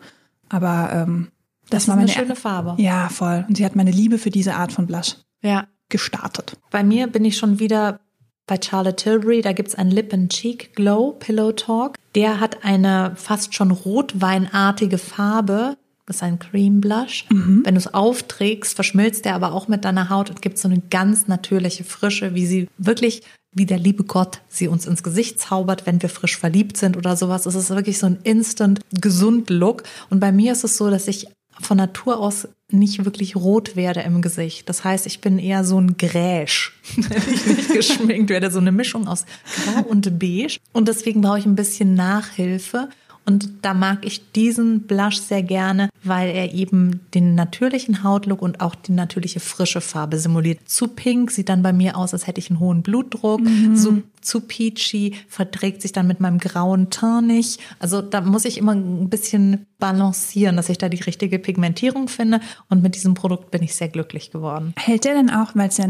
Aber 0.48 0.90
ähm, 0.92 1.28
das, 1.70 1.84
Das 1.84 1.88
war 1.88 1.96
meine 1.96 2.08
schöne 2.08 2.36
Farbe. 2.36 2.74
Ja, 2.82 3.08
voll. 3.08 3.44
Und 3.48 3.56
sie 3.56 3.64
hat 3.64 3.76
meine 3.76 3.90
Liebe 3.90 4.18
für 4.18 4.30
diese 4.30 4.54
Art 4.54 4.72
von 4.72 4.86
Blush 4.86 5.16
Ja. 5.42 5.66
gestartet. 5.88 6.52
Bei 6.70 6.82
mir 6.82 7.06
bin 7.06 7.24
ich 7.24 7.36
schon 7.36 7.58
wieder 7.58 8.00
bei 8.46 8.58
Charlotte 8.62 8.96
Tilbury. 8.96 9.42
Da 9.42 9.52
gibt's 9.52 9.74
ein 9.74 9.90
Lip 9.90 10.12
and 10.14 10.32
Cheek 10.32 10.74
Glow 10.74 11.12
Pillow 11.18 11.52
Talk. 11.52 11.96
Der 12.14 12.40
hat 12.40 12.64
eine 12.64 13.12
fast 13.16 13.54
schon 13.54 13.70
rotweinartige 13.70 14.98
Farbe. 14.98 15.76
Das 16.06 16.16
ist 16.16 16.22
ein 16.22 16.38
Cream 16.38 16.80
Blush. 16.80 17.26
Wenn 17.28 17.74
du 17.74 17.78
es 17.78 17.92
aufträgst, 17.92 18.74
verschmilzt 18.74 19.26
der 19.26 19.34
aber 19.34 19.52
auch 19.52 19.68
mit 19.68 19.84
deiner 19.84 20.08
Haut 20.08 20.30
und 20.30 20.40
gibt 20.40 20.56
so 20.56 20.66
eine 20.68 20.80
ganz 20.90 21.28
natürliche 21.28 21.84
Frische, 21.84 22.34
wie 22.34 22.46
sie 22.46 22.68
wirklich, 22.78 23.22
wie 23.52 23.66
der 23.66 23.78
liebe 23.78 24.04
Gott 24.04 24.40
sie 24.48 24.68
uns 24.68 24.86
ins 24.86 25.02
Gesicht 25.02 25.38
zaubert, 25.38 25.84
wenn 25.84 26.00
wir 26.00 26.08
frisch 26.08 26.38
verliebt 26.38 26.78
sind 26.78 26.96
oder 26.96 27.14
sowas. 27.14 27.44
Es 27.44 27.54
ist 27.54 27.68
wirklich 27.68 27.98
so 27.98 28.06
ein 28.06 28.18
instant 28.22 28.80
gesund 28.90 29.50
Look. 29.50 29.82
Und 30.08 30.20
bei 30.20 30.32
mir 30.32 30.52
ist 30.52 30.64
es 30.64 30.78
so, 30.78 30.88
dass 30.88 31.08
ich 31.08 31.28
von 31.60 31.76
Natur 31.76 32.18
aus 32.18 32.48
nicht 32.70 33.04
wirklich 33.04 33.34
rot 33.34 33.76
werde 33.76 34.00
im 34.00 34.20
Gesicht. 34.20 34.68
Das 34.68 34.84
heißt, 34.84 35.06
ich 35.06 35.20
bin 35.20 35.38
eher 35.38 35.64
so 35.64 35.80
ein 35.80 35.96
Gräsch, 35.96 36.78
wenn 36.96 37.34
ich 37.34 37.46
nicht 37.46 37.68
geschminkt 37.72 38.30
werde. 38.30 38.50
So 38.50 38.58
eine 38.58 38.72
Mischung 38.72 39.08
aus 39.08 39.24
Grau 39.64 39.82
und 39.88 40.18
Beige. 40.18 40.58
Und 40.72 40.88
deswegen 40.88 41.20
brauche 41.20 41.38
ich 41.38 41.46
ein 41.46 41.56
bisschen 41.56 41.94
Nachhilfe. 41.94 42.88
Und 43.28 43.50
da 43.60 43.74
mag 43.74 44.06
ich 44.06 44.32
diesen 44.32 44.84
Blush 44.84 45.18
sehr 45.18 45.42
gerne, 45.42 45.90
weil 46.02 46.30
er 46.30 46.54
eben 46.54 47.00
den 47.12 47.34
natürlichen 47.34 48.02
Hautlook 48.02 48.40
und 48.40 48.62
auch 48.62 48.74
die 48.74 48.92
natürliche 48.92 49.38
frische 49.38 49.82
Farbe 49.82 50.18
simuliert. 50.18 50.60
Zu 50.64 50.88
pink 50.88 51.30
sieht 51.30 51.50
dann 51.50 51.62
bei 51.62 51.74
mir 51.74 51.98
aus, 51.98 52.14
als 52.14 52.26
hätte 52.26 52.38
ich 52.38 52.48
einen 52.48 52.58
hohen 52.58 52.80
Blutdruck. 52.80 53.42
So, 53.74 53.90
zu 53.90 54.02
peachy 54.40 55.14
verträgt 55.28 55.82
sich 55.82 55.92
dann 55.92 56.06
mit 56.06 56.20
meinem 56.20 56.38
grauen 56.38 56.90
Teint 56.90 57.26
nicht. 57.26 57.60
Also 57.78 58.02
da 58.02 58.20
muss 58.20 58.44
ich 58.44 58.58
immer 58.58 58.72
ein 58.74 59.08
bisschen 59.08 59.66
balancieren, 59.78 60.56
dass 60.56 60.68
ich 60.68 60.78
da 60.78 60.88
die 60.88 61.00
richtige 61.02 61.38
Pigmentierung 61.38 62.08
finde. 62.08 62.40
Und 62.68 62.82
mit 62.82 62.94
diesem 62.94 63.14
Produkt 63.14 63.50
bin 63.50 63.62
ich 63.62 63.74
sehr 63.74 63.88
glücklich 63.88 64.30
geworden. 64.30 64.74
Hält 64.76 65.04
der 65.04 65.14
denn 65.14 65.30
auch, 65.30 65.52
weil 65.54 65.68
es 65.68 65.76
ja 65.78 65.86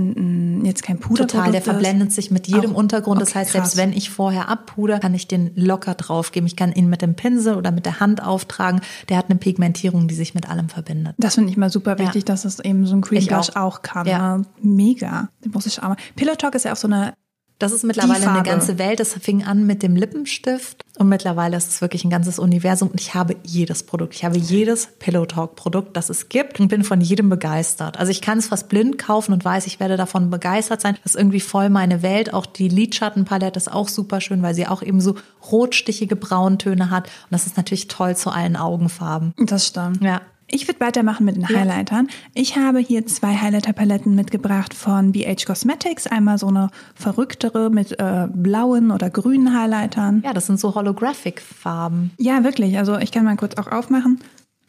jetzt 0.62 0.82
kein 0.82 0.98
Puder 0.98 1.26
Total, 1.26 1.52
der 1.52 1.62
verblendet 1.62 2.12
sich 2.12 2.30
mit 2.30 2.46
jedem 2.46 2.72
Auch- 2.72 2.78
Untergrund. 2.78 3.20
Das 3.20 3.30
okay, 3.30 3.40
heißt, 3.40 3.52
krass. 3.52 3.72
selbst 3.72 3.76
wenn 3.76 3.96
ich 3.96 4.10
vorher 4.10 4.48
abpuder, 4.48 4.98
kann 5.00 5.14
ich 5.14 5.26
den 5.26 5.50
locker 5.54 5.94
draufgeben. 5.94 6.46
Ich 6.46 6.56
kann 6.56 6.72
ihn 6.72 6.88
mit 6.88 7.02
dem 7.02 7.14
Pinsel 7.14 7.56
oder 7.56 7.70
mit 7.70 7.86
der 7.86 8.00
Hand 8.00 8.22
auftragen. 8.22 8.80
Der 9.08 9.16
hat 9.16 9.30
eine 9.30 9.38
Pigmentierung, 9.38 10.06
die 10.08 10.14
sich 10.14 10.34
mit 10.34 10.48
allem 10.48 10.68
verbindet. 10.68 11.14
Das 11.18 11.36
finde 11.36 11.50
ich 11.50 11.56
mal 11.56 11.70
super 11.70 11.98
wichtig, 11.98 12.24
dass 12.24 12.44
es 12.44 12.60
eben 12.60 12.86
so 12.86 12.94
ein 12.94 13.00
Cream 13.00 13.24
Blush 13.26 13.50
auch. 13.50 13.56
auch, 13.56 13.82
kann. 13.82 14.06
Ja. 14.06 14.38
ne? 14.38 14.44
Mega. 14.60 15.28
Den 15.44 15.52
muss 15.52 15.66
ich 15.66 15.78
auch 15.82 15.88
mal. 15.88 15.96
Pillow 16.14 16.34
Talk 16.34 16.54
ist 16.54 16.64
ja 16.64 16.72
auch 16.72 16.76
so 16.76 16.88
eine 16.88 17.14
Das 17.58 17.72
ist 17.72 17.82
mittlerweile 17.82 18.30
eine 18.30 18.42
ganze 18.44 18.78
Welt. 18.78 19.00
Das 19.00 19.14
fing 19.14 19.44
an 19.44 19.66
mit 19.66 19.82
dem 19.82 19.96
Lippenstift 19.96 20.84
und 20.98 21.08
mittlerweile 21.08 21.56
ist 21.56 21.68
es 21.68 21.80
wirklich 21.80 22.04
ein 22.04 22.10
ganzes 22.10 22.38
Universum. 22.38 22.88
Und 22.88 23.00
ich 23.00 23.14
habe 23.14 23.36
jedes 23.42 23.82
Produkt. 23.82 24.14
Ich 24.14 24.24
habe 24.24 24.38
jedes 24.38 24.86
Pillow 24.98 25.26
Talk 25.26 25.56
Produkt, 25.56 25.96
das 25.96 26.08
es 26.08 26.28
gibt 26.28 26.60
und 26.60 26.68
bin 26.68 26.84
von 26.84 27.00
jedem 27.00 27.28
begeistert. 27.28 27.98
Also 27.98 28.12
ich 28.12 28.20
kann 28.20 28.38
es 28.38 28.48
fast 28.48 28.68
blind 28.68 28.98
kaufen 28.98 29.32
und 29.32 29.44
weiß, 29.44 29.66
ich 29.66 29.80
werde 29.80 29.96
davon 29.96 30.30
begeistert 30.30 30.80
sein. 30.80 30.96
Das 31.02 31.14
ist 31.14 31.20
irgendwie 31.20 31.40
voll 31.40 31.68
meine 31.68 32.02
Welt. 32.02 32.32
Auch 32.32 32.46
die 32.46 32.68
Lidschattenpalette 32.68 33.56
ist 33.56 33.72
auch 33.72 33.88
super 33.88 34.20
schön, 34.20 34.42
weil 34.42 34.54
sie 34.54 34.68
auch 34.68 34.82
eben 34.82 35.00
so 35.00 35.16
rotstichige 35.50 36.14
Brauntöne 36.14 36.90
hat. 36.90 37.06
Und 37.06 37.32
das 37.32 37.46
ist 37.46 37.56
natürlich 37.56 37.88
toll 37.88 38.16
zu 38.16 38.30
allen 38.30 38.56
Augenfarben. 38.56 39.34
Das 39.36 39.66
stimmt. 39.66 40.02
Ja. 40.02 40.20
Ich 40.50 40.66
würde 40.66 40.80
weitermachen 40.80 41.26
mit 41.26 41.36
den 41.36 41.46
Highlightern. 41.46 42.08
Ich 42.32 42.56
habe 42.56 42.78
hier 42.78 43.06
zwei 43.06 43.36
Highlighter-Paletten 43.36 44.14
mitgebracht 44.14 44.72
von 44.72 45.12
BH 45.12 45.44
Cosmetics. 45.46 46.06
Einmal 46.06 46.38
so 46.38 46.46
eine 46.48 46.70
verrücktere 46.94 47.68
mit 47.68 47.98
äh, 47.98 48.28
blauen 48.32 48.90
oder 48.90 49.10
grünen 49.10 49.54
Highlightern. 49.54 50.22
Ja, 50.24 50.32
das 50.32 50.46
sind 50.46 50.58
so 50.58 50.74
Holographic-Farben. 50.74 52.12
Ja, 52.18 52.44
wirklich. 52.44 52.78
Also 52.78 52.96
ich 52.96 53.12
kann 53.12 53.24
mal 53.24 53.36
kurz 53.36 53.58
auch 53.58 53.70
aufmachen. 53.70 54.20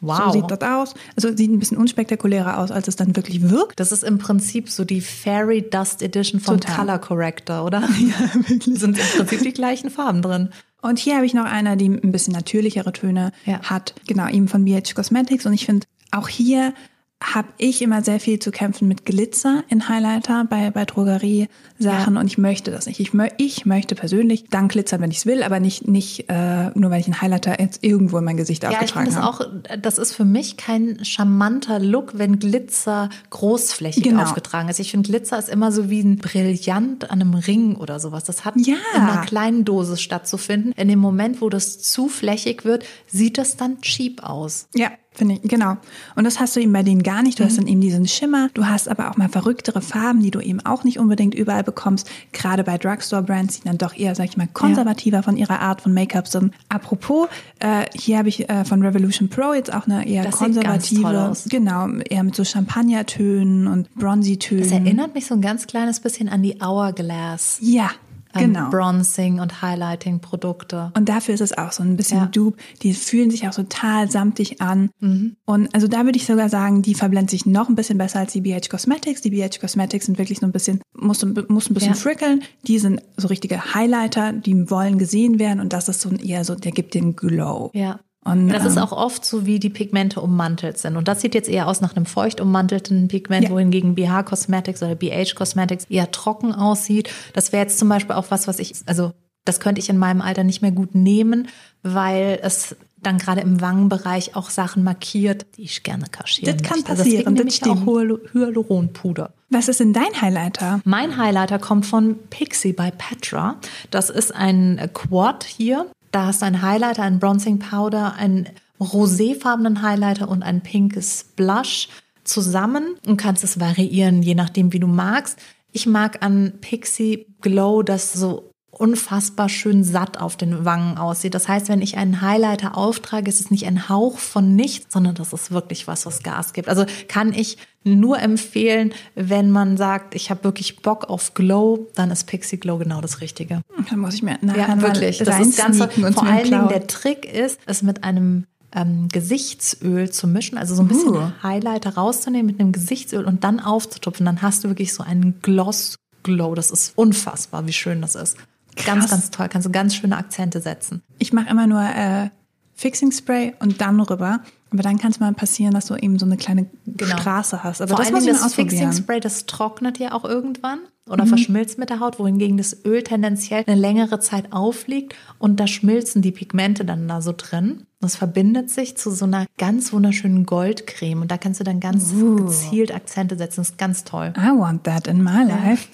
Wow. 0.01 0.25
So 0.25 0.31
sieht 0.31 0.51
das 0.51 0.61
aus. 0.61 0.93
Also 1.15 1.35
sieht 1.35 1.49
ein 1.49 1.59
bisschen 1.59 1.77
unspektakulärer 1.77 2.59
aus, 2.59 2.71
als 2.71 2.87
es 2.87 2.95
dann 2.95 3.15
wirklich 3.15 3.49
wirkt. 3.49 3.79
Das 3.79 3.91
ist 3.91 4.03
im 4.03 4.17
Prinzip 4.17 4.69
so 4.69 4.85
die 4.85 5.01
Fairy 5.01 5.69
Dust 5.69 6.01
Edition 6.01 6.39
vom 6.39 6.59
Total. 6.59 6.75
Color 6.75 6.99
Corrector, 6.99 7.65
oder? 7.65 7.83
Ja, 7.99 8.33
wirklich. 8.33 8.79
Sind 8.79 8.97
im 8.97 9.05
Prinzip 9.17 9.43
die 9.43 9.53
gleichen 9.53 9.89
Farben 9.89 10.21
drin. 10.21 10.49
Und 10.81 10.99
hier 10.99 11.15
habe 11.15 11.25
ich 11.25 11.33
noch 11.33 11.45
eine, 11.45 11.75
die 11.77 11.89
ein 11.89 12.11
bisschen 12.11 12.33
natürlichere 12.33 12.93
Töne 12.93 13.31
Ja. 13.45 13.61
hat. 13.63 13.93
Genau, 14.07 14.27
eben 14.29 14.47
von 14.47 14.65
BH 14.65 14.93
Cosmetics. 14.95 15.45
Und 15.45 15.53
ich 15.53 15.65
finde 15.65 15.87
auch 16.11 16.27
hier 16.27 16.73
habe 17.21 17.49
ich 17.57 17.81
immer 17.81 18.01
sehr 18.01 18.19
viel 18.21 18.39
zu 18.39 18.49
kämpfen 18.49 18.87
mit 18.87 19.05
Glitzer 19.05 19.63
in 19.67 19.89
Highlighter 19.89 20.45
bei, 20.49 20.71
bei 20.71 20.85
Drogerie-Sachen 20.85 22.13
ja. 22.15 22.19
und 22.19 22.27
ich 22.27 22.37
möchte 22.37 22.71
das 22.71 22.85
nicht. 22.85 23.01
Ich, 23.01 23.13
mö 23.13 23.27
ich 23.37 23.65
möchte 23.65 23.93
persönlich 23.93 24.45
dann 24.49 24.69
glitzern, 24.69 25.01
wenn 25.01 25.11
ich 25.11 25.17
es 25.17 25.25
will, 25.25 25.43
aber 25.43 25.59
nicht, 25.59 25.85
nicht 25.85 26.29
äh, 26.29 26.69
nur, 26.75 26.91
weil 26.91 27.01
ich 27.01 27.07
einen 27.07 27.21
Highlighter 27.21 27.59
jetzt 27.59 27.83
irgendwo 27.83 28.19
in 28.19 28.23
mein 28.23 28.37
Gesicht 28.37 28.63
ja, 28.63 28.69
aufgetragen 28.69 29.13
habe. 29.15 29.27
Auch, 29.27 29.41
das 29.81 29.97
ist 29.97 30.13
für 30.13 30.23
mich 30.23 30.55
kein 30.55 31.03
charmanter 31.03 31.79
Look, 31.79 32.17
wenn 32.17 32.39
Glitzer 32.39 33.09
großflächig 33.31 34.03
genau. 34.03 34.23
aufgetragen 34.23 34.69
ist. 34.69 34.79
Ich 34.79 34.91
finde, 34.91 35.09
Glitzer 35.09 35.37
ist 35.37 35.49
immer 35.49 35.73
so 35.73 35.89
wie 35.89 36.01
ein 36.01 36.17
Brillant 36.19 37.11
an 37.11 37.21
einem 37.21 37.33
Ring 37.33 37.75
oder 37.75 37.99
sowas. 37.99 38.23
Das 38.23 38.45
hat 38.45 38.55
ja. 38.57 38.77
in 38.95 39.01
einer 39.01 39.25
kleinen 39.25 39.65
Dosis 39.65 40.01
stattzufinden. 40.01 40.71
In 40.77 40.87
dem 40.87 40.99
Moment, 40.99 41.41
wo 41.41 41.49
das 41.49 41.79
zu 41.79 42.07
flächig 42.07 42.63
wird, 42.63 42.85
sieht 43.07 43.37
das 43.37 43.57
dann 43.57 43.81
cheap 43.81 44.23
aus. 44.23 44.69
Ja, 44.73 44.89
Finde 45.11 45.35
ich, 45.35 45.41
genau. 45.41 45.75
Und 46.15 46.23
das 46.23 46.39
hast 46.39 46.55
du 46.55 46.59
eben 46.59 46.71
bei 46.71 46.83
denen 46.83 47.01
gar 47.01 47.23
nicht. 47.23 47.39
Du 47.39 47.43
mhm. 47.43 47.47
hast 47.47 47.57
dann 47.57 47.67
eben 47.67 47.81
diesen 47.81 48.07
Schimmer. 48.07 48.49
Du 48.53 48.67
hast 48.67 48.87
aber 48.87 49.09
auch 49.09 49.17
mal 49.17 49.27
verrücktere 49.27 49.81
Farben, 49.81 50.21
die 50.21 50.31
du 50.31 50.39
eben 50.39 50.63
auch 50.65 50.83
nicht 50.83 50.99
unbedingt 50.99 51.33
überall 51.33 51.63
bekommst. 51.63 52.09
Gerade 52.31 52.63
bei 52.63 52.77
Drugstore-Brands, 52.77 53.59
die 53.59 53.67
dann 53.67 53.77
doch 53.77 53.95
eher, 53.95 54.13
sag 54.13 54.25
ich 54.25 54.37
mal, 54.37 54.47
konservativer 54.47 55.17
ja. 55.17 55.21
von 55.23 55.35
ihrer 55.35 55.59
Art 55.61 55.81
von 55.81 55.93
Make-up 55.93 56.27
sind. 56.27 56.53
Apropos, 56.69 57.27
äh, 57.59 57.85
hier 57.93 58.19
habe 58.19 58.29
ich 58.29 58.47
äh, 58.49 58.63
von 58.65 58.81
Revolution 58.83 59.29
Pro 59.29 59.53
jetzt 59.53 59.73
auch 59.73 59.87
eine 59.87 60.07
eher 60.07 60.23
das 60.23 60.35
konservative, 60.35 61.33
genau, 61.49 61.89
eher 61.89 62.23
mit 62.23 62.35
so 62.35 62.45
Champagnertönen 62.45 63.67
und 63.67 63.93
Bronzy-Tönen. 63.95 64.63
Das 64.63 64.71
erinnert 64.71 65.15
mich 65.15 65.25
so 65.25 65.33
ein 65.33 65.41
ganz 65.41 65.65
kleines 65.65 65.99
bisschen 65.99 66.29
an 66.29 66.43
die 66.43 66.61
Hourglass. 66.61 67.57
Ja, 67.61 67.89
genau. 68.33 68.69
Bronzing 68.69 69.39
und 69.39 69.61
Highlighting 69.61 70.19
Produkte. 70.19 70.91
Und 70.95 71.09
dafür 71.09 71.33
ist 71.33 71.41
es 71.41 71.57
auch 71.57 71.71
so 71.71 71.83
ein 71.83 71.97
bisschen 71.97 72.19
ja. 72.19 72.25
Dupe. 72.25 72.57
Die 72.81 72.93
fühlen 72.93 73.31
sich 73.31 73.47
auch 73.47 73.53
total 73.53 74.09
samtig 74.09 74.61
an. 74.61 74.89
Mhm. 74.99 75.35
Und 75.45 75.73
also 75.73 75.87
da 75.87 76.05
würde 76.05 76.17
ich 76.17 76.25
sogar 76.25 76.49
sagen, 76.49 76.81
die 76.81 76.93
verblendet 76.93 77.31
sich 77.31 77.45
noch 77.45 77.69
ein 77.69 77.75
bisschen 77.75 77.97
besser 77.97 78.19
als 78.19 78.33
die 78.33 78.41
BH 78.41 78.69
Cosmetics. 78.69 79.21
Die 79.21 79.31
BH 79.31 79.59
Cosmetics 79.59 80.05
sind 80.05 80.17
wirklich 80.17 80.39
so 80.39 80.45
ein 80.45 80.51
bisschen, 80.51 80.81
muss, 80.93 81.25
muss 81.47 81.69
ein 81.69 81.73
bisschen 81.73 81.93
ja. 81.93 81.99
frickeln. 81.99 82.43
Die 82.67 82.79
sind 82.79 83.01
so 83.17 83.27
richtige 83.27 83.73
Highlighter, 83.73 84.33
die 84.33 84.69
wollen 84.69 84.97
gesehen 84.97 85.39
werden 85.39 85.59
und 85.59 85.73
das 85.73 85.89
ist 85.89 86.01
so 86.01 86.11
eher 86.11 86.43
so, 86.45 86.55
der 86.55 86.71
gibt 86.71 86.93
den 86.93 87.15
Glow. 87.15 87.71
Ja. 87.73 87.99
Und, 88.25 88.49
das 88.49 88.65
ist 88.65 88.75
ähm, 88.75 88.83
auch 88.83 88.91
oft 88.91 89.23
so, 89.23 89.45
wie 89.45 89.59
die 89.59 89.69
Pigmente 89.69 90.19
ummantelt 90.19 90.77
sind. 90.77 90.97
Und 90.97 91.07
das 91.07 91.21
sieht 91.21 91.35
jetzt 91.35 91.47
eher 91.47 91.67
aus 91.67 91.79
nach 91.79 91.95
einem 91.95 92.05
feucht 92.05 92.41
ummantelten 92.41 93.07
Pigment, 93.07 93.45
ja. 93.45 93.49
wohingegen 93.49 93.95
BH 93.95 94.23
Cosmetics 94.23 94.83
oder 94.83 94.95
BH 94.95 95.35
Cosmetics 95.35 95.85
eher 95.85 96.11
trocken 96.11 96.53
aussieht. 96.53 97.09
Das 97.33 97.51
wäre 97.53 97.63
jetzt 97.63 97.79
zum 97.79 97.87
Beispiel 97.87 98.15
auch 98.15 98.25
was, 98.29 98.47
was 98.47 98.59
ich, 98.59 98.75
also 98.85 99.13
das 99.45 99.59
könnte 99.59 99.79
ich 99.79 99.89
in 99.89 99.97
meinem 99.97 100.21
Alter 100.21 100.43
nicht 100.43 100.61
mehr 100.61 100.71
gut 100.71 100.95
nehmen, 100.95 101.47
weil 101.81 102.39
es 102.43 102.75
dann 103.01 103.17
gerade 103.17 103.39
im 103.39 103.61
Wangenbereich 103.61 104.35
auch 104.35 104.49
Sachen 104.49 104.83
markiert, 104.83 105.45
die 105.55 105.63
ich 105.63 105.83
gerne 105.83 106.05
kaschieren 106.11 106.57
Das 106.57 106.67
kann 106.67 106.79
möchte. 106.79 106.95
passieren, 106.95 107.35
das 107.35 107.55
stimmt. 107.55 107.87
auch 107.87 108.33
Hyaluronpuder. 108.33 109.33
Was 109.49 109.69
ist 109.69 109.79
denn 109.79 109.93
dein 109.93 110.21
Highlighter? 110.21 110.81
Mein 110.83 111.15
Highlighter 111.17 111.57
kommt 111.57 111.85
von 111.85 112.17
Pixie 112.29 112.73
bei 112.73 112.91
Petra. 112.91 113.55
Das 113.89 114.09
ist 114.09 114.35
ein 114.35 114.89
Quad 114.93 115.45
hier 115.45 115.87
da 116.11 116.27
hast 116.27 116.41
du 116.41 116.45
einen 116.45 116.61
Highlighter, 116.61 117.03
einen 117.03 117.19
Bronzing 117.19 117.59
Powder, 117.59 118.13
einen 118.15 118.49
roséfarbenen 118.79 119.81
Highlighter 119.81 120.29
und 120.29 120.43
ein 120.43 120.61
pinkes 120.61 121.25
Blush 121.35 121.89
zusammen 122.23 122.95
und 123.05 123.17
kannst 123.17 123.43
es 123.43 123.59
variieren, 123.59 124.21
je 124.21 124.35
nachdem, 124.35 124.71
wie 124.73 124.79
du 124.79 124.87
magst. 124.87 125.39
Ich 125.71 125.85
mag 125.85 126.23
an 126.23 126.53
Pixie 126.61 127.27
Glow 127.41 127.83
das 127.83 128.13
so 128.13 128.48
unfassbar 128.79 129.49
schön 129.49 129.83
satt 129.83 130.19
auf 130.19 130.37
den 130.37 130.63
Wangen 130.63 130.97
aussieht. 130.97 131.35
Das 131.35 131.47
heißt, 131.49 131.67
wenn 131.67 131.81
ich 131.81 131.97
einen 131.97 132.21
Highlighter 132.21 132.77
auftrage, 132.77 133.29
ist 133.29 133.41
es 133.41 133.51
nicht 133.51 133.67
ein 133.67 133.89
Hauch 133.89 134.17
von 134.17 134.55
nichts, 134.55 134.93
sondern 134.93 135.15
das 135.15 135.33
ist 135.33 135.51
wirklich 135.51 135.87
was, 135.87 136.05
was 136.05 136.23
Gas 136.23 136.53
gibt. 136.53 136.69
Also 136.69 136.85
kann 137.09 137.33
ich 137.33 137.57
nur 137.83 138.19
empfehlen, 138.19 138.93
wenn 139.15 139.51
man 139.51 139.75
sagt, 139.75 140.15
ich 140.15 140.29
habe 140.29 140.45
wirklich 140.45 140.81
Bock 140.81 141.09
auf 141.09 141.33
Glow, 141.33 141.87
dann 141.95 142.09
ist 142.09 142.25
Pixie 142.25 142.57
Glow 142.57 142.77
genau 142.77 143.01
das 143.01 143.19
Richtige. 143.19 143.61
Dann 143.89 143.99
muss 143.99 144.13
ich 144.13 144.23
mir 144.23 144.37
nachher 144.41 144.69
ja, 144.69 144.81
wirklich. 144.81 145.17
Das 145.17 145.39
ist 145.39 145.57
ganz 145.57 145.77
vor 145.77 146.23
allen 146.23 146.43
Dingen 146.43 146.69
der 146.69 146.87
Trick 146.87 147.25
ist, 147.25 147.59
es 147.65 147.81
mit 147.81 148.05
einem 148.05 148.45
ähm, 148.73 149.09
Gesichtsöl 149.11 150.09
zu 150.09 150.27
mischen, 150.27 150.57
also 150.57 150.75
so 150.75 150.83
ein 150.83 150.87
bisschen 150.87 151.15
uh. 151.15 151.31
Highlighter 151.43 151.95
rauszunehmen 151.95 152.45
mit 152.45 152.59
einem 152.59 152.71
Gesichtsöl 152.71 153.25
und 153.25 153.43
dann 153.43 153.59
aufzutupfen. 153.59 154.25
Dann 154.25 154.41
hast 154.41 154.63
du 154.63 154.69
wirklich 154.69 154.93
so 154.93 155.03
einen 155.03 155.41
Gloss 155.41 155.97
Glow. 156.23 156.55
Das 156.55 156.71
ist 156.71 156.93
unfassbar, 156.95 157.65
wie 157.67 157.73
schön 157.73 158.01
das 158.01 158.15
ist. 158.15 158.37
Ganz, 158.85 159.09
ganz 159.09 159.31
toll. 159.31 159.47
Kannst 159.49 159.67
du 159.67 159.71
ganz 159.71 159.95
schöne 159.95 160.17
Akzente 160.17 160.61
setzen. 160.61 161.01
Ich 161.17 161.33
mache 161.33 161.49
immer 161.49 161.67
nur 161.67 161.81
äh, 161.81 162.29
Fixing 162.75 163.11
Spray 163.11 163.53
und 163.59 163.81
dann 163.81 163.99
rüber. 163.99 164.39
Aber 164.71 164.83
dann 164.83 164.97
kann 164.97 165.11
es 165.11 165.19
mal 165.19 165.33
passieren, 165.33 165.73
dass 165.73 165.87
du 165.87 165.95
eben 165.95 166.19
so 166.19 166.25
eine 166.25 166.37
kleine 166.37 166.67
genau. 166.85 167.17
Straße 167.17 167.63
hast. 167.63 167.81
Aber 167.81 167.95
Vor 167.95 168.05
das, 168.05 168.13
allem 168.13 168.25
das 168.25 168.53
Fixing 168.53 168.93
Spray, 168.93 169.19
das 169.19 169.45
trocknet 169.47 169.97
ja 169.97 170.13
auch 170.13 170.23
irgendwann 170.23 170.79
oder 171.09 171.25
mhm. 171.25 171.29
verschmilzt 171.29 171.77
mit 171.77 171.89
der 171.89 171.99
Haut, 171.99 172.19
wohingegen 172.19 172.57
das 172.57 172.85
Öl 172.85 173.03
tendenziell 173.03 173.63
eine 173.65 173.79
längere 173.79 174.19
Zeit 174.19 174.51
aufliegt 174.51 175.15
und 175.37 175.59
da 175.59 175.67
schmilzen 175.67 176.21
die 176.21 176.31
Pigmente 176.31 176.85
dann 176.85 177.07
da 177.07 177.21
so 177.21 177.33
drin. 177.35 177.85
Das 178.01 178.15
verbindet 178.15 178.69
sich 178.69 178.95
zu 178.95 179.11
so 179.11 179.25
einer 179.25 179.45
ganz 179.57 179.91
wunderschönen 179.91 180.45
Goldcreme 180.45 181.21
und 181.21 181.31
da 181.31 181.37
kannst 181.37 181.59
du 181.59 181.65
dann 181.65 181.81
ganz 181.81 182.13
uh. 182.13 182.37
gezielt 182.37 182.95
Akzente 182.95 183.37
setzen. 183.37 183.59
Das 183.59 183.71
ist 183.71 183.77
ganz 183.77 184.05
toll. 184.05 184.33
I 184.37 184.57
want 184.57 184.85
that 184.85 185.07
in 185.07 185.21
my 185.21 185.43
life. 185.43 185.89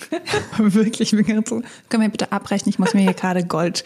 Wirklich, 0.57 1.13
ich 1.13 1.25
bin 1.25 1.35
ganz 1.35 1.49
so, 1.49 1.63
können 1.89 2.03
wir 2.03 2.09
bitte 2.09 2.31
abbrechen? 2.31 2.69
Ich 2.69 2.77
muss 2.77 2.93
mir 2.93 3.01
hier 3.01 3.13
gerade 3.13 3.43
Goldöl 3.43 3.81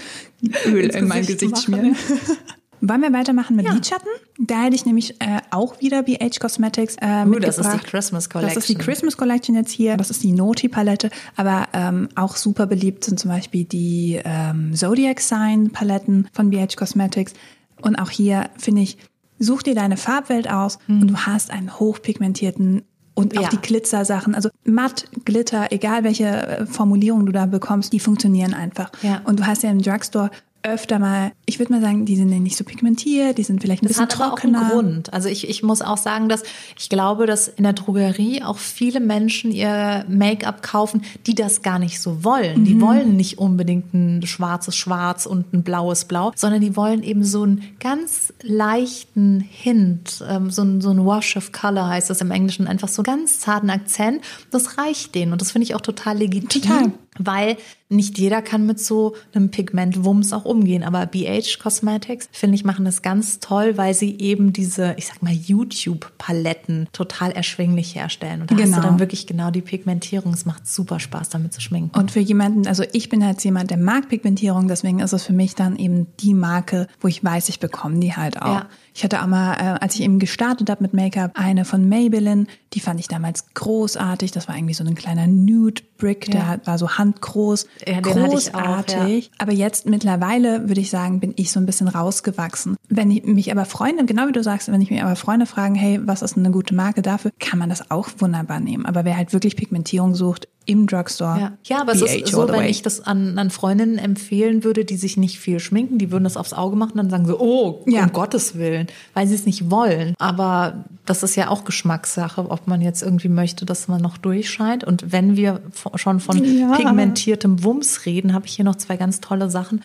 in 0.65 1.07
mein 1.07 1.25
Gesicht 1.25 1.51
machen. 1.51 1.63
schmieren. 1.63 1.95
Wollen 2.81 3.01
wir 3.01 3.13
weitermachen 3.13 3.55
mit 3.55 3.65
ja. 3.65 3.73
Lidschatten? 3.73 4.07
Da 4.37 4.63
hätte 4.63 4.75
ich 4.75 4.85
nämlich 4.85 5.21
äh, 5.21 5.41
auch 5.51 5.79
wieder 5.81 6.03
BH 6.03 6.39
Cosmetics 6.39 6.95
äh, 7.01 7.25
uh, 7.25 7.39
Das 7.39 7.57
ist 7.57 7.71
die 7.73 7.79
Christmas 7.79 8.29
Collection. 8.29 8.55
Das 8.55 8.63
ist 8.63 8.69
die 8.69 8.75
Christmas 8.75 9.17
Collection 9.17 9.55
jetzt 9.55 9.71
hier. 9.71 9.97
Das 9.97 10.09
ist 10.09 10.23
die 10.23 10.31
Naughty 10.31 10.69
Palette. 10.69 11.09
Aber 11.35 11.67
ähm, 11.73 12.09
auch 12.15 12.35
super 12.35 12.67
beliebt 12.67 13.03
sind 13.03 13.19
zum 13.19 13.31
Beispiel 13.31 13.65
die 13.65 14.21
ähm, 14.23 14.73
Zodiac 14.73 15.19
Sign 15.19 15.71
Paletten 15.71 16.29
von 16.33 16.49
BH 16.49 16.75
Cosmetics. 16.77 17.33
Und 17.81 17.97
auch 17.97 18.09
hier 18.09 18.49
finde 18.57 18.81
ich, 18.81 18.97
such 19.39 19.63
dir 19.63 19.75
deine 19.75 19.97
Farbwelt 19.97 20.49
aus 20.49 20.79
mhm. 20.87 21.01
und 21.01 21.07
du 21.07 21.15
hast 21.17 21.51
einen 21.51 21.79
hochpigmentierten 21.79 22.83
und 23.19 23.37
auch 23.37 23.43
ja. 23.43 23.49
die 23.49 23.57
Glitzer-Sachen, 23.57 24.33
also 24.33 24.49
matt, 24.63 25.05
Glitter, 25.25 25.71
egal 25.71 26.05
welche 26.05 26.25
äh, 26.25 26.65
Formulierung 26.65 27.25
du 27.25 27.33
da 27.33 27.47
bekommst, 27.47 27.91
die 27.91 27.99
funktionieren 27.99 28.53
einfach. 28.53 28.91
Ja. 29.01 29.21
Und 29.25 29.41
du 29.41 29.45
hast 29.45 29.63
ja 29.63 29.71
im 29.71 29.81
Drugstore 29.81 30.31
öfter 30.63 30.99
mal, 30.99 31.31
ich 31.45 31.57
würde 31.59 31.71
mal 31.71 31.81
sagen, 31.81 32.05
die 32.05 32.17
sind 32.17 32.29
nicht 32.29 32.57
so 32.57 32.63
pigmentiert, 32.63 33.37
die 33.37 33.43
sind 33.43 33.61
vielleicht 33.61 33.81
ein 33.81 33.87
das 33.87 33.97
bisschen 33.97 34.09
trockener. 34.09 34.59
Hat 34.59 34.65
aber 34.65 34.75
auch 34.75 34.79
einen 34.79 34.91
Grund. 34.91 35.13
Also 35.13 35.29
ich, 35.29 35.47
ich 35.47 35.63
muss 35.63 35.81
auch 35.81 35.97
sagen, 35.97 36.27
dass 36.27 36.43
ich 36.77 36.89
glaube, 36.89 37.25
dass 37.25 37.47
in 37.47 37.63
der 37.63 37.73
Drogerie 37.73 38.43
auch 38.43 38.57
viele 38.57 38.99
Menschen 38.99 39.51
ihr 39.51 40.05
Make-up 40.09 40.61
kaufen, 40.61 41.03
die 41.27 41.35
das 41.35 41.61
gar 41.61 41.79
nicht 41.79 42.01
so 42.01 42.23
wollen. 42.23 42.61
Mhm. 42.61 42.65
Die 42.65 42.81
wollen 42.81 43.15
nicht 43.15 43.37
unbedingt 43.37 43.93
ein 43.93 44.25
schwarzes 44.25 44.75
Schwarz 44.75 45.25
und 45.25 45.53
ein 45.53 45.63
blaues 45.63 46.05
Blau, 46.05 46.33
sondern 46.35 46.59
die 46.59 46.75
wollen 46.75 47.03
eben 47.03 47.23
so 47.23 47.43
einen 47.43 47.63
ganz 47.79 48.33
leichten 48.41 49.39
Hint, 49.39 50.23
ähm, 50.27 50.51
so, 50.51 50.63
ein, 50.63 50.81
so 50.81 50.89
ein 50.89 51.05
Wash 51.05 51.37
of 51.37 51.53
Color 51.53 51.87
heißt 51.87 52.09
das 52.09 52.19
im 52.19 52.31
Englischen, 52.31 52.67
einfach 52.67 52.89
so 52.89 53.01
ganz 53.01 53.39
zarten 53.39 53.69
Akzent. 53.69 54.21
Das 54.51 54.77
reicht 54.77 55.15
denen 55.15 55.31
und 55.31 55.41
das 55.41 55.51
finde 55.51 55.63
ich 55.63 55.75
auch 55.75 55.81
total 55.81 56.17
legitim. 56.17 56.61
Total 56.61 56.91
weil 57.19 57.57
nicht 57.89 58.19
jeder 58.19 58.43
kann 58.43 58.67
mit 58.67 58.79
so 58.79 59.15
einem 59.33 59.49
Pigmentwumms 59.49 60.31
auch 60.31 60.45
umgehen. 60.45 60.83
Aber 60.83 61.05
BH 61.07 61.59
Cosmetics, 61.61 62.29
finde 62.31 62.55
ich, 62.55 62.63
machen 62.63 62.85
das 62.85 63.01
ganz 63.01 63.39
toll, 63.39 63.77
weil 63.77 63.95
sie 63.95 64.19
eben 64.19 64.53
diese, 64.53 64.93
ich 64.97 65.07
sag 65.07 65.23
mal, 65.23 65.33
YouTube-Paletten 65.33 66.87
total 66.93 67.31
erschwinglich 67.31 67.95
herstellen. 67.95 68.41
Und 68.41 68.51
da 68.51 68.55
genau. 68.55 68.67
hast 68.67 68.71
du 68.71 68.81
genau. 68.81 68.89
dann 68.89 68.99
wirklich 68.99 69.25
genau 69.25 69.49
die 69.49 69.61
Pigmentierung. 69.61 70.33
Es 70.33 70.45
macht 70.45 70.67
super 70.67 70.99
Spaß, 70.99 71.29
damit 71.29 71.53
zu 71.53 71.61
schminken. 71.61 71.97
Und 71.97 72.11
für 72.11 72.19
jemanden, 72.19 72.67
also 72.67 72.83
ich 72.93 73.09
bin 73.09 73.25
halt 73.25 73.43
jemand, 73.43 73.71
der 73.71 73.77
mag 73.77 74.07
Pigmentierung, 74.07 74.67
deswegen 74.67 74.99
ist 74.99 75.13
es 75.13 75.25
für 75.25 75.33
mich 75.33 75.55
dann 75.55 75.75
eben 75.75 76.07
die 76.19 76.35
Marke, 76.35 76.87
wo 77.01 77.07
ich 77.07 77.23
weiß, 77.23 77.49
ich 77.49 77.59
bekomme 77.59 77.99
die 77.99 78.15
halt 78.15 78.39
auch. 78.39 78.53
Ja. 78.53 78.69
Ich 78.93 79.03
hatte 79.03 79.21
auch 79.21 79.27
mal, 79.27 79.53
äh, 79.53 79.79
als 79.79 79.95
ich 79.95 80.01
eben 80.01 80.19
gestartet 80.19 80.69
habe 80.69 80.83
mit 80.83 80.93
Make-up, 80.93 81.31
eine 81.33 81.65
von 81.65 81.89
Maybelline, 81.89 82.45
die 82.73 82.81
fand 82.81 82.99
ich 82.99 83.07
damals 83.07 83.53
großartig. 83.55 84.31
Das 84.31 84.47
war 84.47 84.55
irgendwie 84.55 84.75
so 84.75 84.83
ein 84.83 84.93
kleiner 84.93 85.25
Nude 85.25 85.81
Brick, 85.99 86.33
ja. 86.33 86.57
der 86.57 86.61
war 86.65 86.77
so 86.77 86.89
handgroß, 86.89 87.67
ja, 87.87 87.99
großartig. 87.99 88.95
Auch, 88.95 89.07
ja. 89.07 89.37
Aber 89.37 89.51
jetzt 89.51 89.85
mittlerweile 89.85 90.67
würde 90.67 90.81
ich 90.81 90.89
sagen, 90.89 91.19
bin 91.19 91.33
ich 91.35 91.51
so 91.51 91.59
ein 91.59 91.65
bisschen 91.65 91.87
rausgewachsen. 91.87 92.75
Wenn 92.87 93.11
ich 93.11 93.25
mich 93.25 93.51
aber 93.51 93.65
Freunde, 93.65 94.05
genau 94.05 94.27
wie 94.27 94.31
du 94.31 94.41
sagst, 94.41 94.71
wenn 94.71 94.81
ich 94.81 94.89
mich 94.89 95.03
aber 95.03 95.15
Freunde 95.15 95.45
fragen, 95.45 95.75
hey, 95.75 95.99
was 96.03 96.23
ist 96.23 96.37
eine 96.37 96.51
gute 96.51 96.73
Marke 96.73 97.01
dafür, 97.01 97.31
kann 97.39 97.59
man 97.59 97.69
das 97.69 97.91
auch 97.91 98.09
wunderbar 98.17 98.59
nehmen. 98.59 98.85
Aber 98.85 99.05
wer 99.05 99.15
halt 99.15 99.33
wirklich 99.33 99.55
Pigmentierung 99.55 100.15
sucht, 100.15 100.47
im 100.69 100.85
Drugstore. 100.85 101.39
Ja, 101.39 101.57
ja 101.63 101.81
aber 101.81 101.93
BH 101.93 102.05
es 102.05 102.15
ist 102.15 102.27
so, 102.27 102.47
wenn 102.47 102.65
ich 102.65 102.83
das 102.83 103.01
an, 103.01 103.39
an 103.39 103.49
Freundinnen 103.49 103.97
empfehlen 103.97 104.63
würde, 104.63 104.85
die 104.85 104.97
sich 104.97 105.17
nicht 105.17 105.39
viel 105.39 105.59
schminken, 105.59 105.97
die 105.97 106.11
würden 106.11 106.25
das 106.25 106.37
aufs 106.37 106.53
Auge 106.53 106.75
machen, 106.75 106.93
dann 106.95 107.09
sagen 107.09 107.25
sie, 107.25 107.35
oh, 107.35 107.83
ja. 107.87 108.03
um 108.03 108.13
Gottes 108.13 108.55
Willen, 108.55 108.85
weil 109.15 109.25
sie 109.25 109.33
es 109.33 109.47
nicht 109.47 109.71
wollen. 109.71 110.13
Aber 110.19 110.85
das 111.09 111.23
ist 111.23 111.35
ja 111.35 111.49
auch 111.49 111.63
Geschmackssache, 111.63 112.51
ob 112.51 112.67
man 112.67 112.81
jetzt 112.81 113.01
irgendwie 113.01 113.29
möchte, 113.29 113.65
dass 113.65 113.87
man 113.87 113.99
noch 113.99 114.17
durchscheint. 114.17 114.83
Und 114.83 115.11
wenn 115.11 115.35
wir 115.35 115.59
schon 115.95 116.19
von 116.19 116.43
ja. 116.43 116.75
pigmentiertem 116.75 117.63
Wumms 117.63 118.05
reden, 118.05 118.33
habe 118.33 118.45
ich 118.45 118.53
hier 118.53 118.65
noch 118.65 118.75
zwei 118.75 118.95
ganz 118.95 119.19
tolle 119.19 119.49
Sachen. 119.49 119.81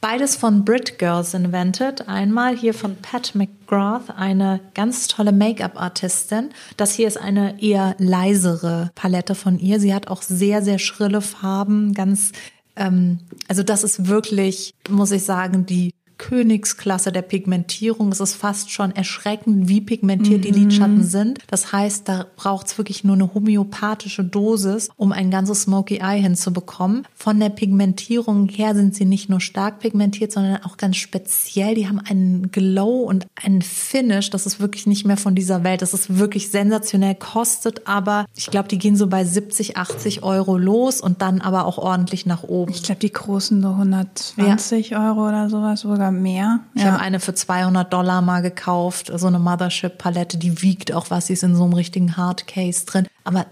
Beides 0.00 0.34
von 0.34 0.64
Brit 0.64 0.98
Girls 0.98 1.32
Invented. 1.32 2.08
Einmal 2.08 2.56
hier 2.56 2.74
von 2.74 2.96
Pat 2.96 3.36
McGrath, 3.36 4.10
eine 4.16 4.58
ganz 4.74 5.06
tolle 5.06 5.30
Make-up-Artistin. 5.30 6.50
Das 6.76 6.92
hier 6.92 7.06
ist 7.06 7.18
eine 7.18 7.62
eher 7.62 7.94
leisere 7.98 8.90
Palette 8.96 9.36
von 9.36 9.60
ihr. 9.60 9.78
Sie 9.78 9.94
hat 9.94 10.08
auch 10.08 10.22
sehr, 10.22 10.60
sehr 10.62 10.80
schrille 10.80 11.20
Farben, 11.20 11.94
ganz, 11.94 12.32
ähm, 12.74 13.20
also 13.46 13.62
das 13.62 13.84
ist 13.84 14.08
wirklich, 14.08 14.74
muss 14.88 15.12
ich 15.12 15.22
sagen, 15.22 15.66
die 15.66 15.92
Königsklasse 16.18 17.12
der 17.12 17.22
Pigmentierung. 17.22 18.12
Es 18.12 18.20
ist 18.20 18.34
fast 18.34 18.70
schon 18.70 18.94
erschreckend, 18.94 19.68
wie 19.68 19.80
pigmentiert 19.80 20.40
mhm. 20.40 20.42
die 20.42 20.50
Lidschatten 20.50 21.04
sind. 21.04 21.38
Das 21.48 21.72
heißt, 21.72 22.08
da 22.08 22.26
braucht 22.36 22.66
es 22.68 22.78
wirklich 22.78 23.04
nur 23.04 23.14
eine 23.14 23.34
homöopathische 23.34 24.24
Dosis, 24.24 24.90
um 24.96 25.12
ein 25.12 25.30
ganzes 25.30 25.62
Smoky 25.62 25.96
Eye 25.96 26.20
hinzubekommen. 26.20 27.06
Von 27.14 27.40
der 27.40 27.48
Pigmentierung 27.48 28.48
her 28.48 28.74
sind 28.74 28.94
sie 28.94 29.04
nicht 29.04 29.28
nur 29.28 29.40
stark 29.40 29.80
pigmentiert, 29.80 30.32
sondern 30.32 30.62
auch 30.64 30.76
ganz 30.76 30.96
speziell. 30.96 31.74
Die 31.74 31.88
haben 31.88 32.00
einen 32.00 32.50
Glow 32.50 33.02
und 33.02 33.26
einen 33.34 33.62
Finish. 33.62 34.30
Das 34.30 34.46
ist 34.46 34.60
wirklich 34.60 34.86
nicht 34.86 35.04
mehr 35.04 35.16
von 35.16 35.34
dieser 35.34 35.64
Welt. 35.64 35.82
Das 35.82 35.94
ist 35.94 36.18
wirklich 36.18 36.50
sensationell, 36.50 37.14
kostet 37.14 37.86
aber, 37.86 38.26
ich 38.34 38.46
glaube, 38.46 38.68
die 38.68 38.78
gehen 38.78 38.96
so 38.96 39.06
bei 39.06 39.24
70, 39.24 39.76
80 39.76 40.22
Euro 40.22 40.56
los 40.56 41.00
und 41.00 41.22
dann 41.22 41.40
aber 41.40 41.66
auch 41.66 41.78
ordentlich 41.78 42.26
nach 42.26 42.42
oben. 42.44 42.72
Ich 42.72 42.82
glaube, 42.82 43.00
die 43.00 43.12
großen 43.12 43.60
so 43.62 43.68
120 43.68 44.90
ja. 44.90 45.08
Euro 45.08 45.28
oder 45.28 45.48
sowas 45.50 45.80
sogar 45.80 46.11
mehr. 46.12 46.60
Ich 46.74 46.82
ja. 46.82 46.92
habe 46.92 47.02
eine 47.02 47.20
für 47.20 47.34
200 47.34 47.92
Dollar 47.92 48.22
mal 48.22 48.42
gekauft, 48.42 49.10
so 49.14 49.26
eine 49.26 49.38
Mothership-Palette, 49.38 50.38
die 50.38 50.62
wiegt 50.62 50.92
auch 50.92 51.10
was, 51.10 51.26
sie 51.26 51.32
ist 51.32 51.42
in 51.42 51.56
so 51.56 51.64
einem 51.64 51.72
richtigen 51.72 52.16
Hardcase 52.16 52.86
drin. 52.86 53.08
Aber 53.24 53.46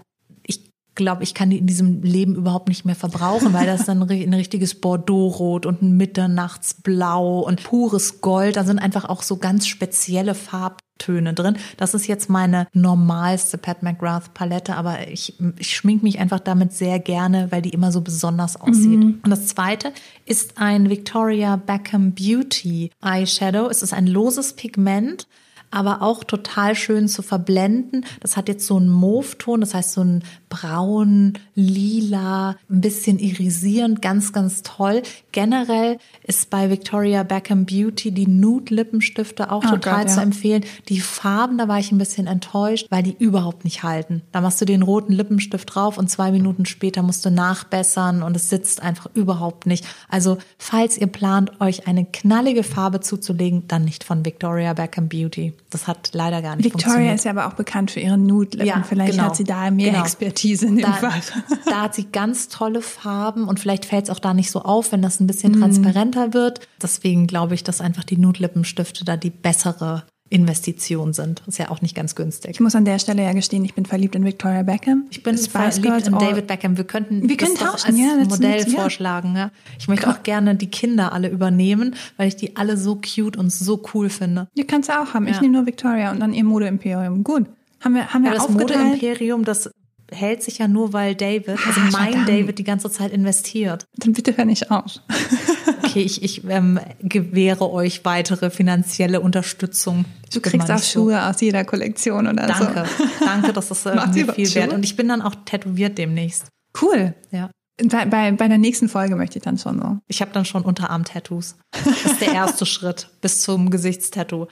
ich 0.45 0.71
glaube, 0.95 1.23
ich 1.23 1.33
kann 1.33 1.49
die 1.49 1.57
in 1.57 1.67
diesem 1.67 2.01
Leben 2.01 2.35
überhaupt 2.35 2.67
nicht 2.67 2.85
mehr 2.85 2.95
verbrauchen, 2.95 3.53
weil 3.53 3.65
das 3.65 3.85
dann 3.85 4.01
ein 4.01 4.33
richtiges 4.33 4.79
Bordeaux-Rot 4.79 5.65
und 5.65 5.81
ein 5.81 5.97
Mitternachtsblau 5.97 7.39
und 7.39 7.63
pures 7.63 8.21
Gold. 8.21 8.55
Da 8.55 8.63
sind 8.63 8.79
einfach 8.79 9.05
auch 9.05 9.23
so 9.23 9.37
ganz 9.37 9.67
spezielle 9.67 10.35
Farben. 10.35 10.77
Töne 11.01 11.33
drin. 11.33 11.57
Das 11.77 11.93
ist 11.93 12.07
jetzt 12.07 12.29
meine 12.29 12.67
normalste 12.73 13.57
Pat 13.57 13.81
McGrath 13.81 14.33
Palette, 14.33 14.75
aber 14.75 15.07
ich, 15.07 15.33
ich 15.57 15.75
schmink 15.75 16.03
mich 16.03 16.19
einfach 16.19 16.39
damit 16.39 16.73
sehr 16.73 16.99
gerne, 16.99 17.51
weil 17.51 17.61
die 17.61 17.71
immer 17.71 17.91
so 17.91 18.01
besonders 18.01 18.55
aussieht. 18.55 18.99
Mhm. 18.99 19.19
Und 19.23 19.29
das 19.31 19.47
zweite 19.47 19.91
ist 20.25 20.59
ein 20.59 20.89
Victoria 20.89 21.55
Beckham 21.55 22.13
Beauty 22.13 22.91
Eyeshadow. 23.01 23.67
Es 23.69 23.81
ist 23.81 23.93
ein 23.93 24.07
loses 24.07 24.53
Pigment 24.53 25.27
aber 25.71 26.01
auch 26.01 26.25
total 26.25 26.75
schön 26.75 27.07
zu 27.07 27.21
verblenden. 27.21 28.05
Das 28.19 28.35
hat 28.35 28.49
jetzt 28.49 28.67
so 28.67 28.75
einen 28.75 28.89
Mauve-Ton, 28.89 29.61
das 29.61 29.73
heißt 29.73 29.93
so 29.93 30.03
ein 30.03 30.23
braun, 30.51 31.33
lila, 31.55 32.57
ein 32.69 32.81
bisschen 32.81 33.17
irisierend, 33.17 34.01
ganz, 34.03 34.33
ganz 34.33 34.61
toll. 34.61 35.01
Generell 35.31 35.97
ist 36.23 36.51
bei 36.51 36.69
Victoria 36.69 37.23
Beckham 37.23 37.65
Beauty 37.65 38.11
die 38.11 38.27
Nude-Lippenstifte 38.27 39.51
auch 39.51 39.63
oh 39.65 39.69
total 39.69 40.03
Gott, 40.03 40.11
zu 40.11 40.17
ja. 40.17 40.23
empfehlen. 40.23 40.65
Die 40.89 40.99
Farben, 40.99 41.57
da 41.57 41.67
war 41.67 41.79
ich 41.79 41.91
ein 41.91 41.97
bisschen 41.97 42.27
enttäuscht, 42.27 42.87
weil 42.89 43.01
die 43.01 43.15
überhaupt 43.17 43.63
nicht 43.63 43.81
halten. 43.81 44.21
Da 44.31 44.41
machst 44.41 44.61
du 44.61 44.65
den 44.65 44.83
roten 44.83 45.13
Lippenstift 45.13 45.73
drauf 45.73 45.97
und 45.97 46.09
zwei 46.09 46.31
Minuten 46.31 46.65
später 46.65 47.01
musst 47.01 47.25
du 47.25 47.31
nachbessern 47.31 48.21
und 48.21 48.35
es 48.35 48.49
sitzt 48.49 48.83
einfach 48.83 49.09
überhaupt 49.13 49.65
nicht. 49.65 49.85
Also, 50.09 50.37
falls 50.57 50.97
ihr 50.97 51.07
plant, 51.07 51.61
euch 51.61 51.87
eine 51.87 52.05
knallige 52.05 52.63
Farbe 52.63 52.99
zuzulegen, 52.99 53.63
dann 53.67 53.85
nicht 53.85 54.03
von 54.03 54.25
Victoria 54.25 54.73
Beckham 54.73 55.07
Beauty. 55.07 55.53
Das 55.71 55.87
hat 55.87 56.11
leider 56.13 56.41
gar 56.41 56.55
nicht 56.55 56.65
Victoria 56.65 56.85
funktioniert. 56.85 57.15
ist 57.15 57.23
ja 57.23 57.31
aber 57.31 57.47
auch 57.47 57.53
bekannt 57.53 57.91
für 57.91 58.01
ihre 58.01 58.17
Nude-Lippen. 58.17 58.67
Ja, 58.67 58.83
vielleicht 58.83 59.13
genau, 59.13 59.23
hat 59.23 59.35
sie 59.37 59.45
da 59.45 59.71
mehr 59.71 59.91
genau. 59.91 60.03
Expertise 60.03 60.65
in 60.65 60.75
dem 60.75 60.85
da, 60.85 60.93
Fall. 60.93 61.21
Da 61.65 61.81
hat 61.83 61.95
sie 61.95 62.05
ganz 62.11 62.49
tolle 62.49 62.81
Farben 62.81 63.47
und 63.47 63.59
vielleicht 63.59 63.85
fällt 63.85 64.05
es 64.05 64.09
auch 64.09 64.19
da 64.19 64.33
nicht 64.33 64.51
so 64.51 64.61
auf, 64.61 64.91
wenn 64.91 65.01
das 65.01 65.19
ein 65.19 65.27
bisschen 65.27 65.53
mhm. 65.53 65.59
transparenter 65.61 66.33
wird. 66.33 66.67
Deswegen 66.81 67.25
glaube 67.25 67.55
ich, 67.55 67.63
dass 67.63 67.81
einfach 67.81 68.03
die 68.03 68.17
Nude-Lippenstifte 68.17 69.05
da 69.05 69.15
die 69.15 69.29
bessere 69.29 70.03
Investition 70.31 71.11
sind. 71.11 71.43
Ist 71.45 71.59
ja 71.59 71.69
auch 71.69 71.81
nicht 71.81 71.93
ganz 71.93 72.15
günstig. 72.15 72.51
Ich 72.51 72.59
muss 72.61 72.73
an 72.73 72.85
der 72.85 72.99
Stelle 72.99 73.21
ja 73.21 73.33
gestehen, 73.33 73.65
ich 73.65 73.73
bin 73.73 73.85
verliebt 73.85 74.15
in 74.15 74.23
Victoria 74.23 74.63
Beckham. 74.63 75.05
Ich 75.11 75.23
bin 75.23 75.37
Spice 75.37 75.79
verliebt 75.79 76.07
in 76.07 76.17
David 76.17 76.47
Beckham. 76.47 76.77
Wir 76.77 76.85
könnten 76.85 77.27
wir 77.27 77.35
können 77.35 77.55
das 77.59 77.83
tauschen, 77.83 77.89
als 77.89 77.99
ja, 77.99 78.25
Modell 78.27 78.65
ja. 78.65 78.79
vorschlagen. 78.79 79.35
Ja? 79.35 79.51
Ich 79.77 79.89
möchte 79.89 80.09
auch 80.09 80.23
gerne 80.23 80.55
die 80.55 80.71
Kinder 80.71 81.11
alle 81.11 81.27
übernehmen, 81.27 81.95
weil 82.15 82.29
ich 82.29 82.37
die 82.37 82.55
alle 82.55 82.77
so 82.77 82.95
cute 82.95 83.35
und 83.35 83.51
so 83.51 83.83
cool 83.93 84.09
finde. 84.09 84.47
Die 84.57 84.63
kannst 84.63 84.87
du 84.89 84.93
auch 84.93 85.13
haben. 85.13 85.27
Ich 85.27 85.41
nehme 85.41 85.53
nur 85.53 85.65
Victoria 85.65 86.11
und 86.11 86.21
dann 86.21 86.33
ihr 86.33 86.45
Modeimperium. 86.45 87.23
Gut. 87.25 87.47
Haben 87.81 87.95
wir, 87.95 88.13
haben 88.13 88.23
wir 88.23 88.31
das 88.31 88.47
Modeimperium, 88.47 89.43
das 89.43 89.69
hält 90.11 90.43
sich 90.43 90.59
ja 90.59 90.67
nur, 90.67 90.93
weil 90.93 91.15
David, 91.15 91.49
also 91.49 91.79
mein 91.79 91.91
verdammt. 91.91 92.29
David, 92.29 92.59
die 92.59 92.63
ganze 92.63 92.89
Zeit 92.89 93.11
investiert. 93.11 93.85
Dann 93.97 94.13
bitte 94.13 94.35
hör 94.37 94.45
nicht 94.45 94.71
auf. 94.71 95.01
okay, 95.91 96.01
ich, 96.01 96.23
ich 96.23 96.43
ähm, 96.49 96.79
gewähre 97.01 97.71
euch 97.71 98.03
weitere 98.05 98.49
finanzielle 98.49 99.21
Unterstützung. 99.21 100.05
Du 100.33 100.41
kriegst 100.41 100.71
auch 100.71 100.81
Schuhe 100.81 101.13
so. 101.13 101.19
aus 101.19 101.41
jeder 101.41 101.63
Kollektion 101.63 102.27
oder 102.27 102.47
Danke. 102.47 102.63
so. 102.65 102.73
Danke, 102.73 102.89
danke, 103.19 103.53
das 103.53 103.71
ist 103.71 103.85
irgendwie 103.85 104.23
viel 104.23 104.47
Schuhe? 104.47 104.55
wert. 104.55 104.73
Und 104.73 104.83
ich 104.83 104.95
bin 104.95 105.07
dann 105.07 105.21
auch 105.21 105.35
tätowiert 105.45 105.97
demnächst. 105.97 106.47
Cool. 106.81 107.13
Ja. 107.31 107.49
Bei, 107.83 108.05
bei, 108.05 108.31
bei 108.31 108.47
der 108.47 108.57
nächsten 108.57 108.89
Folge 108.89 109.15
möchte 109.15 109.39
ich 109.39 109.43
dann 109.43 109.57
schon 109.57 109.79
so. 109.79 109.97
Ich 110.07 110.21
habe 110.21 110.31
dann 110.33 110.45
schon 110.45 110.63
Unterarm-Tattoos. 110.63 111.55
Das 111.71 112.05
ist 112.05 112.21
der 112.21 112.33
erste 112.33 112.65
Schritt 112.67 113.09
bis 113.21 113.41
zum 113.41 113.69
Gesichtstattoo. 113.69 114.47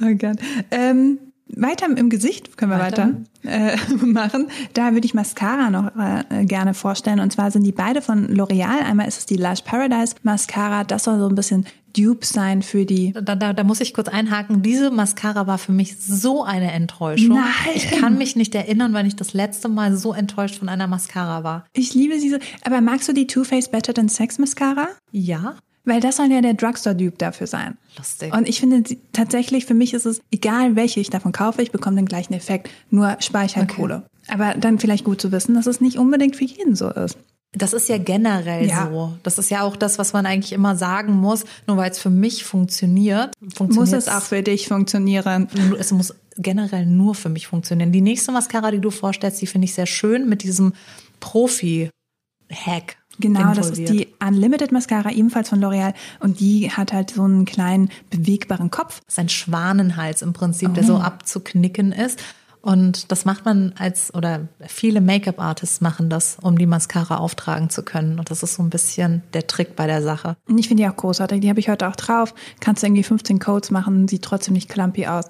Oh 0.00 0.14
Gott. 0.16 0.38
Ähm, 0.70 1.18
weiter 1.56 1.86
im 1.96 2.10
Gesicht 2.10 2.56
können 2.56 2.72
wir 2.72 2.78
weiter, 2.78 3.14
weiter 3.42 3.74
äh, 3.74 3.76
machen. 4.04 4.48
Da 4.72 4.92
würde 4.92 5.06
ich 5.06 5.14
Mascara 5.14 5.70
noch 5.70 5.92
äh, 5.96 6.44
gerne 6.44 6.74
vorstellen. 6.74 7.20
Und 7.20 7.32
zwar 7.32 7.50
sind 7.50 7.64
die 7.64 7.72
beide 7.72 8.02
von 8.02 8.28
L'Oreal. 8.28 8.84
Einmal 8.84 9.08
ist 9.08 9.18
es 9.18 9.26
die 9.26 9.36
Lush 9.36 9.62
Paradise 9.62 10.16
Mascara. 10.22 10.84
Das 10.84 11.04
soll 11.04 11.18
so 11.18 11.28
ein 11.28 11.34
bisschen 11.34 11.66
Dupe 11.96 12.26
sein 12.26 12.62
für 12.62 12.84
die. 12.84 13.12
Da, 13.12 13.36
da, 13.36 13.52
da 13.52 13.64
muss 13.64 13.80
ich 13.80 13.94
kurz 13.94 14.08
einhaken. 14.08 14.62
Diese 14.62 14.90
Mascara 14.90 15.46
war 15.46 15.58
für 15.58 15.72
mich 15.72 15.96
so 15.98 16.42
eine 16.42 16.72
Enttäuschung. 16.72 17.36
Nein. 17.36 17.74
Ich 17.74 17.90
kann 17.90 18.18
mich 18.18 18.36
nicht 18.36 18.54
erinnern, 18.54 18.92
wann 18.92 19.06
ich 19.06 19.16
das 19.16 19.32
letzte 19.32 19.68
Mal 19.68 19.96
so 19.96 20.12
enttäuscht 20.12 20.58
von 20.58 20.68
einer 20.68 20.86
Mascara 20.86 21.44
war. 21.44 21.64
Ich 21.72 21.94
liebe 21.94 22.18
sie 22.18 22.30
so. 22.30 22.38
Aber 22.64 22.80
magst 22.80 23.08
du 23.08 23.12
die 23.12 23.26
Too 23.26 23.44
Faced 23.44 23.70
Better 23.70 23.94
Than 23.94 24.08
Sex 24.08 24.38
Mascara? 24.38 24.88
Ja. 25.12 25.56
Weil 25.84 26.00
das 26.00 26.16
soll 26.16 26.30
ja 26.30 26.40
der 26.40 26.54
Drugstore-Dupe 26.54 27.18
dafür 27.18 27.46
sein. 27.46 27.76
Lustig. 27.98 28.32
Und 28.32 28.48
ich 28.48 28.60
finde 28.60 28.82
tatsächlich, 29.12 29.66
für 29.66 29.74
mich 29.74 29.92
ist 29.92 30.06
es 30.06 30.20
egal, 30.30 30.76
welche 30.76 31.00
ich 31.00 31.10
davon 31.10 31.32
kaufe, 31.32 31.62
ich 31.62 31.72
bekomme 31.72 31.96
den 31.96 32.06
gleichen 32.06 32.32
Effekt, 32.32 32.70
nur 32.90 33.16
speichert 33.20 33.70
okay. 33.70 34.00
Aber 34.28 34.54
dann 34.54 34.78
vielleicht 34.78 35.04
gut 35.04 35.20
zu 35.20 35.30
wissen, 35.32 35.54
dass 35.54 35.66
es 35.66 35.82
nicht 35.82 35.98
unbedingt 35.98 36.36
für 36.36 36.44
jeden 36.44 36.74
so 36.74 36.88
ist. 36.88 37.18
Das 37.56 37.72
ist 37.72 37.88
ja 37.88 37.98
generell 37.98 38.66
ja. 38.66 38.88
so. 38.90 39.12
Das 39.22 39.38
ist 39.38 39.50
ja 39.50 39.62
auch 39.62 39.76
das, 39.76 39.98
was 39.98 40.12
man 40.12 40.26
eigentlich 40.26 40.52
immer 40.52 40.74
sagen 40.76 41.12
muss. 41.12 41.44
Nur 41.66 41.76
weil 41.76 41.90
es 41.90 41.98
für 41.98 42.10
mich 42.10 42.44
funktioniert, 42.44 43.32
funktioniert 43.54 43.76
muss 43.76 43.92
es 43.92 44.08
auch 44.08 44.22
für 44.22 44.42
dich 44.42 44.66
funktionieren. 44.66 45.48
Es 45.78 45.92
muss 45.92 46.14
generell 46.36 46.84
nur 46.86 47.14
für 47.14 47.28
mich 47.28 47.46
funktionieren. 47.46 47.92
Die 47.92 48.00
nächste 48.00 48.32
Mascara, 48.32 48.72
die 48.72 48.80
du 48.80 48.90
vorstellst, 48.90 49.40
die 49.40 49.46
finde 49.46 49.66
ich 49.66 49.74
sehr 49.74 49.86
schön 49.86 50.28
mit 50.28 50.42
diesem 50.42 50.72
Profi-Hack. 51.20 52.96
Genau, 53.18 53.54
das 53.54 53.70
ist 53.70 53.88
die 53.88 54.08
Unlimited 54.26 54.72
Mascara, 54.72 55.12
ebenfalls 55.12 55.48
von 55.48 55.62
L'Oreal. 55.62 55.94
Und 56.20 56.40
die 56.40 56.70
hat 56.70 56.92
halt 56.92 57.10
so 57.10 57.22
einen 57.22 57.44
kleinen 57.44 57.90
bewegbaren 58.10 58.70
Kopf. 58.70 59.00
Das 59.06 59.14
ist 59.14 59.18
ein 59.18 59.28
Schwanenhals 59.28 60.22
im 60.22 60.32
Prinzip, 60.32 60.70
oh. 60.70 60.74
der 60.74 60.84
so 60.84 60.98
abzuknicken 60.98 61.92
ist. 61.92 62.20
Und 62.60 63.12
das 63.12 63.26
macht 63.26 63.44
man 63.44 63.74
als, 63.78 64.14
oder 64.14 64.48
viele 64.66 65.02
Make-up-Artists 65.02 65.82
machen 65.82 66.08
das, 66.08 66.38
um 66.40 66.56
die 66.56 66.64
Mascara 66.64 67.18
auftragen 67.18 67.68
zu 67.68 67.82
können. 67.82 68.18
Und 68.18 68.30
das 68.30 68.42
ist 68.42 68.54
so 68.54 68.62
ein 68.62 68.70
bisschen 68.70 69.22
der 69.34 69.46
Trick 69.46 69.76
bei 69.76 69.86
der 69.86 70.02
Sache. 70.02 70.36
Und 70.48 70.56
ich 70.56 70.68
finde 70.68 70.82
die 70.82 70.88
auch 70.88 70.96
großartig. 70.96 71.42
Die 71.42 71.50
habe 71.50 71.60
ich 71.60 71.68
heute 71.68 71.86
auch 71.86 71.96
drauf. 71.96 72.34
Kannst 72.60 72.82
du 72.82 72.86
irgendwie 72.86 73.02
15 73.02 73.38
Codes 73.38 73.70
machen, 73.70 74.08
sieht 74.08 74.22
trotzdem 74.22 74.54
nicht 74.54 74.70
clumpy 74.70 75.06
aus. 75.06 75.26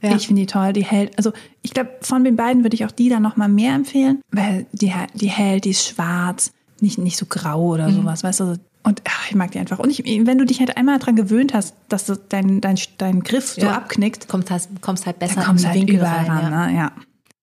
Ja. 0.00 0.14
Ich 0.14 0.28
finde 0.28 0.42
die 0.42 0.46
toll, 0.46 0.72
die 0.72 0.84
hält. 0.84 1.18
Also 1.18 1.32
ich 1.62 1.74
glaube, 1.74 1.90
von 2.02 2.22
den 2.22 2.36
beiden 2.36 2.62
würde 2.62 2.76
ich 2.76 2.84
auch 2.84 2.92
die 2.92 3.08
dann 3.08 3.22
noch 3.22 3.36
mal 3.36 3.48
mehr 3.48 3.74
empfehlen, 3.74 4.20
weil 4.30 4.66
die, 4.70 4.92
die 5.14 5.28
hält, 5.28 5.64
die 5.64 5.70
ist 5.70 5.88
schwarz 5.88 6.52
nicht, 6.80 6.98
nicht 6.98 7.16
so 7.16 7.26
grau 7.26 7.74
oder 7.74 7.88
mhm. 7.88 7.96
sowas, 7.96 8.24
weißt 8.24 8.40
du? 8.40 8.56
Und 8.82 9.02
ach, 9.04 9.28
ich 9.28 9.34
mag 9.34 9.50
die 9.50 9.58
einfach. 9.58 9.80
Und 9.80 9.90
ich, 9.90 10.04
wenn 10.04 10.38
du 10.38 10.44
dich 10.44 10.60
halt 10.60 10.76
einmal 10.76 10.98
daran 10.98 11.16
gewöhnt 11.16 11.54
hast, 11.54 11.74
dass 11.88 12.06
dein, 12.28 12.60
dein, 12.60 12.78
dein 12.98 13.20
Griff 13.22 13.54
so 13.54 13.62
ja. 13.62 13.72
abknickt, 13.72 14.28
kommst 14.28 14.50
halt, 14.50 14.68
kommst 14.80 15.06
halt 15.06 15.18
besser 15.18 15.44
in 15.48 15.56
die 15.56 15.66
halt 15.66 15.76
Winkel 15.76 16.04
rein. 16.04 16.26
Ran, 16.26 16.52
ja. 16.52 16.66
Ne? 16.66 16.76
ja. 16.76 16.92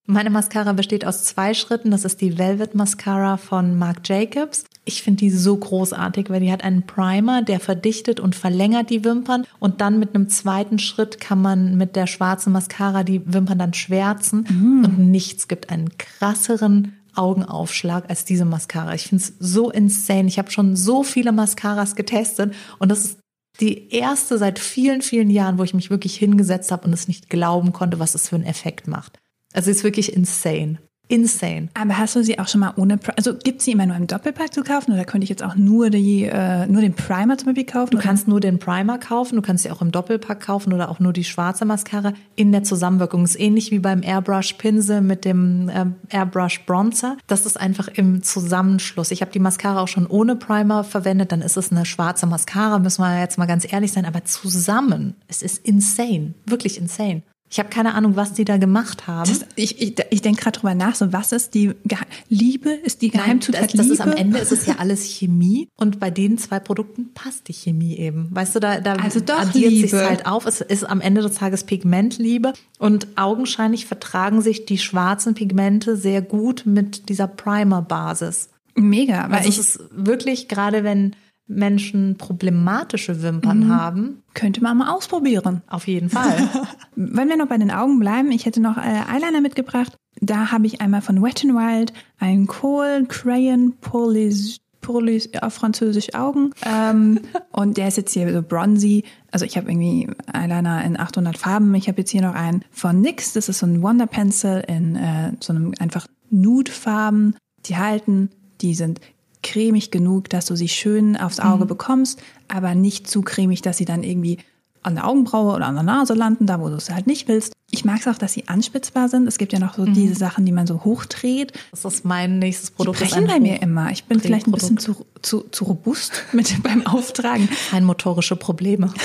Meine 0.05 0.29
Mascara 0.29 0.73
besteht 0.73 1.05
aus 1.05 1.23
zwei 1.23 1.53
Schritten. 1.53 1.91
Das 1.91 2.05
ist 2.05 2.21
die 2.21 2.37
Velvet 2.37 2.75
Mascara 2.75 3.37
von 3.37 3.77
Marc 3.77 4.07
Jacobs. 4.07 4.65
Ich 4.85 5.01
finde 5.01 5.19
die 5.19 5.29
so 5.29 5.55
großartig, 5.55 6.29
weil 6.29 6.41
die 6.41 6.51
hat 6.51 6.63
einen 6.63 6.83
Primer, 6.83 7.41
der 7.41 7.61
verdichtet 7.61 8.19
und 8.19 8.35
verlängert 8.35 8.89
die 8.89 9.05
Wimpern. 9.05 9.45
Und 9.59 9.79
dann 9.79 9.99
mit 9.99 10.13
einem 10.13 10.27
zweiten 10.27 10.77
Schritt 10.77 11.21
kann 11.21 11.41
man 11.41 11.77
mit 11.77 11.95
der 11.95 12.07
schwarzen 12.07 12.51
Mascara 12.51 13.03
die 13.03 13.21
Wimpern 13.33 13.59
dann 13.59 13.73
schwärzen. 13.73 14.45
Mhm. 14.49 14.85
Und 14.85 14.99
nichts 15.11 15.47
gibt 15.47 15.69
einen 15.69 15.89
krasseren 15.97 16.93
Augenaufschlag 17.15 18.09
als 18.09 18.25
diese 18.25 18.45
Mascara. 18.45 18.93
Ich 18.93 19.07
finde 19.07 19.23
es 19.23 19.33
so 19.39 19.71
insane. 19.71 20.27
Ich 20.27 20.37
habe 20.37 20.51
schon 20.51 20.75
so 20.75 21.03
viele 21.03 21.31
Mascaras 21.31 21.95
getestet 21.95 22.53
und 22.79 22.89
das 22.89 23.05
ist 23.05 23.19
die 23.59 23.89
erste 23.89 24.37
seit 24.37 24.59
vielen, 24.59 25.01
vielen 25.01 25.29
Jahren, 25.29 25.59
wo 25.59 25.63
ich 25.63 25.73
mich 25.73 25.89
wirklich 25.89 26.15
hingesetzt 26.17 26.71
habe 26.71 26.87
und 26.87 26.93
es 26.93 27.07
nicht 27.07 27.29
glauben 27.29 27.71
konnte, 27.71 27.99
was 27.99 28.15
es 28.15 28.29
für 28.29 28.35
einen 28.35 28.45
Effekt 28.45 28.87
macht. 28.87 29.19
Also 29.53 29.69
es 29.69 29.77
ist 29.77 29.83
wirklich 29.83 30.13
insane. 30.13 30.79
Insane. 31.09 31.69
Aber 31.73 31.97
hast 31.97 32.15
du 32.15 32.23
sie 32.23 32.39
auch 32.39 32.47
schon 32.47 32.61
mal 32.61 32.73
ohne, 32.75 32.95
Pri- 32.95 33.13
also 33.17 33.35
gibt 33.35 33.61
sie 33.61 33.71
immer 33.71 33.85
nur 33.85 33.95
im 33.95 34.07
Doppelpack 34.07 34.53
zu 34.53 34.63
kaufen 34.63 34.93
oder 34.93 35.05
könnte 35.05 35.23
ich 35.23 35.29
jetzt 35.29 35.43
auch 35.43 35.55
nur 35.55 35.89
die, 35.89 36.23
äh, 36.23 36.65
nur 36.67 36.81
den 36.81 36.93
Primer 36.93 37.37
zum 37.37 37.47
Beispiel 37.47 37.65
kaufen? 37.65 37.91
Du 37.91 37.97
kannst 37.97 38.27
nur 38.27 38.39
den 38.39 38.57
Primer 38.57 38.97
kaufen, 38.97 39.35
du 39.35 39.41
kannst 39.41 39.63
sie 39.63 39.71
auch 39.71 39.81
im 39.81 39.91
Doppelpack 39.91 40.39
kaufen 40.39 40.73
oder 40.73 40.89
auch 40.89 40.99
nur 40.99 41.13
die 41.13 41.23
schwarze 41.23 41.65
Mascara 41.65 42.13
in 42.35 42.51
der 42.51 42.63
Zusammenwirkung. 42.63 43.23
Ist 43.23 43.39
ähnlich 43.39 43.71
wie 43.71 43.79
beim 43.79 44.01
Airbrush 44.01 44.53
Pinsel 44.53 45.01
mit 45.01 45.25
dem 45.25 45.69
ähm, 45.73 45.95
Airbrush 46.09 46.65
Bronzer. 46.65 47.17
Das 47.27 47.45
ist 47.45 47.59
einfach 47.59 47.89
im 47.89 48.23
Zusammenschluss. 48.23 49.11
Ich 49.11 49.21
habe 49.21 49.31
die 49.31 49.39
Mascara 49.39 49.81
auch 49.81 49.87
schon 49.87 50.07
ohne 50.07 50.35
Primer 50.35 50.83
verwendet, 50.83 51.31
dann 51.31 51.41
ist 51.41 51.57
es 51.57 51.71
eine 51.71 51.85
schwarze 51.85 52.25
Mascara, 52.25 52.79
müssen 52.79 53.01
wir 53.01 53.19
jetzt 53.19 53.37
mal 53.37 53.45
ganz 53.45 53.71
ehrlich 53.71 53.91
sein, 53.91 54.05
aber 54.05 54.23
zusammen, 54.25 55.15
es 55.27 55.41
ist 55.41 55.65
insane, 55.65 56.33
wirklich 56.45 56.79
insane. 56.79 57.23
Ich 57.53 57.59
habe 57.59 57.69
keine 57.69 57.93
Ahnung, 57.93 58.15
was 58.15 58.33
die 58.33 58.45
da 58.45 58.57
gemacht 58.57 59.05
haben. 59.05 59.29
Das, 59.29 59.45
ich 59.55 59.79
ich, 59.79 59.93
ich 60.09 60.21
denke 60.23 60.41
gerade 60.41 60.57
drüber 60.57 60.73
nach, 60.73 60.95
so 60.95 61.13
was 61.13 61.31
ist 61.31 61.53
die 61.53 61.75
Ge 61.85 61.99
Liebe? 62.27 62.71
Ist 62.71 63.03
die 63.03 63.09
Nein, 63.09 63.25
Geheimzutat 63.25 63.65
das, 63.65 63.71
das 63.73 63.81
Liebe? 63.83 63.93
ist 63.93 64.01
am 64.01 64.11
Ende 64.11 64.39
ist 64.39 64.51
es 64.51 64.65
ja 64.65 64.77
alles 64.79 65.03
Chemie 65.05 65.69
und 65.75 65.99
bei 65.99 66.09
den 66.09 66.39
zwei 66.39 66.59
Produkten 66.59 67.13
passt 67.13 67.47
die 67.49 67.53
Chemie 67.53 67.95
eben. 67.95 68.29
Weißt 68.31 68.55
du, 68.55 68.59
da, 68.59 68.79
da 68.79 68.93
Also 68.93 69.19
doch 69.19 69.39
addiert 69.39 69.71
sich 69.71 69.93
halt 69.93 70.25
auf. 70.25 70.47
Es 70.47 70.61
ist 70.61 70.83
am 70.83 70.99
Ende 70.99 71.21
des 71.21 71.35
Tages 71.35 71.63
Pigmentliebe 71.63 72.53
und 72.79 73.05
augenscheinlich 73.17 73.85
vertragen 73.85 74.41
sich 74.41 74.65
die 74.65 74.79
schwarzen 74.79 75.35
Pigmente 75.35 75.95
sehr 75.95 76.23
gut 76.23 76.63
mit 76.65 77.07
dieser 77.07 77.27
Primer-Basis. 77.27 78.49
Mega, 78.73 79.29
weil 79.29 79.37
Also 79.37 79.49
ich 79.49 79.59
es 79.59 79.75
ist 79.75 79.89
wirklich 79.91 80.47
gerade 80.47 80.83
wenn 80.83 81.15
Menschen 81.55 82.15
problematische 82.17 83.21
Wimpern 83.21 83.61
Mhm. 83.65 83.69
haben, 83.69 84.23
könnte 84.33 84.61
man 84.61 84.77
mal 84.77 84.91
ausprobieren. 84.91 85.61
auf 85.67 85.87
jeden 85.87 86.09
Fall. 86.09 86.49
Wenn 86.95 87.29
wir 87.29 87.37
noch 87.37 87.47
bei 87.47 87.57
den 87.57 87.71
Augen 87.71 87.99
bleiben, 87.99 88.31
ich 88.31 88.45
hätte 88.45 88.61
noch 88.61 88.77
äh, 88.77 89.01
Eyeliner 89.11 89.41
mitgebracht. 89.41 89.95
Da 90.21 90.51
habe 90.51 90.65
ich 90.67 90.81
einmal 90.81 91.01
von 91.01 91.21
Wet 91.21 91.43
n 91.43 91.55
Wild 91.55 91.93
einen 92.19 92.47
Kohl 92.47 93.05
Crayon 93.07 93.73
Polish, 93.81 94.57
Polish 94.81 95.27
auf 95.41 95.53
Französisch 95.53 96.13
Augen. 96.13 96.51
Ähm, 96.65 97.19
und 97.51 97.77
der 97.77 97.87
ist 97.87 97.97
jetzt 97.97 98.13
hier 98.13 98.31
so 98.33 98.41
bronzy. 98.41 99.03
Also 99.31 99.45
ich 99.45 99.57
habe 99.57 99.69
irgendwie 99.71 100.07
Eyeliner 100.31 100.83
in 100.85 100.99
800 100.99 101.37
Farben. 101.37 101.73
Ich 101.75 101.87
habe 101.87 101.99
jetzt 102.01 102.11
hier 102.11 102.21
noch 102.21 102.35
einen 102.35 102.63
von 102.71 103.01
NYX. 103.01 103.33
Das 103.33 103.49
ist 103.49 103.59
so 103.59 103.65
ein 103.65 103.81
Wonder 103.81 104.07
Pencil 104.07 104.63
in 104.67 104.95
äh, 104.95 105.31
so 105.39 105.53
einem 105.53 105.73
einfach 105.79 106.05
Nude-Farben. 106.29 107.35
Die 107.65 107.77
halten, 107.77 108.29
die 108.61 108.75
sind 108.75 108.99
cremig 109.43 109.91
genug, 109.91 110.29
dass 110.29 110.45
du 110.45 110.55
sie 110.55 110.69
schön 110.69 111.15
aufs 111.17 111.39
Auge 111.39 111.65
bekommst, 111.65 112.21
aber 112.47 112.75
nicht 112.75 113.09
zu 113.09 113.21
cremig, 113.21 113.61
dass 113.61 113.77
sie 113.77 113.85
dann 113.85 114.03
irgendwie 114.03 114.39
an 114.83 114.95
der 114.95 115.07
Augenbraue 115.07 115.55
oder 115.55 115.65
an 115.65 115.75
der 115.75 115.83
Nase 115.83 116.13
landen, 116.13 116.45
da 116.45 116.59
wo 116.59 116.69
du 116.69 116.75
es 116.75 116.89
halt 116.89 117.07
nicht 117.07 117.27
willst. 117.27 117.53
Ich 117.71 117.85
mag 117.85 118.01
es 118.01 118.07
auch, 118.07 118.17
dass 118.17 118.33
sie 118.33 118.47
anspitzbar 118.47 119.09
sind. 119.09 119.27
Es 119.27 119.37
gibt 119.37 119.53
ja 119.53 119.59
noch 119.59 119.75
so 119.75 119.85
diese 119.85 120.13
Sachen, 120.13 120.45
die 120.45 120.51
man 120.51 120.67
so 120.67 120.83
hochdreht. 120.83 121.53
Das 121.71 121.85
ist 121.85 122.05
mein 122.05 122.39
nächstes 122.39 122.69
Die 122.69 122.75
Produkt. 122.75 123.01
ist 123.01 123.11
brechen 123.11 123.27
bei 123.27 123.39
mir 123.39 123.61
immer. 123.61 123.91
Ich 123.91 124.03
bin 124.03 124.19
vielleicht 124.19 124.47
ein 124.47 124.51
bisschen 124.51 124.77
zu, 124.77 125.05
zu, 125.21 125.45
zu 125.49 125.63
robust 125.63 126.23
mit 126.33 126.61
beim 126.61 126.85
Auftragen. 126.85 127.47
Feinmotorische 127.47 128.35
Probleme. 128.35 128.93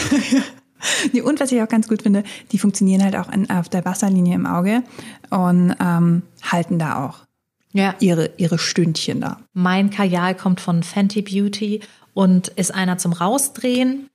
Nee, 1.13 1.23
und 1.23 1.41
was 1.41 1.51
ich 1.51 1.61
auch 1.61 1.69
ganz 1.69 1.89
gut 1.89 2.03
finde, 2.03 2.23
die 2.53 2.59
funktionieren 2.61 3.03
halt 3.03 3.17
auch 3.17 3.33
in, 3.33 3.51
auf 3.51 3.69
der 3.69 3.85
Wasserlinie 3.85 4.37
im 4.37 4.47
Auge 4.47 4.85
und 5.29 5.75
ähm, 5.81 6.23
halten 6.41 6.79
da 6.79 7.05
auch 7.05 7.27
Ja. 7.73 7.95
ihre, 8.01 8.31
ihre 8.39 8.59
Stündchen 8.59 9.21
da. 9.21 9.41
Mein 9.53 9.91
Kajal 9.91 10.35
kommt 10.35 10.61
von 10.61 10.83
Fenty 10.83 11.23
Beauty 11.23 11.81
und 12.15 12.49
ist 12.49 12.75
einer 12.75 12.99
zum 12.99 13.13
Rausdrehen, 13.13 14.09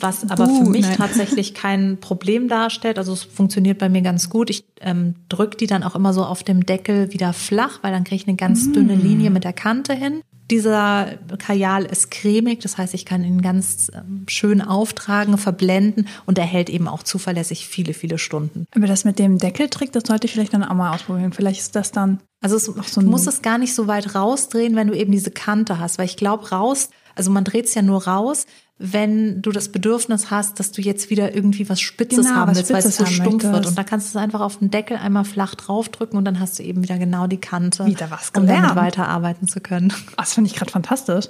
was 0.00 0.28
aber 0.30 0.46
Buh, 0.46 0.64
für 0.64 0.70
mich 0.70 0.86
nein. 0.86 0.96
tatsächlich 0.96 1.54
kein 1.54 1.98
Problem 2.00 2.48
darstellt. 2.48 2.98
Also 2.98 3.12
es 3.12 3.22
funktioniert 3.22 3.78
bei 3.78 3.88
mir 3.88 4.02
ganz 4.02 4.30
gut. 4.30 4.50
Ich 4.50 4.64
ähm, 4.80 5.14
drücke 5.28 5.56
die 5.56 5.66
dann 5.66 5.82
auch 5.82 5.94
immer 5.94 6.12
so 6.12 6.24
auf 6.24 6.42
dem 6.42 6.64
Deckel 6.66 7.12
wieder 7.12 7.32
flach, 7.32 7.78
weil 7.82 7.92
dann 7.92 8.04
kriege 8.04 8.22
ich 8.22 8.28
eine 8.28 8.36
ganz 8.36 8.72
dünne 8.72 8.94
Linie 8.94 9.30
mit 9.30 9.44
der 9.44 9.52
Kante 9.52 9.94
hin. 9.94 10.22
Dieser 10.50 11.18
Kajal 11.38 11.84
ist 11.84 12.10
cremig, 12.10 12.60
das 12.60 12.78
heißt, 12.78 12.94
ich 12.94 13.04
kann 13.04 13.24
ihn 13.24 13.42
ganz 13.42 13.90
ähm, 13.94 14.24
schön 14.28 14.62
auftragen, 14.62 15.38
verblenden 15.38 16.06
und 16.24 16.38
er 16.38 16.44
hält 16.44 16.70
eben 16.70 16.86
auch 16.86 17.02
zuverlässig 17.02 17.66
viele, 17.66 17.94
viele 17.94 18.18
Stunden. 18.18 18.66
Aber 18.74 18.86
das 18.86 19.04
mit 19.04 19.18
dem 19.18 19.38
Deckeltrick, 19.38 19.92
das 19.92 20.04
sollte 20.06 20.26
ich 20.26 20.32
vielleicht 20.32 20.54
dann 20.54 20.62
auch 20.62 20.74
mal 20.74 20.94
ausprobieren. 20.94 21.32
Vielleicht 21.32 21.60
ist 21.60 21.74
das 21.74 21.90
dann 21.90 22.20
Also 22.40 22.56
es, 22.56 22.64
so 22.64 23.00
du 23.00 23.08
musst 23.08 23.26
es 23.26 23.42
gar 23.42 23.58
nicht 23.58 23.74
so 23.74 23.88
weit 23.88 24.14
rausdrehen, 24.14 24.76
wenn 24.76 24.88
du 24.88 24.94
eben 24.94 25.10
diese 25.10 25.30
Kante 25.30 25.80
hast. 25.80 25.98
Weil 25.98 26.06
ich 26.06 26.16
glaube, 26.16 26.50
raus, 26.50 26.90
also 27.16 27.30
man 27.32 27.42
dreht 27.44 27.64
es 27.64 27.74
ja 27.74 27.82
nur 27.82 28.06
raus, 28.06 28.46
wenn 28.78 29.40
du 29.42 29.50
das 29.52 29.70
Bedürfnis 29.70 30.30
hast, 30.30 30.60
dass 30.60 30.70
du 30.70 30.82
jetzt 30.82 31.08
wieder 31.10 31.34
irgendwie 31.34 31.68
was 31.68 31.80
Spitzes 31.80 32.26
Genau, 32.26 32.36
haben 32.36 32.54
willst, 32.54 32.70
weil 32.70 32.84
es 32.84 32.96
so 32.96 33.06
stumpf 33.06 33.42
wird. 33.42 33.66
Und 33.66 33.76
da 33.78 33.82
kannst 33.84 34.14
du 34.14 34.18
es 34.18 34.22
einfach 34.22 34.40
auf 34.42 34.58
den 34.58 34.70
Deckel 34.70 34.98
einmal 34.98 35.24
flach 35.24 35.54
draufdrücken 35.54 36.18
und 36.18 36.24
dann 36.26 36.38
hast 36.40 36.58
du 36.58 36.62
eben 36.62 36.82
wieder 36.82 36.98
genau 36.98 37.26
die 37.26 37.38
Kante, 37.38 37.86
Wieder 37.86 38.10
was 38.10 38.30
um 38.36 38.46
damit 38.46 38.76
weiterarbeiten 38.76 39.48
zu 39.48 39.60
können. 39.60 39.92
Oh, 39.92 40.12
das 40.18 40.34
finde 40.34 40.50
ich 40.50 40.56
gerade 40.56 40.70
fantastisch. 40.70 41.26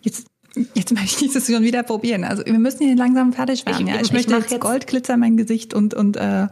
Jetzt, 0.00 0.28
jetzt 0.74 0.92
möchte 0.94 1.24
ich 1.24 1.32
dieses 1.32 1.52
schon 1.52 1.64
wieder 1.64 1.82
probieren. 1.82 2.22
Also 2.22 2.44
wir 2.46 2.58
müssen 2.58 2.86
hier 2.86 2.94
langsam 2.96 3.32
fertig 3.32 3.66
werden. 3.66 3.88
Ich- 3.88 3.92
ja. 3.92 4.00
ich 4.00 4.06
ich 4.06 4.12
möchte 4.12 4.30
mach 4.30 4.38
jetzt, 4.38 4.52
jetzt- 4.52 4.60
Goldglitzer 4.60 5.14
in 5.14 5.20
mein 5.20 5.36
Gesicht 5.36 5.74
und, 5.74 5.92
und 5.92 6.16
äh, 6.16 6.46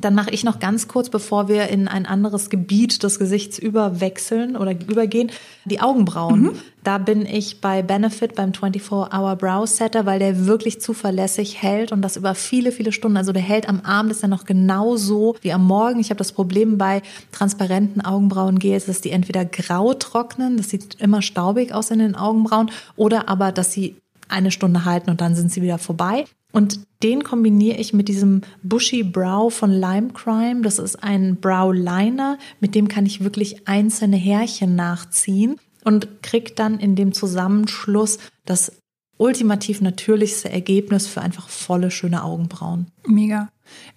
Dann 0.00 0.14
mache 0.14 0.30
ich 0.30 0.44
noch 0.44 0.58
ganz 0.58 0.88
kurz, 0.88 1.08
bevor 1.08 1.48
wir 1.48 1.68
in 1.68 1.88
ein 1.88 2.06
anderes 2.06 2.50
Gebiet 2.50 3.02
des 3.02 3.18
Gesichts 3.18 3.58
überwechseln 3.58 4.56
oder 4.56 4.72
übergehen, 4.72 5.30
die 5.64 5.80
Augenbrauen. 5.80 6.42
Mhm. 6.42 6.52
Da 6.82 6.98
bin 6.98 7.24
ich 7.24 7.60
bei 7.60 7.82
Benefit 7.82 8.34
beim 8.34 8.50
24-Hour 8.50 9.36
Brow 9.36 9.66
Setter, 9.66 10.04
weil 10.04 10.18
der 10.18 10.46
wirklich 10.46 10.80
zuverlässig 10.80 11.62
hält 11.62 11.92
und 11.92 12.02
das 12.02 12.16
über 12.16 12.34
viele, 12.34 12.72
viele 12.72 12.92
Stunden. 12.92 13.16
Also 13.16 13.32
der 13.32 13.42
hält 13.42 13.68
am 13.68 13.80
Abend 13.80 14.12
ist 14.12 14.22
er 14.22 14.28
noch 14.28 14.44
genauso 14.44 15.36
wie 15.40 15.52
am 15.52 15.66
Morgen. 15.66 16.00
Ich 16.00 16.10
habe 16.10 16.18
das 16.18 16.32
Problem 16.32 16.76
bei 16.76 17.00
transparenten 17.32 18.04
Augenbrauengels, 18.04 18.86
dass 18.86 19.00
die 19.00 19.10
entweder 19.10 19.44
grau 19.44 19.94
trocknen, 19.94 20.56
das 20.56 20.68
sieht 20.70 21.00
immer 21.00 21.22
staubig 21.22 21.72
aus 21.72 21.90
in 21.90 22.00
den 22.00 22.16
Augenbrauen, 22.16 22.70
oder 22.96 23.28
aber, 23.28 23.52
dass 23.52 23.72
sie 23.72 23.96
eine 24.28 24.50
Stunde 24.50 24.84
halten 24.84 25.10
und 25.10 25.20
dann 25.20 25.34
sind 25.34 25.52
sie 25.52 25.62
wieder 25.62 25.78
vorbei. 25.78 26.24
Und 26.54 26.80
den 27.02 27.24
kombiniere 27.24 27.76
ich 27.78 27.92
mit 27.92 28.08
diesem 28.08 28.42
Bushy 28.62 29.02
Brow 29.02 29.52
von 29.52 29.70
Lime 29.70 30.08
Crime. 30.14 30.62
Das 30.62 30.78
ist 30.78 31.02
ein 31.02 31.36
Brow 31.40 31.74
Liner, 31.74 32.38
mit 32.60 32.74
dem 32.74 32.88
kann 32.88 33.04
ich 33.06 33.22
wirklich 33.24 33.66
einzelne 33.68 34.16
Härchen 34.16 34.76
nachziehen 34.76 35.56
und 35.84 36.22
krieg 36.22 36.56
dann 36.56 36.78
in 36.78 36.94
dem 36.96 37.12
Zusammenschluss 37.12 38.18
das 38.46 38.72
ultimativ 39.18 39.80
natürlichste 39.80 40.48
Ergebnis 40.50 41.06
für 41.06 41.20
einfach 41.20 41.48
volle, 41.48 41.90
schöne 41.90 42.22
Augenbrauen. 42.24 42.86
mega. 43.06 43.48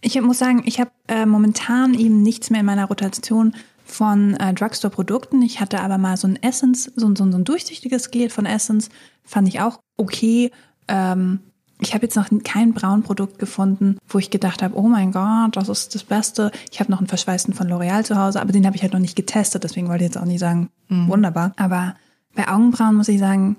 Ich 0.01 0.19
muss 0.21 0.39
sagen, 0.39 0.63
ich 0.65 0.79
habe 0.79 0.91
äh, 1.07 1.25
momentan 1.25 1.93
eben 1.93 2.23
nichts 2.23 2.49
mehr 2.49 2.61
in 2.61 2.65
meiner 2.65 2.85
Rotation 2.85 3.53
von 3.85 4.33
äh, 4.35 4.53
Drugstore-Produkten. 4.53 5.41
Ich 5.41 5.59
hatte 5.59 5.81
aber 5.81 5.97
mal 5.97 6.15
so 6.17 6.27
ein 6.27 6.41
Essence, 6.41 6.91
so, 6.95 7.05
ein- 7.07 7.15
so, 7.15 7.29
so 7.29 7.37
ein 7.37 7.43
durchsichtiges 7.43 8.09
Gel 8.11 8.29
von 8.29 8.45
Essence, 8.45 8.89
fand 9.23 9.47
ich 9.47 9.59
auch 9.59 9.79
okay. 9.97 10.51
Ähm, 10.87 11.39
ich 11.79 11.93
habe 11.93 12.05
jetzt 12.05 12.15
noch 12.15 12.27
kein 12.43 12.73
Braunprodukt 12.73 13.39
gefunden, 13.39 13.97
wo 14.07 14.17
ich 14.17 14.31
gedacht 14.31 14.63
habe, 14.63 14.75
oh 14.77 14.87
mein 14.87 15.11
Gott, 15.11 15.55
das 15.55 15.69
ist 15.69 15.93
das 15.93 16.03
Beste. 16.03 16.51
Ich 16.71 16.79
habe 16.79 16.91
noch 16.91 16.99
einen 16.99 17.07
verschweißten 17.07 17.53
von 17.53 17.67
L'Oreal 17.67 18.03
zu 18.03 18.17
Hause, 18.17 18.41
aber 18.41 18.51
den 18.51 18.65
habe 18.65 18.75
ich 18.75 18.81
halt 18.81 18.93
noch 18.93 18.99
nicht 18.99 19.15
getestet, 19.15 19.63
deswegen 19.63 19.87
wollte 19.87 20.03
ich 20.03 20.09
jetzt 20.09 20.17
auch 20.17 20.25
nicht 20.25 20.39
sagen, 20.39 20.69
wunderbar. 20.89 21.53
Aber 21.57 21.95
bei 22.35 22.47
Augenbrauen 22.47 22.95
muss 22.95 23.07
ich 23.07 23.19
sagen, 23.19 23.57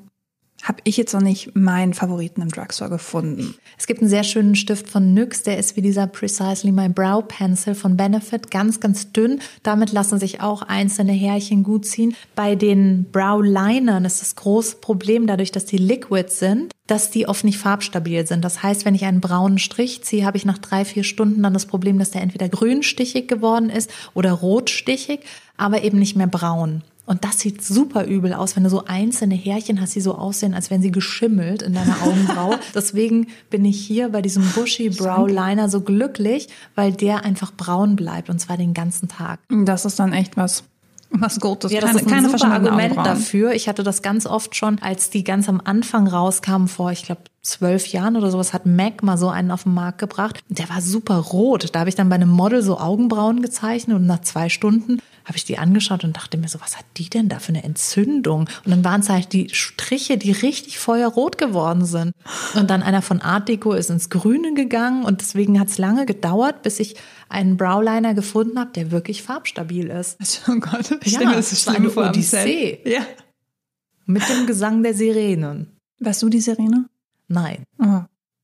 habe 0.62 0.80
ich 0.84 0.96
jetzt 0.96 1.14
noch 1.14 1.20
nicht 1.20 1.54
meinen 1.54 1.94
Favoriten 1.94 2.42
im 2.42 2.48
Drugstore 2.48 2.90
gefunden. 2.90 3.54
Es 3.78 3.86
gibt 3.86 4.00
einen 4.00 4.10
sehr 4.10 4.24
schönen 4.24 4.56
Stift 4.56 4.88
von 4.88 5.14
NYX, 5.14 5.44
der 5.44 5.58
ist 5.58 5.76
wie 5.76 5.82
dieser 5.82 6.06
Precisely 6.06 6.72
My 6.72 6.88
Brow 6.88 7.26
Pencil 7.26 7.74
von 7.74 7.96
Benefit, 7.96 8.50
ganz, 8.50 8.80
ganz 8.80 9.12
dünn. 9.12 9.40
Damit 9.62 9.92
lassen 9.92 10.18
sich 10.18 10.40
auch 10.40 10.62
einzelne 10.62 11.12
Härchen 11.12 11.62
gut 11.62 11.86
ziehen. 11.86 12.14
Bei 12.34 12.56
den 12.56 13.06
Brow 13.12 13.40
Linern 13.42 14.04
ist 14.04 14.20
das 14.20 14.34
große 14.36 14.76
Problem, 14.76 15.26
dadurch, 15.26 15.52
dass 15.52 15.64
die 15.64 15.78
liquid 15.78 16.28
sind, 16.28 16.72
dass 16.88 17.10
die 17.10 17.28
oft 17.28 17.44
nicht 17.44 17.58
farbstabil 17.58 18.26
sind. 18.26 18.44
Das 18.44 18.62
heißt, 18.62 18.84
wenn 18.84 18.94
ich 18.94 19.04
einen 19.04 19.20
braunen 19.20 19.58
Strich 19.58 20.02
ziehe, 20.02 20.24
habe 20.24 20.38
ich 20.38 20.44
nach 20.44 20.58
drei, 20.58 20.84
vier 20.84 21.04
Stunden 21.04 21.42
dann 21.42 21.54
das 21.54 21.66
Problem, 21.66 21.98
dass 21.98 22.10
der 22.10 22.22
entweder 22.22 22.48
grünstichig 22.48 23.28
geworden 23.28 23.70
ist 23.70 23.90
oder 24.14 24.32
rotstichig, 24.32 25.20
aber 25.56 25.82
eben 25.84 25.98
nicht 25.98 26.16
mehr 26.16 26.26
braun. 26.26 26.82
Und 27.08 27.24
das 27.24 27.40
sieht 27.40 27.64
super 27.64 28.04
übel 28.04 28.34
aus, 28.34 28.54
wenn 28.54 28.64
du 28.64 28.68
so 28.68 28.84
einzelne 28.84 29.34
Härchen 29.34 29.80
hast, 29.80 29.94
die 29.94 30.02
so 30.02 30.14
aussehen, 30.14 30.52
als 30.52 30.68
wären 30.68 30.82
sie 30.82 30.92
geschimmelt 30.92 31.62
in 31.62 31.72
deiner 31.72 32.02
Augenbraue. 32.02 32.58
Deswegen 32.74 33.28
bin 33.48 33.64
ich 33.64 33.80
hier 33.80 34.10
bei 34.10 34.20
diesem 34.20 34.44
Bushy 34.50 34.90
Brow 34.90 35.26
Liner 35.26 35.70
so 35.70 35.80
glücklich, 35.80 36.48
weil 36.74 36.92
der 36.92 37.24
einfach 37.24 37.50
braun 37.50 37.96
bleibt 37.96 38.28
und 38.28 38.38
zwar 38.40 38.58
den 38.58 38.74
ganzen 38.74 39.08
Tag. 39.08 39.40
Das 39.48 39.86
ist 39.86 39.98
dann 39.98 40.12
echt 40.12 40.36
was, 40.36 40.64
was 41.08 41.40
Gutes. 41.40 41.72
Ja, 41.72 41.80
das 41.80 41.92
keine, 41.92 42.00
ist 42.02 42.06
ein 42.08 42.12
keine 42.12 42.30
super 42.30 42.52
Argument 42.52 42.92
Augenbrauen. 42.92 43.04
dafür. 43.04 43.52
Ich 43.52 43.68
hatte 43.70 43.82
das 43.82 44.02
ganz 44.02 44.26
oft 44.26 44.54
schon, 44.54 44.78
als 44.82 45.08
die 45.08 45.24
ganz 45.24 45.48
am 45.48 45.62
Anfang 45.64 46.06
rauskamen, 46.08 46.68
vor, 46.68 46.92
ich 46.92 47.04
glaube, 47.04 47.22
zwölf 47.40 47.86
Jahren 47.86 48.16
oder 48.16 48.30
sowas, 48.30 48.52
hat 48.52 48.66
MAC 48.66 49.02
mal 49.02 49.16
so 49.16 49.30
einen 49.30 49.50
auf 49.50 49.62
den 49.62 49.72
Markt 49.72 49.98
gebracht. 49.98 50.40
Der 50.50 50.68
war 50.68 50.82
super 50.82 51.16
rot. 51.16 51.74
Da 51.74 51.80
habe 51.80 51.88
ich 51.88 51.94
dann 51.94 52.10
bei 52.10 52.16
einem 52.16 52.28
Model 52.28 52.62
so 52.62 52.78
Augenbrauen 52.78 53.40
gezeichnet 53.40 53.96
und 53.96 54.04
nach 54.04 54.20
zwei 54.20 54.50
Stunden 54.50 55.00
habe 55.28 55.36
ich 55.36 55.44
die 55.44 55.58
angeschaut 55.58 56.04
und 56.04 56.16
dachte 56.16 56.38
mir 56.38 56.48
so, 56.48 56.60
was 56.60 56.76
hat 56.78 56.86
die 56.96 57.08
denn 57.10 57.28
da 57.28 57.38
für 57.38 57.50
eine 57.50 57.62
Entzündung? 57.62 58.48
Und 58.64 58.70
dann 58.70 58.82
waren 58.82 59.02
es 59.02 59.10
halt 59.10 59.32
die 59.34 59.50
Striche, 59.52 60.16
die 60.16 60.32
richtig 60.32 60.78
feuerrot 60.78 61.36
geworden 61.38 61.84
sind. 61.84 62.12
Und 62.54 62.70
dann 62.70 62.82
einer 62.82 63.02
von 63.02 63.20
Art 63.20 63.48
Deco 63.48 63.72
ist 63.72 63.90
ins 63.90 64.08
Grüne 64.08 64.54
gegangen 64.54 65.04
und 65.04 65.20
deswegen 65.20 65.60
hat 65.60 65.68
es 65.68 65.76
lange 65.78 66.06
gedauert, 66.06 66.62
bis 66.62 66.80
ich 66.80 66.96
einen 67.28 67.56
Browliner 67.58 68.14
gefunden 68.14 68.58
habe, 68.58 68.70
der 68.72 68.90
wirklich 68.90 69.22
farbstabil 69.22 69.88
ist. 69.88 70.16
Oh 70.48 70.54
Gott, 70.58 70.98
ich 71.04 71.12
Ja, 71.12 71.28
mir 71.28 71.36
das 71.36 71.62
schlimm 71.62 71.76
eine 71.76 71.90
vor 71.90 72.08
Odyssee. 72.08 72.80
Ja. 72.84 73.02
Mit 74.06 74.26
dem 74.30 74.46
Gesang 74.46 74.82
der 74.82 74.94
Sirenen. 74.94 75.76
Warst 76.00 76.22
du 76.22 76.30
die 76.30 76.40
Sirene? 76.40 76.88
Nein, 77.28 77.64
Oh. 77.78 78.00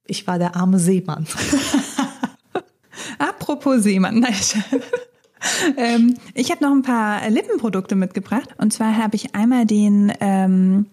ich 0.06 0.26
war 0.26 0.38
der 0.38 0.54
arme 0.54 0.78
Seemann. 0.78 1.26
Apropos 3.18 3.82
Seemann, 3.82 4.20
nein. 4.20 4.34
Ähm, 5.76 6.14
ich 6.34 6.50
habe 6.50 6.62
noch 6.64 6.72
ein 6.72 6.82
paar 6.82 7.28
Lippenprodukte 7.28 7.96
mitgebracht. 7.96 8.48
Und 8.58 8.72
zwar 8.72 8.96
habe 8.96 9.16
ich 9.16 9.34
einmal 9.34 9.66
den, 9.66 10.12
ähm, 10.20 10.86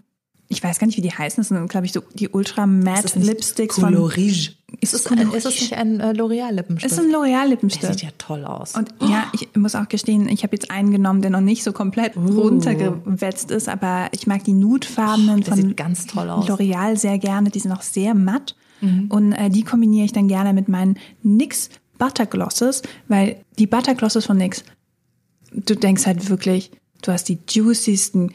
ich 0.48 0.64
weiß 0.64 0.80
gar 0.80 0.88
nicht, 0.88 0.98
wie 0.98 1.02
die 1.02 1.12
heißen. 1.12 1.42
Das 1.42 1.48
sind, 1.50 1.68
glaube 1.70 1.86
ich, 1.86 1.94
so 1.94 2.02
die 2.14 2.30
Ultra 2.30 2.68
Matte 2.68 3.20
Lipsticks 3.20 3.76
von. 3.76 3.94
Colorige. 3.94 4.54
Ist 4.80 4.94
es 4.94 5.08
ein, 5.08 5.32
ist 5.32 5.46
es 5.46 5.60
nicht 5.60 5.74
ein 5.74 6.00
äh, 6.00 6.12
L'Oreal-Lippenstift? 6.12 6.92
Ist 6.92 7.00
ein 7.00 7.12
L'Oreal 7.12 7.50
der 7.50 7.92
sieht 7.92 8.04
ja 8.04 8.10
toll 8.18 8.46
aus. 8.46 8.76
Und 8.76 8.90
ja, 9.02 9.26
ich 9.34 9.50
muss 9.56 9.76
auch 9.76 9.90
gestehen, 9.90 10.30
ich 10.30 10.44
habe 10.44 10.56
jetzt 10.56 10.72
einen 10.72 10.92
genommen, 10.92 11.22
der 11.22 11.30
noch 11.30 11.42
nicht 11.42 11.64
so 11.64 11.74
komplett 11.74 12.16
runtergewetzt 12.16 13.52
ist, 13.52 13.68
aber 13.68 14.08
ich 14.12 14.28
mag 14.28 14.44
die 14.46 14.54
Nudefarbenen 14.54 15.42
der 15.42 15.54
von 15.54 15.62
sieht 15.62 15.78
ganz 15.78 16.08
toll 16.08 16.30
aus. 16.30 16.48
L'Oreal 16.48 16.98
sehr 16.98 17.18
gerne. 17.18 17.50
Die 17.50 17.60
sind 17.60 17.72
auch 17.74 17.82
sehr 17.82 18.14
matt. 18.14 18.56
Mhm. 18.82 19.06
Und 19.10 19.34
äh, 19.34 19.50
die 19.50 19.64
kombiniere 19.64 20.06
ich 20.06 20.14
dann 20.14 20.28
gerne 20.28 20.54
mit 20.54 20.68
meinen 20.68 20.98
NYX 21.24 21.70
Butterglosses, 22.02 22.82
weil 23.08 23.46
die 23.60 23.68
Butterglosses 23.68 24.26
von 24.26 24.36
NYX, 24.36 24.64
du 25.54 25.76
denkst 25.76 26.08
halt 26.08 26.32
wirklich, 26.32 26.72
du 27.04 27.12
hast 27.12 27.30
die 27.30 27.38
juiciesten, 27.48 28.34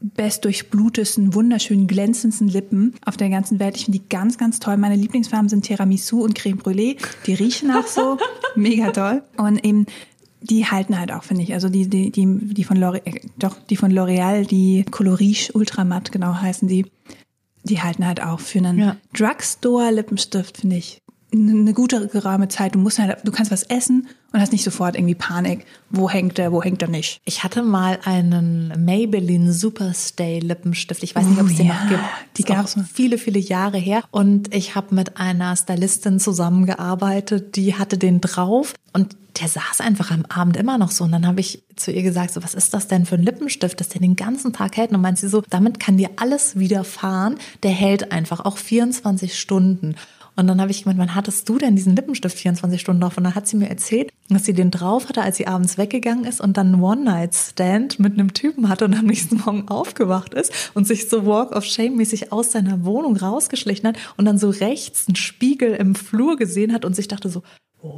bestdurchblutesten, 0.00 1.34
wunderschönen, 1.34 1.88
glänzendsten 1.88 2.48
Lippen 2.48 2.94
auf 3.04 3.18
der 3.18 3.28
ganzen 3.28 3.58
Welt. 3.58 3.76
Ich 3.76 3.84
finde 3.84 3.98
die 3.98 4.08
ganz, 4.08 4.38
ganz 4.38 4.60
toll. 4.60 4.78
Meine 4.78 4.96
Lieblingsfarben 4.96 5.50
sind 5.50 5.66
Tiramisu 5.66 6.24
und 6.24 6.34
Creme 6.34 6.58
Brûlée. 6.58 6.96
Die 7.26 7.34
riechen 7.34 7.70
auch 7.70 7.86
so. 7.86 8.16
Mega 8.54 8.90
toll. 8.92 9.22
Und 9.36 9.62
eben 9.62 9.84
die 10.40 10.64
halten 10.64 10.98
halt 10.98 11.12
auch, 11.12 11.24
finde 11.24 11.42
ich. 11.42 11.52
Also 11.52 11.68
die, 11.68 11.88
die, 11.88 12.10
die, 12.10 12.26
die 12.26 12.64
von 12.64 12.78
L'Oreal, 12.78 13.02
äh, 13.04 13.20
doch, 13.38 13.56
die 13.68 13.76
von 13.76 13.92
L'Oreal, 13.92 14.46
die 14.46 14.84
Coloriche 14.90 15.52
Ultramatt, 15.52 16.12
genau 16.12 16.34
heißen 16.34 16.66
die. 16.66 16.86
Die 17.64 17.82
halten 17.82 18.06
halt 18.06 18.22
auch 18.22 18.40
für 18.40 18.58
einen 18.58 18.78
Ja. 18.78 18.96
Drugstore-Lippenstift, 19.12 20.58
finde 20.58 20.76
ich, 20.76 21.02
eine 21.32 21.74
gute 21.74 22.06
geraume 22.06 22.48
Zeit. 22.48 22.74
Du 22.74 22.78
musst 22.78 22.98
halt, 22.98 23.18
du 23.24 23.32
kannst 23.32 23.50
was 23.50 23.62
essen 23.64 24.08
und 24.32 24.40
hast 24.40 24.52
nicht 24.52 24.64
sofort 24.64 24.94
irgendwie 24.96 25.14
Panik. 25.14 25.66
Wo 25.90 26.08
hängt 26.08 26.38
der, 26.38 26.52
wo 26.52 26.62
hängt 26.62 26.82
er 26.82 26.88
nicht? 26.88 27.20
Ich 27.24 27.42
hatte 27.42 27.62
mal 27.62 27.98
einen 28.04 28.72
Maybelline 28.84 29.52
Superstay 29.52 30.38
Lippenstift. 30.38 31.02
Ich 31.02 31.14
weiß 31.16 31.26
nicht, 31.26 31.40
ob 31.40 31.46
es 31.46 31.54
Oh, 31.54 31.56
den 31.56 31.66
ja, 31.66 31.74
noch 31.82 31.88
gibt. 31.90 32.02
die 32.38 32.42
gab's 32.44 32.76
noch. 32.76 32.84
viele, 32.86 33.18
viele 33.18 33.38
Jahre 33.38 33.78
her. 33.78 34.04
Und 34.10 34.54
ich 34.54 34.74
habe 34.76 34.94
mit 34.94 35.16
einer 35.18 35.56
Stylistin 35.56 36.20
zusammengearbeitet, 36.20 37.56
die 37.56 37.74
hatte 37.74 37.98
den 37.98 38.20
drauf 38.20 38.74
und 38.92 39.16
der 39.40 39.48
saß 39.48 39.80
einfach 39.80 40.10
am 40.10 40.24
Abend 40.26 40.56
immer 40.56 40.78
noch 40.78 40.90
so. 40.90 41.04
Und 41.04 41.12
dann 41.12 41.26
habe 41.26 41.40
ich 41.40 41.62
zu 41.76 41.92
ihr 41.92 42.02
gesagt, 42.02 42.32
so, 42.32 42.42
was 42.42 42.54
ist 42.54 42.72
das 42.72 42.88
denn 42.88 43.04
für 43.04 43.16
ein 43.16 43.22
Lippenstift, 43.22 43.78
dass 43.80 43.88
der 43.88 44.00
den 44.00 44.16
ganzen 44.16 44.52
Tag 44.54 44.76
hält? 44.78 44.92
Und 44.92 45.02
meint 45.02 45.18
sie 45.18 45.28
so, 45.28 45.42
damit 45.50 45.78
kann 45.78 45.98
dir 45.98 46.08
alles 46.16 46.58
widerfahren. 46.58 47.36
Der 47.62 47.70
hält 47.72 48.12
einfach 48.12 48.40
auch 48.44 48.56
24 48.56 49.38
Stunden. 49.38 49.96
Und 50.36 50.46
dann 50.46 50.60
habe 50.60 50.70
ich 50.70 50.82
gemeint, 50.82 50.98
wann 50.98 51.14
hattest 51.14 51.48
du 51.48 51.56
denn 51.58 51.76
diesen 51.76 51.96
Lippenstift 51.96 52.36
24 52.38 52.80
Stunden 52.80 53.00
drauf? 53.00 53.16
Und 53.16 53.24
dann 53.24 53.34
hat 53.34 53.48
sie 53.48 53.56
mir 53.56 53.70
erzählt, 53.70 54.12
dass 54.28 54.44
sie 54.44 54.52
den 54.52 54.70
drauf 54.70 55.08
hatte, 55.08 55.22
als 55.22 55.38
sie 55.38 55.46
abends 55.46 55.78
weggegangen 55.78 56.24
ist 56.24 56.40
und 56.40 56.56
dann 56.56 56.74
einen 56.74 56.82
One-Night-Stand 56.82 57.98
mit 57.98 58.14
einem 58.14 58.34
Typen 58.34 58.68
hatte 58.68 58.84
und 58.84 58.94
am 58.94 59.06
nächsten 59.06 59.38
Morgen 59.38 59.68
aufgewacht 59.68 60.34
ist 60.34 60.52
und 60.74 60.86
sich 60.86 61.08
so 61.08 61.26
Walk 61.26 61.52
of 61.52 61.64
Shame-mäßig 61.64 62.32
aus 62.32 62.52
seiner 62.52 62.84
Wohnung 62.84 63.16
rausgeschlichen 63.16 63.88
hat 63.88 63.96
und 64.16 64.26
dann 64.26 64.38
so 64.38 64.50
rechts 64.50 65.08
einen 65.08 65.16
Spiegel 65.16 65.74
im 65.74 65.94
Flur 65.94 66.36
gesehen 66.36 66.72
hat 66.72 66.84
und 66.84 66.94
sich 66.94 67.08
dachte 67.08 67.30
so, 67.30 67.42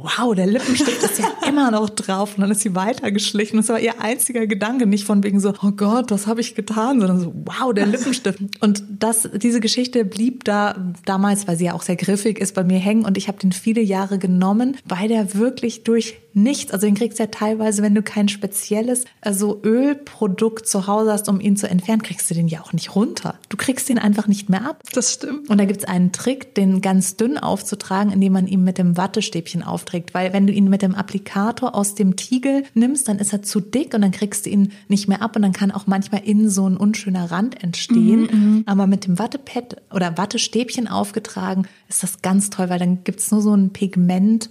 wow, 0.03 0.33
der 0.35 0.47
Lippenstift 0.47 1.03
ist 1.03 1.19
ja 1.19 1.31
immer 1.47 1.71
noch 1.71 1.89
drauf. 1.89 2.35
Und 2.35 2.41
dann 2.41 2.51
ist 2.51 2.61
sie 2.61 2.75
weitergeschlichen. 2.75 3.57
Das 3.57 3.69
war 3.69 3.79
ihr 3.79 4.01
einziger 4.01 4.47
Gedanke, 4.47 4.85
nicht 4.85 5.05
von 5.05 5.23
wegen 5.23 5.39
so, 5.39 5.53
oh 5.63 5.71
Gott, 5.71 6.11
was 6.11 6.27
habe 6.27 6.41
ich 6.41 6.55
getan, 6.55 6.99
sondern 6.99 7.19
so, 7.19 7.33
wow, 7.45 7.73
der 7.73 7.85
Lippenstift. 7.85 8.39
Und 8.59 8.83
das, 8.89 9.29
diese 9.35 9.59
Geschichte 9.59 10.05
blieb 10.05 10.43
da 10.43 10.93
damals, 11.05 11.47
weil 11.47 11.57
sie 11.57 11.65
ja 11.65 11.73
auch 11.73 11.81
sehr 11.81 11.95
griffig 11.95 12.39
ist, 12.39 12.55
bei 12.55 12.63
mir 12.63 12.79
hängen. 12.79 13.05
Und 13.05 13.17
ich 13.17 13.27
habe 13.27 13.39
den 13.39 13.51
viele 13.51 13.81
Jahre 13.81 14.19
genommen, 14.19 14.77
weil 14.85 15.07
der 15.07 15.33
wirklich 15.35 15.83
durch 15.83 16.17
nichts, 16.43 16.71
also 16.71 16.85
den 16.85 16.95
kriegst 16.95 17.19
du 17.19 17.23
ja 17.23 17.27
teilweise, 17.27 17.81
wenn 17.81 17.95
du 17.95 18.01
kein 18.01 18.29
spezielles 18.29 19.05
also 19.21 19.61
Ölprodukt 19.63 20.67
zu 20.67 20.87
Hause 20.87 21.11
hast, 21.11 21.29
um 21.29 21.39
ihn 21.39 21.57
zu 21.57 21.69
entfernen, 21.69 22.01
kriegst 22.01 22.29
du 22.29 22.33
den 22.33 22.47
ja 22.47 22.61
auch 22.61 22.73
nicht 22.73 22.95
runter. 22.95 23.35
Du 23.49 23.57
kriegst 23.57 23.89
den 23.89 23.99
einfach 23.99 24.27
nicht 24.27 24.49
mehr 24.49 24.65
ab. 24.65 24.81
Das 24.93 25.13
stimmt. 25.13 25.49
Und 25.49 25.57
da 25.57 25.65
gibt's 25.65 25.85
einen 25.85 26.11
Trick, 26.11 26.55
den 26.55 26.81
ganz 26.81 27.17
dünn 27.17 27.37
aufzutragen, 27.37 28.11
indem 28.11 28.33
man 28.33 28.47
ihn 28.47 28.63
mit 28.63 28.77
dem 28.77 28.97
Wattestäbchen 28.97 29.63
aufträgt. 29.63 30.13
Weil 30.13 30.33
wenn 30.33 30.47
du 30.47 30.53
ihn 30.53 30.69
mit 30.69 30.81
dem 30.81 30.95
Applikator 30.95 31.75
aus 31.75 31.95
dem 31.95 32.15
Tiegel 32.15 32.63
nimmst, 32.73 33.07
dann 33.07 33.19
ist 33.19 33.33
er 33.33 33.41
zu 33.41 33.59
dick 33.59 33.93
und 33.93 34.01
dann 34.01 34.11
kriegst 34.11 34.45
du 34.45 34.49
ihn 34.49 34.71
nicht 34.87 35.07
mehr 35.07 35.21
ab 35.21 35.35
und 35.35 35.41
dann 35.41 35.53
kann 35.53 35.71
auch 35.71 35.87
manchmal 35.87 36.21
innen 36.23 36.49
so 36.49 36.67
ein 36.67 36.77
unschöner 36.77 37.31
Rand 37.31 37.61
entstehen. 37.63 38.63
Aber 38.65 38.87
mit 38.87 39.05
dem 39.05 39.19
Wattepad 39.19 39.77
oder 39.93 40.17
Wattestäbchen 40.17 40.87
aufgetragen 40.87 41.67
ist 41.87 42.03
das 42.03 42.21
ganz 42.21 42.49
toll, 42.49 42.69
weil 42.69 42.79
dann 42.79 43.03
gibt's 43.03 43.31
nur 43.31 43.41
so 43.41 43.53
ein 43.53 43.71
Pigment. 43.71 44.49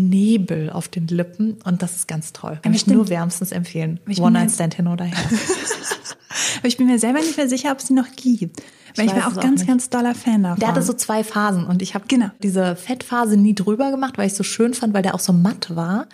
Nebel 0.00 0.70
auf 0.70 0.88
den 0.88 1.06
Lippen 1.06 1.58
und 1.64 1.82
das 1.82 1.96
ist 1.96 2.08
ganz 2.08 2.32
toll. 2.32 2.58
Kann 2.62 2.74
ich 2.74 2.86
nur 2.86 3.08
wärmstens 3.08 3.52
empfehlen. 3.52 4.00
Ich 4.08 4.16
bin 4.16 4.24
One-Night-Stand 4.24 4.74
hin 4.74 4.86
oder 4.88 5.04
her. 5.04 5.16
Aber 6.58 6.68
ich 6.68 6.76
bin 6.76 6.86
mir 6.86 6.98
selber 6.98 7.20
nicht 7.20 7.36
mehr 7.36 7.48
sicher, 7.48 7.72
ob 7.72 7.78
es 7.78 7.86
die 7.86 7.92
noch 7.92 8.10
gibt. 8.16 8.62
Weil 8.96 9.06
ich, 9.06 9.12
weiß 9.12 9.18
war 9.20 9.26
auch 9.28 9.32
es 9.32 9.38
auch 9.38 9.42
ganz, 9.42 9.60
nicht. 9.60 9.68
ganz 9.68 9.90
doller 9.90 10.14
Fan 10.14 10.42
davon. 10.42 10.60
Der 10.60 10.68
hatte 10.68 10.82
so 10.82 10.92
zwei 10.92 11.24
Phasen 11.24 11.64
und 11.64 11.82
ich 11.82 11.94
habe 11.94 12.04
Genau. 12.08 12.30
diese 12.42 12.76
Fettphase 12.76 13.36
nie 13.36 13.54
drüber 13.54 13.90
gemacht, 13.90 14.18
weil 14.18 14.26
ich 14.26 14.34
so 14.34 14.42
schön 14.42 14.74
fand, 14.74 14.94
weil 14.94 15.02
der 15.02 15.14
auch 15.14 15.20
so 15.20 15.32
matt 15.32 15.74
war. 15.74 16.06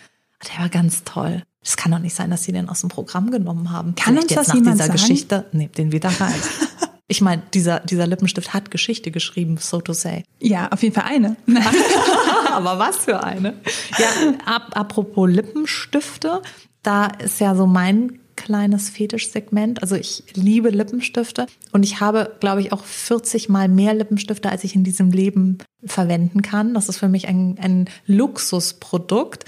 Der 0.52 0.60
war 0.62 0.68
ganz 0.68 1.04
toll. 1.04 1.42
Es 1.62 1.76
kann 1.76 1.90
doch 1.90 1.98
nicht 1.98 2.14
sein, 2.14 2.30
dass 2.30 2.44
sie 2.44 2.52
den 2.52 2.68
aus 2.68 2.80
dem 2.82 2.90
Programm 2.90 3.30
genommen 3.30 3.70
haben. 3.72 3.94
Kann 3.96 4.14
Vielleicht 4.14 4.22
uns 4.24 4.30
jetzt 4.30 4.38
das 4.38 4.48
nach 4.48 4.54
jemand 4.54 4.74
dieser 4.74 4.86
sagen? 4.86 4.98
Geschichte? 4.98 5.44
Nehmt 5.52 5.78
den 5.78 5.92
wieder 5.92 6.10
rein. 6.20 6.34
ich 7.08 7.20
meine, 7.20 7.42
dieser, 7.54 7.80
dieser 7.80 8.06
Lippenstift 8.06 8.52
hat 8.52 8.70
Geschichte 8.70 9.10
geschrieben, 9.10 9.58
so 9.58 9.80
to 9.80 9.92
say. 9.92 10.24
ja, 10.40 10.68
auf 10.72 10.82
jeden 10.82 10.94
Fall 10.94 11.04
eine. 11.04 11.36
Aber 12.52 12.78
was 12.78 12.96
für 12.98 13.22
eine? 13.22 13.54
Ja, 13.98 14.08
ap 14.44 14.76
apropos 14.76 15.30
Lippenstifte, 15.30 16.42
da 16.82 17.06
ist 17.06 17.40
ja 17.40 17.54
so 17.54 17.66
mein 17.66 18.18
kleines 18.34 18.90
Fetischsegment. 18.90 19.82
Also 19.82 19.96
ich 19.96 20.24
liebe 20.34 20.70
Lippenstifte 20.70 21.46
und 21.72 21.84
ich 21.84 22.00
habe, 22.00 22.36
glaube 22.40 22.60
ich, 22.60 22.72
auch 22.72 22.84
40 22.84 23.48
mal 23.48 23.68
mehr 23.68 23.94
Lippenstifte, 23.94 24.50
als 24.50 24.64
ich 24.64 24.74
in 24.74 24.84
diesem 24.84 25.10
Leben 25.10 25.58
verwenden 25.84 26.42
kann. 26.42 26.74
Das 26.74 26.88
ist 26.88 26.98
für 26.98 27.08
mich 27.08 27.28
ein, 27.28 27.56
ein 27.60 27.88
Luxusprodukt. 28.06 29.44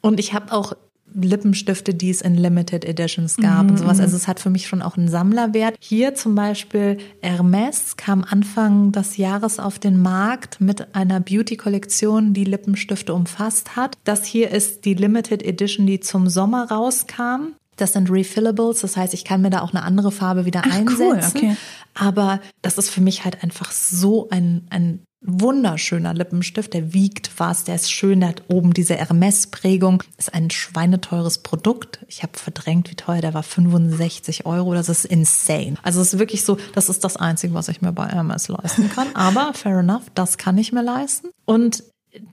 Und 0.00 0.20
ich 0.20 0.34
habe 0.34 0.52
auch 0.52 0.74
Lippenstifte, 1.14 1.94
die 1.94 2.10
es 2.10 2.20
in 2.20 2.34
Limited 2.34 2.84
Editions 2.84 3.36
gab 3.36 3.70
und 3.70 3.78
sowas. 3.78 4.00
Also 4.00 4.16
es 4.16 4.26
hat 4.26 4.40
für 4.40 4.50
mich 4.50 4.66
schon 4.66 4.82
auch 4.82 4.96
einen 4.96 5.08
Sammlerwert. 5.08 5.76
Hier 5.80 6.14
zum 6.14 6.34
Beispiel 6.34 6.98
Hermes 7.20 7.96
kam 7.96 8.24
Anfang 8.24 8.92
des 8.92 9.16
Jahres 9.16 9.58
auf 9.58 9.78
den 9.78 10.00
Markt 10.02 10.60
mit 10.60 10.94
einer 10.94 11.20
Beauty-Kollektion, 11.20 12.34
die 12.34 12.44
Lippenstifte 12.44 13.14
umfasst 13.14 13.76
hat. 13.76 13.96
Das 14.04 14.24
hier 14.24 14.50
ist 14.50 14.84
die 14.84 14.94
Limited 14.94 15.42
Edition, 15.42 15.86
die 15.86 16.00
zum 16.00 16.28
Sommer 16.28 16.70
rauskam. 16.70 17.54
Das 17.76 17.92
sind 17.92 18.08
Refillables, 18.10 18.80
das 18.82 18.96
heißt, 18.96 19.14
ich 19.14 19.24
kann 19.24 19.42
mir 19.42 19.50
da 19.50 19.60
auch 19.62 19.74
eine 19.74 19.82
andere 19.82 20.12
Farbe 20.12 20.44
wieder 20.44 20.62
Ach, 20.64 20.80
cool, 20.98 21.14
einsetzen. 21.16 21.36
okay. 21.36 21.56
Aber 21.94 22.40
das 22.62 22.78
ist 22.78 22.90
für 22.90 23.00
mich 23.00 23.24
halt 23.24 23.42
einfach 23.42 23.72
so 23.72 24.28
ein, 24.30 24.66
ein 24.70 25.00
wunderschöner 25.24 26.14
Lippenstift. 26.14 26.74
Der 26.74 26.92
wiegt 26.92 27.30
was, 27.38 27.64
der 27.64 27.74
ist 27.74 27.90
schön, 27.90 28.20
der 28.20 28.30
hat 28.30 28.42
oben 28.48 28.74
diese 28.74 28.94
Hermes-Prägung. 28.94 30.02
Ist 30.18 30.34
ein 30.34 30.50
schweineteures 30.50 31.38
Produkt. 31.38 32.04
Ich 32.08 32.22
habe 32.22 32.38
verdrängt, 32.38 32.90
wie 32.90 32.94
teuer 32.94 33.20
der 33.20 33.34
war. 33.34 33.42
65 33.42 34.46
Euro. 34.46 34.74
Das 34.74 34.88
ist 34.88 35.04
insane. 35.04 35.76
Also 35.82 36.00
es 36.00 36.14
ist 36.14 36.18
wirklich 36.18 36.44
so, 36.44 36.58
das 36.74 36.88
ist 36.88 37.04
das 37.04 37.16
Einzige, 37.16 37.54
was 37.54 37.68
ich 37.68 37.82
mir 37.82 37.92
bei 37.92 38.06
Hermes 38.06 38.48
leisten 38.48 38.90
kann. 38.90 39.08
Aber 39.14 39.52
fair 39.54 39.78
enough, 39.78 40.04
das 40.14 40.38
kann 40.38 40.58
ich 40.58 40.72
mir 40.72 40.82
leisten. 40.82 41.28
Und 41.44 41.82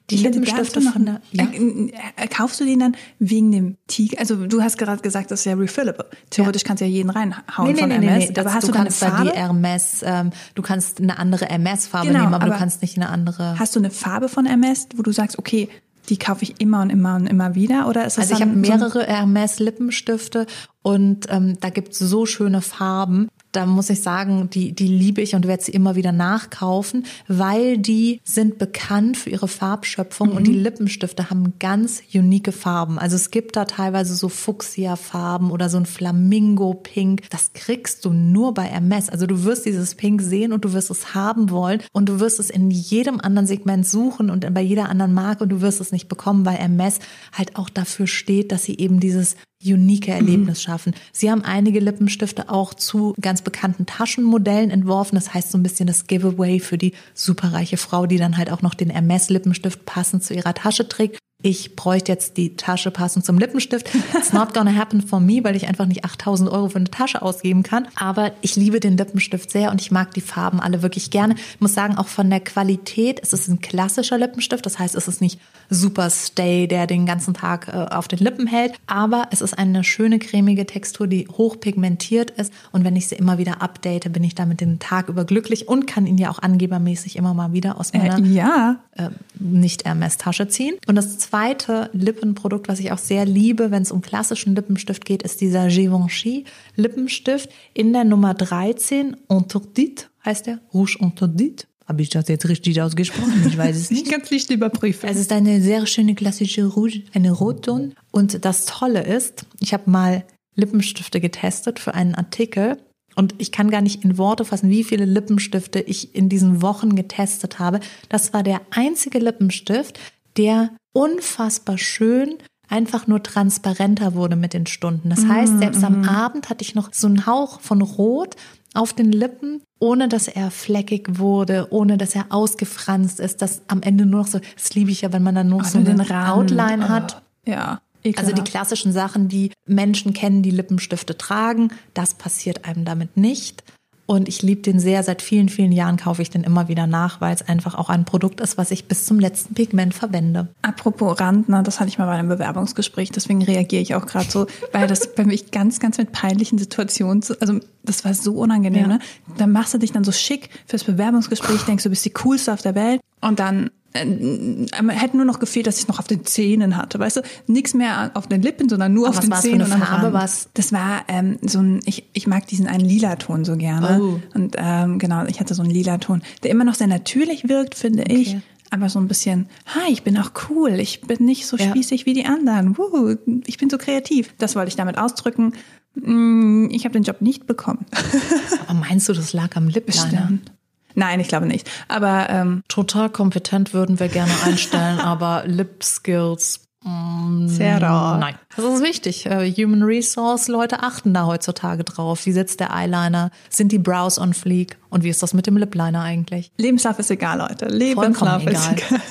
die 0.09 0.17
Lippenstifte 0.17 0.81
noch 0.81 0.93
von 0.93 1.05
der, 1.05 1.21
ja. 1.31 1.45
äh, 1.45 1.91
äh, 2.15 2.27
Kaufst 2.27 2.59
du 2.59 2.65
den 2.65 2.79
dann 2.79 2.95
wegen 3.19 3.51
dem 3.51 3.77
Tiger? 3.87 4.19
Also 4.19 4.47
du 4.47 4.61
hast 4.61 4.77
gerade 4.77 5.01
gesagt, 5.01 5.31
das 5.31 5.41
ist 5.41 5.45
ja 5.45 5.53
refillable. 5.53 6.05
Theoretisch 6.29 6.63
kannst 6.63 6.81
du 6.81 6.85
ja 6.85 6.91
jeden 6.91 7.09
reinhauen 7.09 7.75
von 7.75 7.91
MS. 7.91 8.33
Das, 8.33 8.45
aber 8.45 8.55
hast 8.55 8.67
du 8.67 8.71
du, 8.71 8.77
kannst 8.77 9.01
da 9.01 9.09
Farbe? 9.09 9.31
die 9.31 9.37
Hermes, 9.37 10.01
ähm, 10.03 10.31
du 10.55 10.61
kannst 10.61 10.99
eine 10.99 11.17
andere 11.17 11.45
Hermes-Farbe 11.45 12.07
Genau, 12.07 12.19
nehmen, 12.19 12.33
aber, 12.33 12.45
du 12.45 12.51
aber 12.51 12.59
kannst 12.59 12.81
nicht 12.81 12.97
eine 12.97 13.09
andere. 13.09 13.57
Hast 13.57 13.75
du 13.75 13.79
eine 13.79 13.89
Farbe 13.89 14.29
von 14.29 14.45
MS, 14.45 14.89
wo 14.95 15.01
du 15.01 15.11
sagst, 15.11 15.39
okay, 15.39 15.69
die 16.09 16.17
kaufe 16.17 16.43
ich 16.43 16.59
immer 16.59 16.81
und 16.81 16.89
immer 16.89 17.15
und 17.15 17.27
immer 17.27 17.55
wieder? 17.55 17.87
Oder 17.87 18.05
ist 18.05 18.17
das 18.17 18.25
Also 18.25 18.35
ich 18.35 18.41
habe 18.41 18.55
mehrere 18.55 19.05
Hermes 19.05 19.59
Lippenstifte 19.59 20.45
und 20.81 21.27
ähm, 21.29 21.57
da 21.59 21.69
gibt's 21.69 21.99
so 21.99 22.25
schöne 22.25 22.61
Farben. 22.61 23.29
Da 23.51 23.65
muss 23.65 23.89
ich 23.89 24.01
sagen, 24.01 24.49
die, 24.49 24.73
die 24.73 24.87
liebe 24.87 25.21
ich 25.21 25.35
und 25.35 25.47
werde 25.47 25.63
sie 25.63 25.71
immer 25.71 25.95
wieder 25.95 26.11
nachkaufen, 26.11 27.05
weil 27.27 27.77
die 27.77 28.21
sind 28.23 28.57
bekannt 28.57 29.17
für 29.17 29.29
ihre 29.29 29.47
Farbschöpfung 29.47 30.29
mhm. 30.29 30.37
und 30.37 30.47
die 30.47 30.53
Lippenstifte 30.53 31.29
haben 31.29 31.53
ganz 31.59 32.01
unique 32.13 32.53
Farben. 32.53 32.97
Also 32.97 33.15
es 33.15 33.31
gibt 33.31 33.55
da 33.55 33.65
teilweise 33.65 34.15
so 34.15 34.29
Fuchsia-Farben 34.29 35.51
oder 35.51 35.69
so 35.69 35.77
ein 35.77 35.85
Flamingo-Pink. 35.85 37.29
Das 37.29 37.53
kriegst 37.53 38.05
du 38.05 38.11
nur 38.11 38.53
bei 38.53 38.63
Hermes. 38.63 39.09
Also 39.09 39.27
du 39.27 39.43
wirst 39.43 39.65
dieses 39.65 39.95
Pink 39.95 40.21
sehen 40.21 40.53
und 40.53 40.65
du 40.65 40.73
wirst 40.73 40.89
es 40.89 41.13
haben 41.13 41.49
wollen 41.49 41.81
und 41.91 42.09
du 42.09 42.19
wirst 42.19 42.39
es 42.39 42.49
in 42.49 42.71
jedem 42.71 43.19
anderen 43.19 43.47
Segment 43.47 43.87
suchen 43.87 44.29
und 44.29 44.53
bei 44.53 44.61
jeder 44.61 44.89
anderen 44.89 45.13
Marke 45.13 45.43
und 45.43 45.49
du 45.49 45.61
wirst 45.61 45.81
es 45.81 45.91
nicht 45.91 46.07
bekommen, 46.07 46.45
weil 46.45 46.55
Hermes 46.55 46.99
halt 47.33 47.55
auch 47.55 47.69
dafür 47.69 48.07
steht, 48.07 48.51
dass 48.51 48.63
sie 48.63 48.77
eben 48.77 48.99
dieses 48.99 49.35
unique 49.63 50.07
Erlebnis 50.07 50.59
mhm. 50.59 50.61
schaffen. 50.61 50.95
Sie 51.11 51.29
haben 51.31 51.43
einige 51.43 51.79
Lippenstifte 51.79 52.49
auch 52.49 52.73
zu 52.73 53.13
ganz 53.19 53.41
bekannten 53.41 53.85
Taschenmodellen 53.85 54.71
entworfen. 54.71 55.15
Das 55.15 55.33
heißt 55.33 55.51
so 55.51 55.57
ein 55.57 55.63
bisschen 55.63 55.87
das 55.87 56.07
Giveaway 56.07 56.59
für 56.59 56.77
die 56.77 56.93
superreiche 57.13 57.77
Frau, 57.77 58.05
die 58.05 58.17
dann 58.17 58.37
halt 58.37 58.51
auch 58.51 58.61
noch 58.61 58.73
den 58.73 58.89
Hermes 58.89 59.29
Lippenstift 59.29 59.85
passend 59.85 60.23
zu 60.23 60.33
ihrer 60.33 60.53
Tasche 60.53 60.87
trägt 60.87 61.19
ich 61.43 61.75
bräuchte 61.75 62.11
jetzt 62.11 62.37
die 62.37 62.55
Tasche 62.55 62.91
passend 62.91 63.25
zum 63.25 63.37
Lippenstift. 63.37 63.89
It's 64.15 64.33
not 64.33 64.53
gonna 64.53 64.75
happen 64.75 65.01
for 65.01 65.19
me, 65.19 65.43
weil 65.43 65.55
ich 65.55 65.67
einfach 65.67 65.85
nicht 65.85 66.05
8000 66.05 66.49
Euro 66.49 66.69
für 66.69 66.77
eine 66.77 66.91
Tasche 66.91 67.21
ausgeben 67.21 67.63
kann. 67.63 67.87
Aber 67.95 68.31
ich 68.41 68.55
liebe 68.55 68.79
den 68.79 68.97
Lippenstift 68.97 69.49
sehr 69.49 69.71
und 69.71 69.81
ich 69.81 69.91
mag 69.91 70.13
die 70.13 70.21
Farben 70.21 70.59
alle 70.59 70.81
wirklich 70.81 71.09
gerne. 71.09 71.35
Ich 71.35 71.61
muss 71.61 71.73
sagen, 71.73 71.97
auch 71.97 72.07
von 72.07 72.29
der 72.29 72.41
Qualität, 72.41 73.19
es 73.23 73.33
ist 73.33 73.47
ein 73.47 73.59
klassischer 73.59 74.17
Lippenstift. 74.17 74.65
Das 74.65 74.77
heißt, 74.77 74.95
es 74.95 75.07
ist 75.07 75.21
nicht 75.21 75.39
super 75.69 76.09
stay, 76.09 76.67
der 76.67 76.85
den 76.85 77.05
ganzen 77.05 77.33
Tag 77.33 77.69
äh, 77.69 77.71
auf 77.71 78.07
den 78.07 78.19
Lippen 78.19 78.45
hält. 78.45 78.73
Aber 78.85 79.27
es 79.31 79.41
ist 79.41 79.57
eine 79.57 79.83
schöne 79.83 80.19
cremige 80.19 80.65
Textur, 80.65 81.07
die 81.07 81.27
hochpigmentiert 81.27 82.31
ist. 82.31 82.53
Und 82.71 82.83
wenn 82.83 82.95
ich 82.95 83.07
sie 83.07 83.15
immer 83.15 83.37
wieder 83.37 83.61
update, 83.61 84.11
bin 84.13 84.23
ich 84.23 84.35
damit 84.35 84.61
den 84.61 84.79
Tag 84.79 85.09
über 85.09 85.25
glücklich 85.25 85.67
und 85.67 85.87
kann 85.87 86.05
ihn 86.05 86.17
ja 86.17 86.29
auch 86.29 86.39
angebermäßig 86.39 87.15
immer 87.15 87.33
mal 87.33 87.53
wieder 87.53 87.79
aus 87.79 87.93
meiner 87.93 88.19
äh, 88.19 88.27
ja. 88.27 88.79
äh, 88.95 89.09
nicht 89.39 89.85
Hermes 89.85 90.17
Tasche 90.17 90.47
ziehen. 90.47 90.75
Und 90.87 90.95
das 90.95 91.30
zweite 91.31 91.89
Lippenprodukt, 91.93 92.67
was 92.67 92.79
ich 92.79 92.91
auch 92.91 92.97
sehr 92.97 93.25
liebe, 93.25 93.71
wenn 93.71 93.83
es 93.83 93.91
um 93.91 94.01
klassischen 94.01 94.53
Lippenstift 94.53 95.05
geht, 95.05 95.23
ist 95.23 95.39
dieser 95.39 95.69
Givenchy 95.69 96.43
Lippenstift 96.75 97.49
in 97.73 97.93
der 97.93 98.03
Nummer 98.03 98.33
13, 98.33 99.15
Interdit 99.29 100.09
heißt 100.25 100.47
der, 100.47 100.59
Rouge 100.73 100.97
Interdit. 100.99 101.67
Habe 101.87 102.01
ich 102.01 102.09
das 102.09 102.27
jetzt 102.27 102.47
richtig 102.47 102.81
ausgesprochen? 102.81 103.45
Ich 103.47 103.57
weiß 103.57 103.75
es 103.77 103.91
nicht. 103.91 104.05
Ich 104.05 104.11
kann 104.11 104.21
es 104.21 104.29
nicht 104.29 104.51
überprüfen. 104.51 105.09
Es 105.09 105.17
ist 105.17 105.31
eine 105.31 105.61
sehr 105.61 105.85
schöne 105.87 106.15
klassische 106.15 106.65
Rouge, 106.65 107.03
eine 107.13 107.31
Rotton. 107.31 107.93
Und 108.11 108.43
das 108.43 108.65
Tolle 108.65 109.03
ist, 109.03 109.45
ich 109.59 109.73
habe 109.73 109.89
mal 109.89 110.23
Lippenstifte 110.55 111.21
getestet 111.21 111.79
für 111.79 111.93
einen 111.93 112.13
Artikel 112.13 112.77
und 113.15 113.35
ich 113.37 113.53
kann 113.53 113.71
gar 113.71 113.81
nicht 113.81 114.03
in 114.03 114.17
Worte 114.17 114.43
fassen, 114.43 114.69
wie 114.69 114.83
viele 114.83 115.05
Lippenstifte 115.05 115.79
ich 115.79 116.13
in 116.13 116.27
diesen 116.27 116.61
Wochen 116.61 116.95
getestet 116.95 117.59
habe. 117.59 117.79
Das 118.09 118.33
war 118.33 118.43
der 118.43 118.61
einzige 118.71 119.19
Lippenstift, 119.19 119.97
der 120.37 120.71
unfassbar 120.93 121.77
schön 121.77 122.37
einfach 122.71 123.05
nur 123.05 123.21
transparenter 123.21 124.15
wurde 124.15 124.37
mit 124.37 124.53
den 124.53 124.65
Stunden. 124.65 125.09
Das 125.09 125.25
heißt, 125.25 125.59
selbst 125.59 125.83
am 125.83 125.99
mhm. 125.99 126.09
Abend 126.09 126.49
hatte 126.49 126.63
ich 126.63 126.73
noch 126.73 126.93
so 126.93 127.07
einen 127.07 127.25
Hauch 127.25 127.59
von 127.59 127.81
Rot 127.81 128.37
auf 128.73 128.93
den 128.93 129.11
Lippen, 129.11 129.61
ohne 129.79 130.07
dass 130.07 130.29
er 130.29 130.51
fleckig 130.51 131.19
wurde, 131.19 131.67
ohne 131.71 131.97
dass 131.97 132.15
er 132.15 132.27
ausgefranst 132.29 133.19
ist, 133.19 133.41
dass 133.41 133.61
am 133.67 133.81
Ende 133.81 134.05
nur 134.05 134.21
noch 134.21 134.27
so, 134.27 134.39
das 134.55 134.73
liebe 134.73 134.89
ich 134.89 135.01
ja, 135.01 135.11
wenn 135.11 135.23
man 135.23 135.35
dann 135.35 135.49
nur 135.49 135.61
oh, 135.61 135.65
so 135.65 135.79
eine 135.79 136.31
Outline 136.31 136.87
hat. 136.87 137.21
Oh, 137.45 137.51
ja. 137.51 137.81
Ekelhaft. 138.03 138.31
Also 138.31 138.41
die 138.41 138.49
klassischen 138.49 138.93
Sachen, 138.93 139.27
die 139.27 139.51
Menschen 139.67 140.13
kennen, 140.13 140.41
die 140.41 140.49
Lippenstifte 140.49 141.17
tragen, 141.17 141.71
das 141.93 142.15
passiert 142.15 142.65
einem 142.65 142.83
damit 142.83 143.15
nicht. 143.15 143.63
Und 144.11 144.27
ich 144.27 144.41
liebe 144.41 144.61
den 144.61 144.77
sehr. 144.77 145.03
Seit 145.03 145.21
vielen, 145.21 145.47
vielen 145.47 145.71
Jahren 145.71 145.95
kaufe 145.95 146.21
ich 146.21 146.29
den 146.29 146.43
immer 146.43 146.67
wieder 146.67 146.85
nach, 146.85 147.21
weil 147.21 147.33
es 147.33 147.41
einfach 147.47 147.75
auch 147.75 147.87
ein 147.87 148.03
Produkt 148.03 148.41
ist, 148.41 148.57
was 148.57 148.69
ich 148.69 148.89
bis 148.89 149.05
zum 149.05 149.21
letzten 149.21 149.53
Pigment 149.53 149.93
verwende. 149.93 150.49
Apropos 150.63 151.17
Randner, 151.21 151.63
das 151.63 151.79
hatte 151.79 151.87
ich 151.87 151.97
mal 151.97 152.07
bei 152.07 152.15
einem 152.15 152.27
Bewerbungsgespräch, 152.27 153.11
deswegen 153.11 153.41
reagiere 153.41 153.81
ich 153.81 153.95
auch 153.95 154.05
gerade 154.05 154.29
so, 154.29 154.47
weil 154.73 154.87
das 154.87 155.15
bei 155.15 155.23
mich 155.23 155.51
ganz, 155.51 155.79
ganz 155.79 155.97
mit 155.97 156.11
peinlichen 156.11 156.57
Situationen, 156.57 157.23
also 157.39 157.61
das 157.83 158.03
war 158.03 158.13
so 158.13 158.33
unangenehm. 158.33 158.81
Ja. 158.81 158.87
Ne? 158.87 158.99
Dann 159.37 159.53
machst 159.53 159.73
du 159.73 159.77
dich 159.77 159.93
dann 159.93 160.03
so 160.03 160.11
schick 160.11 160.49
fürs 160.65 160.83
Bewerbungsgespräch, 160.83 161.61
denkst 161.61 161.85
du 161.85 161.89
bist 161.89 162.03
die 162.03 162.11
coolste 162.11 162.51
auf 162.51 162.61
der 162.61 162.75
Welt 162.75 162.99
und 163.21 163.39
dann 163.39 163.69
hätte 163.93 165.17
nur 165.17 165.25
noch 165.25 165.39
gefehlt, 165.39 165.67
dass 165.67 165.79
ich 165.79 165.87
noch 165.87 165.99
auf 165.99 166.07
den 166.07 166.25
Zähnen 166.25 166.77
hatte, 166.77 166.99
weißt 166.99 167.17
du? 167.17 167.21
Nichts 167.47 167.73
mehr 167.73 168.11
auf 168.13 168.27
den 168.27 168.41
Lippen, 168.41 168.69
sondern 168.69 168.93
nur 168.93 169.07
Aber 169.07 169.17
auf 169.17 169.21
den 169.21 169.33
Zähnen. 169.33 169.61
Was 169.61 169.71
Farbe 169.71 170.13
was? 170.13 170.49
Das 170.53 170.71
war 170.71 171.03
ähm, 171.07 171.37
so 171.41 171.59
ein, 171.59 171.81
ich, 171.85 172.09
ich 172.13 172.27
mag 172.27 172.47
diesen 172.47 172.67
einen 172.67 172.85
lila 172.85 173.15
Ton 173.17 173.43
so 173.43 173.57
gerne. 173.57 174.01
Oh. 174.01 174.19
Und 174.33 174.55
ähm, 174.57 174.99
genau, 174.99 175.25
ich 175.25 175.39
hatte 175.39 175.53
so 175.53 175.61
einen 175.61 175.71
lila 175.71 175.97
Ton, 175.97 176.21
der 176.43 176.51
immer 176.51 176.63
noch 176.63 176.75
sehr 176.75 176.87
natürlich 176.87 177.49
wirkt, 177.49 177.75
finde 177.75 178.03
okay. 178.03 178.15
ich. 178.15 178.37
Aber 178.69 178.87
so 178.87 178.99
ein 178.99 179.09
bisschen, 179.09 179.49
hi, 179.65 179.91
ich 179.91 180.03
bin 180.03 180.17
auch 180.17 180.31
cool, 180.49 180.79
ich 180.79 181.01
bin 181.01 181.25
nicht 181.25 181.45
so 181.45 181.57
ja. 181.57 181.69
spießig 181.69 182.05
wie 182.05 182.13
die 182.13 182.25
anderen. 182.25 182.77
Wuhu, 182.77 183.17
ich 183.45 183.57
bin 183.57 183.69
so 183.69 183.77
kreativ. 183.77 184.33
Das 184.37 184.55
wollte 184.55 184.69
ich 184.69 184.77
damit 184.77 184.97
ausdrücken. 184.97 185.53
Mm, 185.95 186.69
ich 186.71 186.85
habe 186.85 186.93
den 186.93 187.03
Job 187.03 187.21
nicht 187.21 187.47
bekommen. 187.47 187.85
Aber 188.67 188.79
meinst 188.79 189.09
du, 189.09 189.13
das 189.13 189.33
lag 189.33 189.57
am? 189.57 189.67
Bestimmt. 189.67 190.51
Nein, 190.95 191.19
ich 191.19 191.27
glaube 191.27 191.45
nicht. 191.45 191.69
Aber 191.87 192.29
ähm, 192.29 192.63
total 192.67 193.09
kompetent 193.09 193.73
würden 193.73 193.99
wir 193.99 194.07
gerne 194.07 194.31
einstellen, 194.45 194.99
aber 195.01 195.43
Lip 195.45 195.83
Skills. 195.83 196.61
Mm, 196.83 197.47
Sehr 197.47 197.79
rar. 197.79 198.17
Nein, 198.17 198.35
das 198.55 198.65
ist 198.65 198.81
wichtig. 198.81 199.27
Uh, 199.27 199.41
Human 199.41 199.83
Resource 199.83 200.47
Leute 200.47 200.81
achten 200.81 201.13
da 201.13 201.27
heutzutage 201.27 201.83
drauf. 201.83 202.25
Wie 202.25 202.31
sitzt 202.31 202.59
der 202.59 202.73
Eyeliner? 202.73 203.29
Sind 203.49 203.71
die 203.71 203.77
Brows 203.77 204.17
on 204.17 204.33
fleek? 204.33 204.77
Und 204.89 205.03
wie 205.03 205.09
ist 205.09 205.21
das 205.21 205.35
mit 205.35 205.45
dem 205.45 205.57
Lip 205.57 205.75
Liner 205.75 206.01
eigentlich? 206.01 206.51
Lebenslauf 206.57 206.97
ist 206.97 207.11
egal, 207.11 207.37
Leute. 207.37 207.67
Lebenslauf 207.67 208.45
ist 208.47 208.67
egal. 208.67 208.75
egal. 208.77 209.01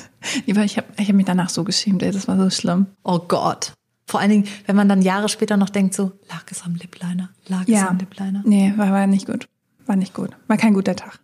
ich 0.65 0.77
habe 0.77 0.87
ich 0.97 1.07
hab 1.07 1.15
mich 1.15 1.25
danach 1.25 1.49
so 1.49 1.63
geschämt, 1.63 2.03
ey, 2.03 2.11
das 2.11 2.27
war 2.27 2.37
so 2.37 2.49
schlimm. 2.49 2.87
Oh 3.03 3.19
Gott. 3.19 3.71
Vor 4.05 4.19
allen 4.19 4.29
Dingen, 4.29 4.47
wenn 4.65 4.75
man 4.75 4.89
dann 4.89 5.01
Jahre 5.01 5.29
später 5.29 5.55
noch 5.55 5.69
denkt, 5.69 5.93
so, 5.93 6.11
lag 6.29 6.43
es 6.51 6.63
am 6.63 6.75
Lip 6.75 6.97
Liner? 7.01 7.29
Lag 7.47 7.65
ja. 7.67 7.83
es 7.83 7.87
am 7.87 7.97
Lip 7.97 8.19
Liner? 8.19 8.41
Nee, 8.45 8.73
war, 8.75 8.91
war 8.91 9.07
nicht 9.07 9.25
gut. 9.25 9.47
War 9.85 9.95
nicht 9.95 10.13
gut. 10.13 10.31
War 10.47 10.57
kein 10.57 10.73
guter 10.73 10.97
Tag. 10.97 11.20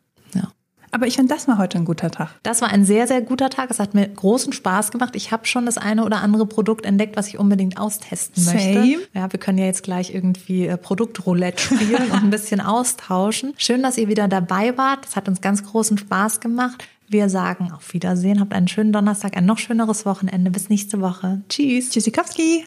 Aber 0.92 1.08
ich 1.08 1.16
finde, 1.16 1.34
das 1.34 1.48
war 1.48 1.58
heute 1.58 1.78
ein 1.78 1.86
guter 1.86 2.12
Tag. 2.12 2.30
Das 2.44 2.62
war 2.62 2.70
ein 2.70 2.86
sehr, 2.86 3.08
sehr 3.08 3.22
guter 3.22 3.50
Tag. 3.50 3.70
Es 3.70 3.80
hat 3.80 3.94
mir 3.94 4.08
großen 4.08 4.54
Spaß 4.54 4.92
gemacht. 4.92 5.16
Ich 5.16 5.32
habe 5.32 5.46
schon 5.46 5.66
das 5.66 5.78
eine 5.78 6.04
oder 6.06 6.22
andere 6.22 6.46
Produkt 6.46 6.86
entdeckt, 6.86 7.18
was 7.18 7.28
ich 7.28 7.38
unbedingt 7.38 7.78
austesten 7.78 8.42
Same. 8.42 8.58
möchte. 8.58 9.10
Ja, 9.14 9.32
wir 9.32 9.40
können 9.40 9.58
ja 9.58 9.66
jetzt 9.66 9.84
gleich 9.84 10.14
irgendwie 10.14 10.68
äh, 10.68 10.78
Produktroulette 10.78 11.62
spielen 11.62 12.12
und 12.12 12.24
ein 12.24 12.30
bisschen 12.30 12.62
austauschen. 12.62 13.54
Schön, 13.58 13.84
dass 13.84 13.98
ihr 13.98 14.08
wieder 14.08 14.28
dabei 14.28 14.78
wart. 14.78 15.06
Es 15.06 15.16
hat 15.16 15.28
uns 15.28 15.42
ganz 15.42 15.64
großen 15.64 15.98
Spaß 15.98 16.40
gemacht. 16.40 16.88
Wir 17.10 17.30
sagen 17.30 17.72
auf 17.72 17.94
Wiedersehen. 17.94 18.40
Habt 18.40 18.54
einen 18.54 18.68
schönen 18.68 18.92
Donnerstag, 18.92 19.38
ein 19.38 19.46
noch 19.46 19.60
schöneres 19.60 20.06
Wochenende. 20.06 20.52
Bis 20.52 20.70
nächste 20.70 21.00
Woche. 21.02 21.42
Tschüss. 21.50 21.90
Tschüssikowski. 21.90 22.66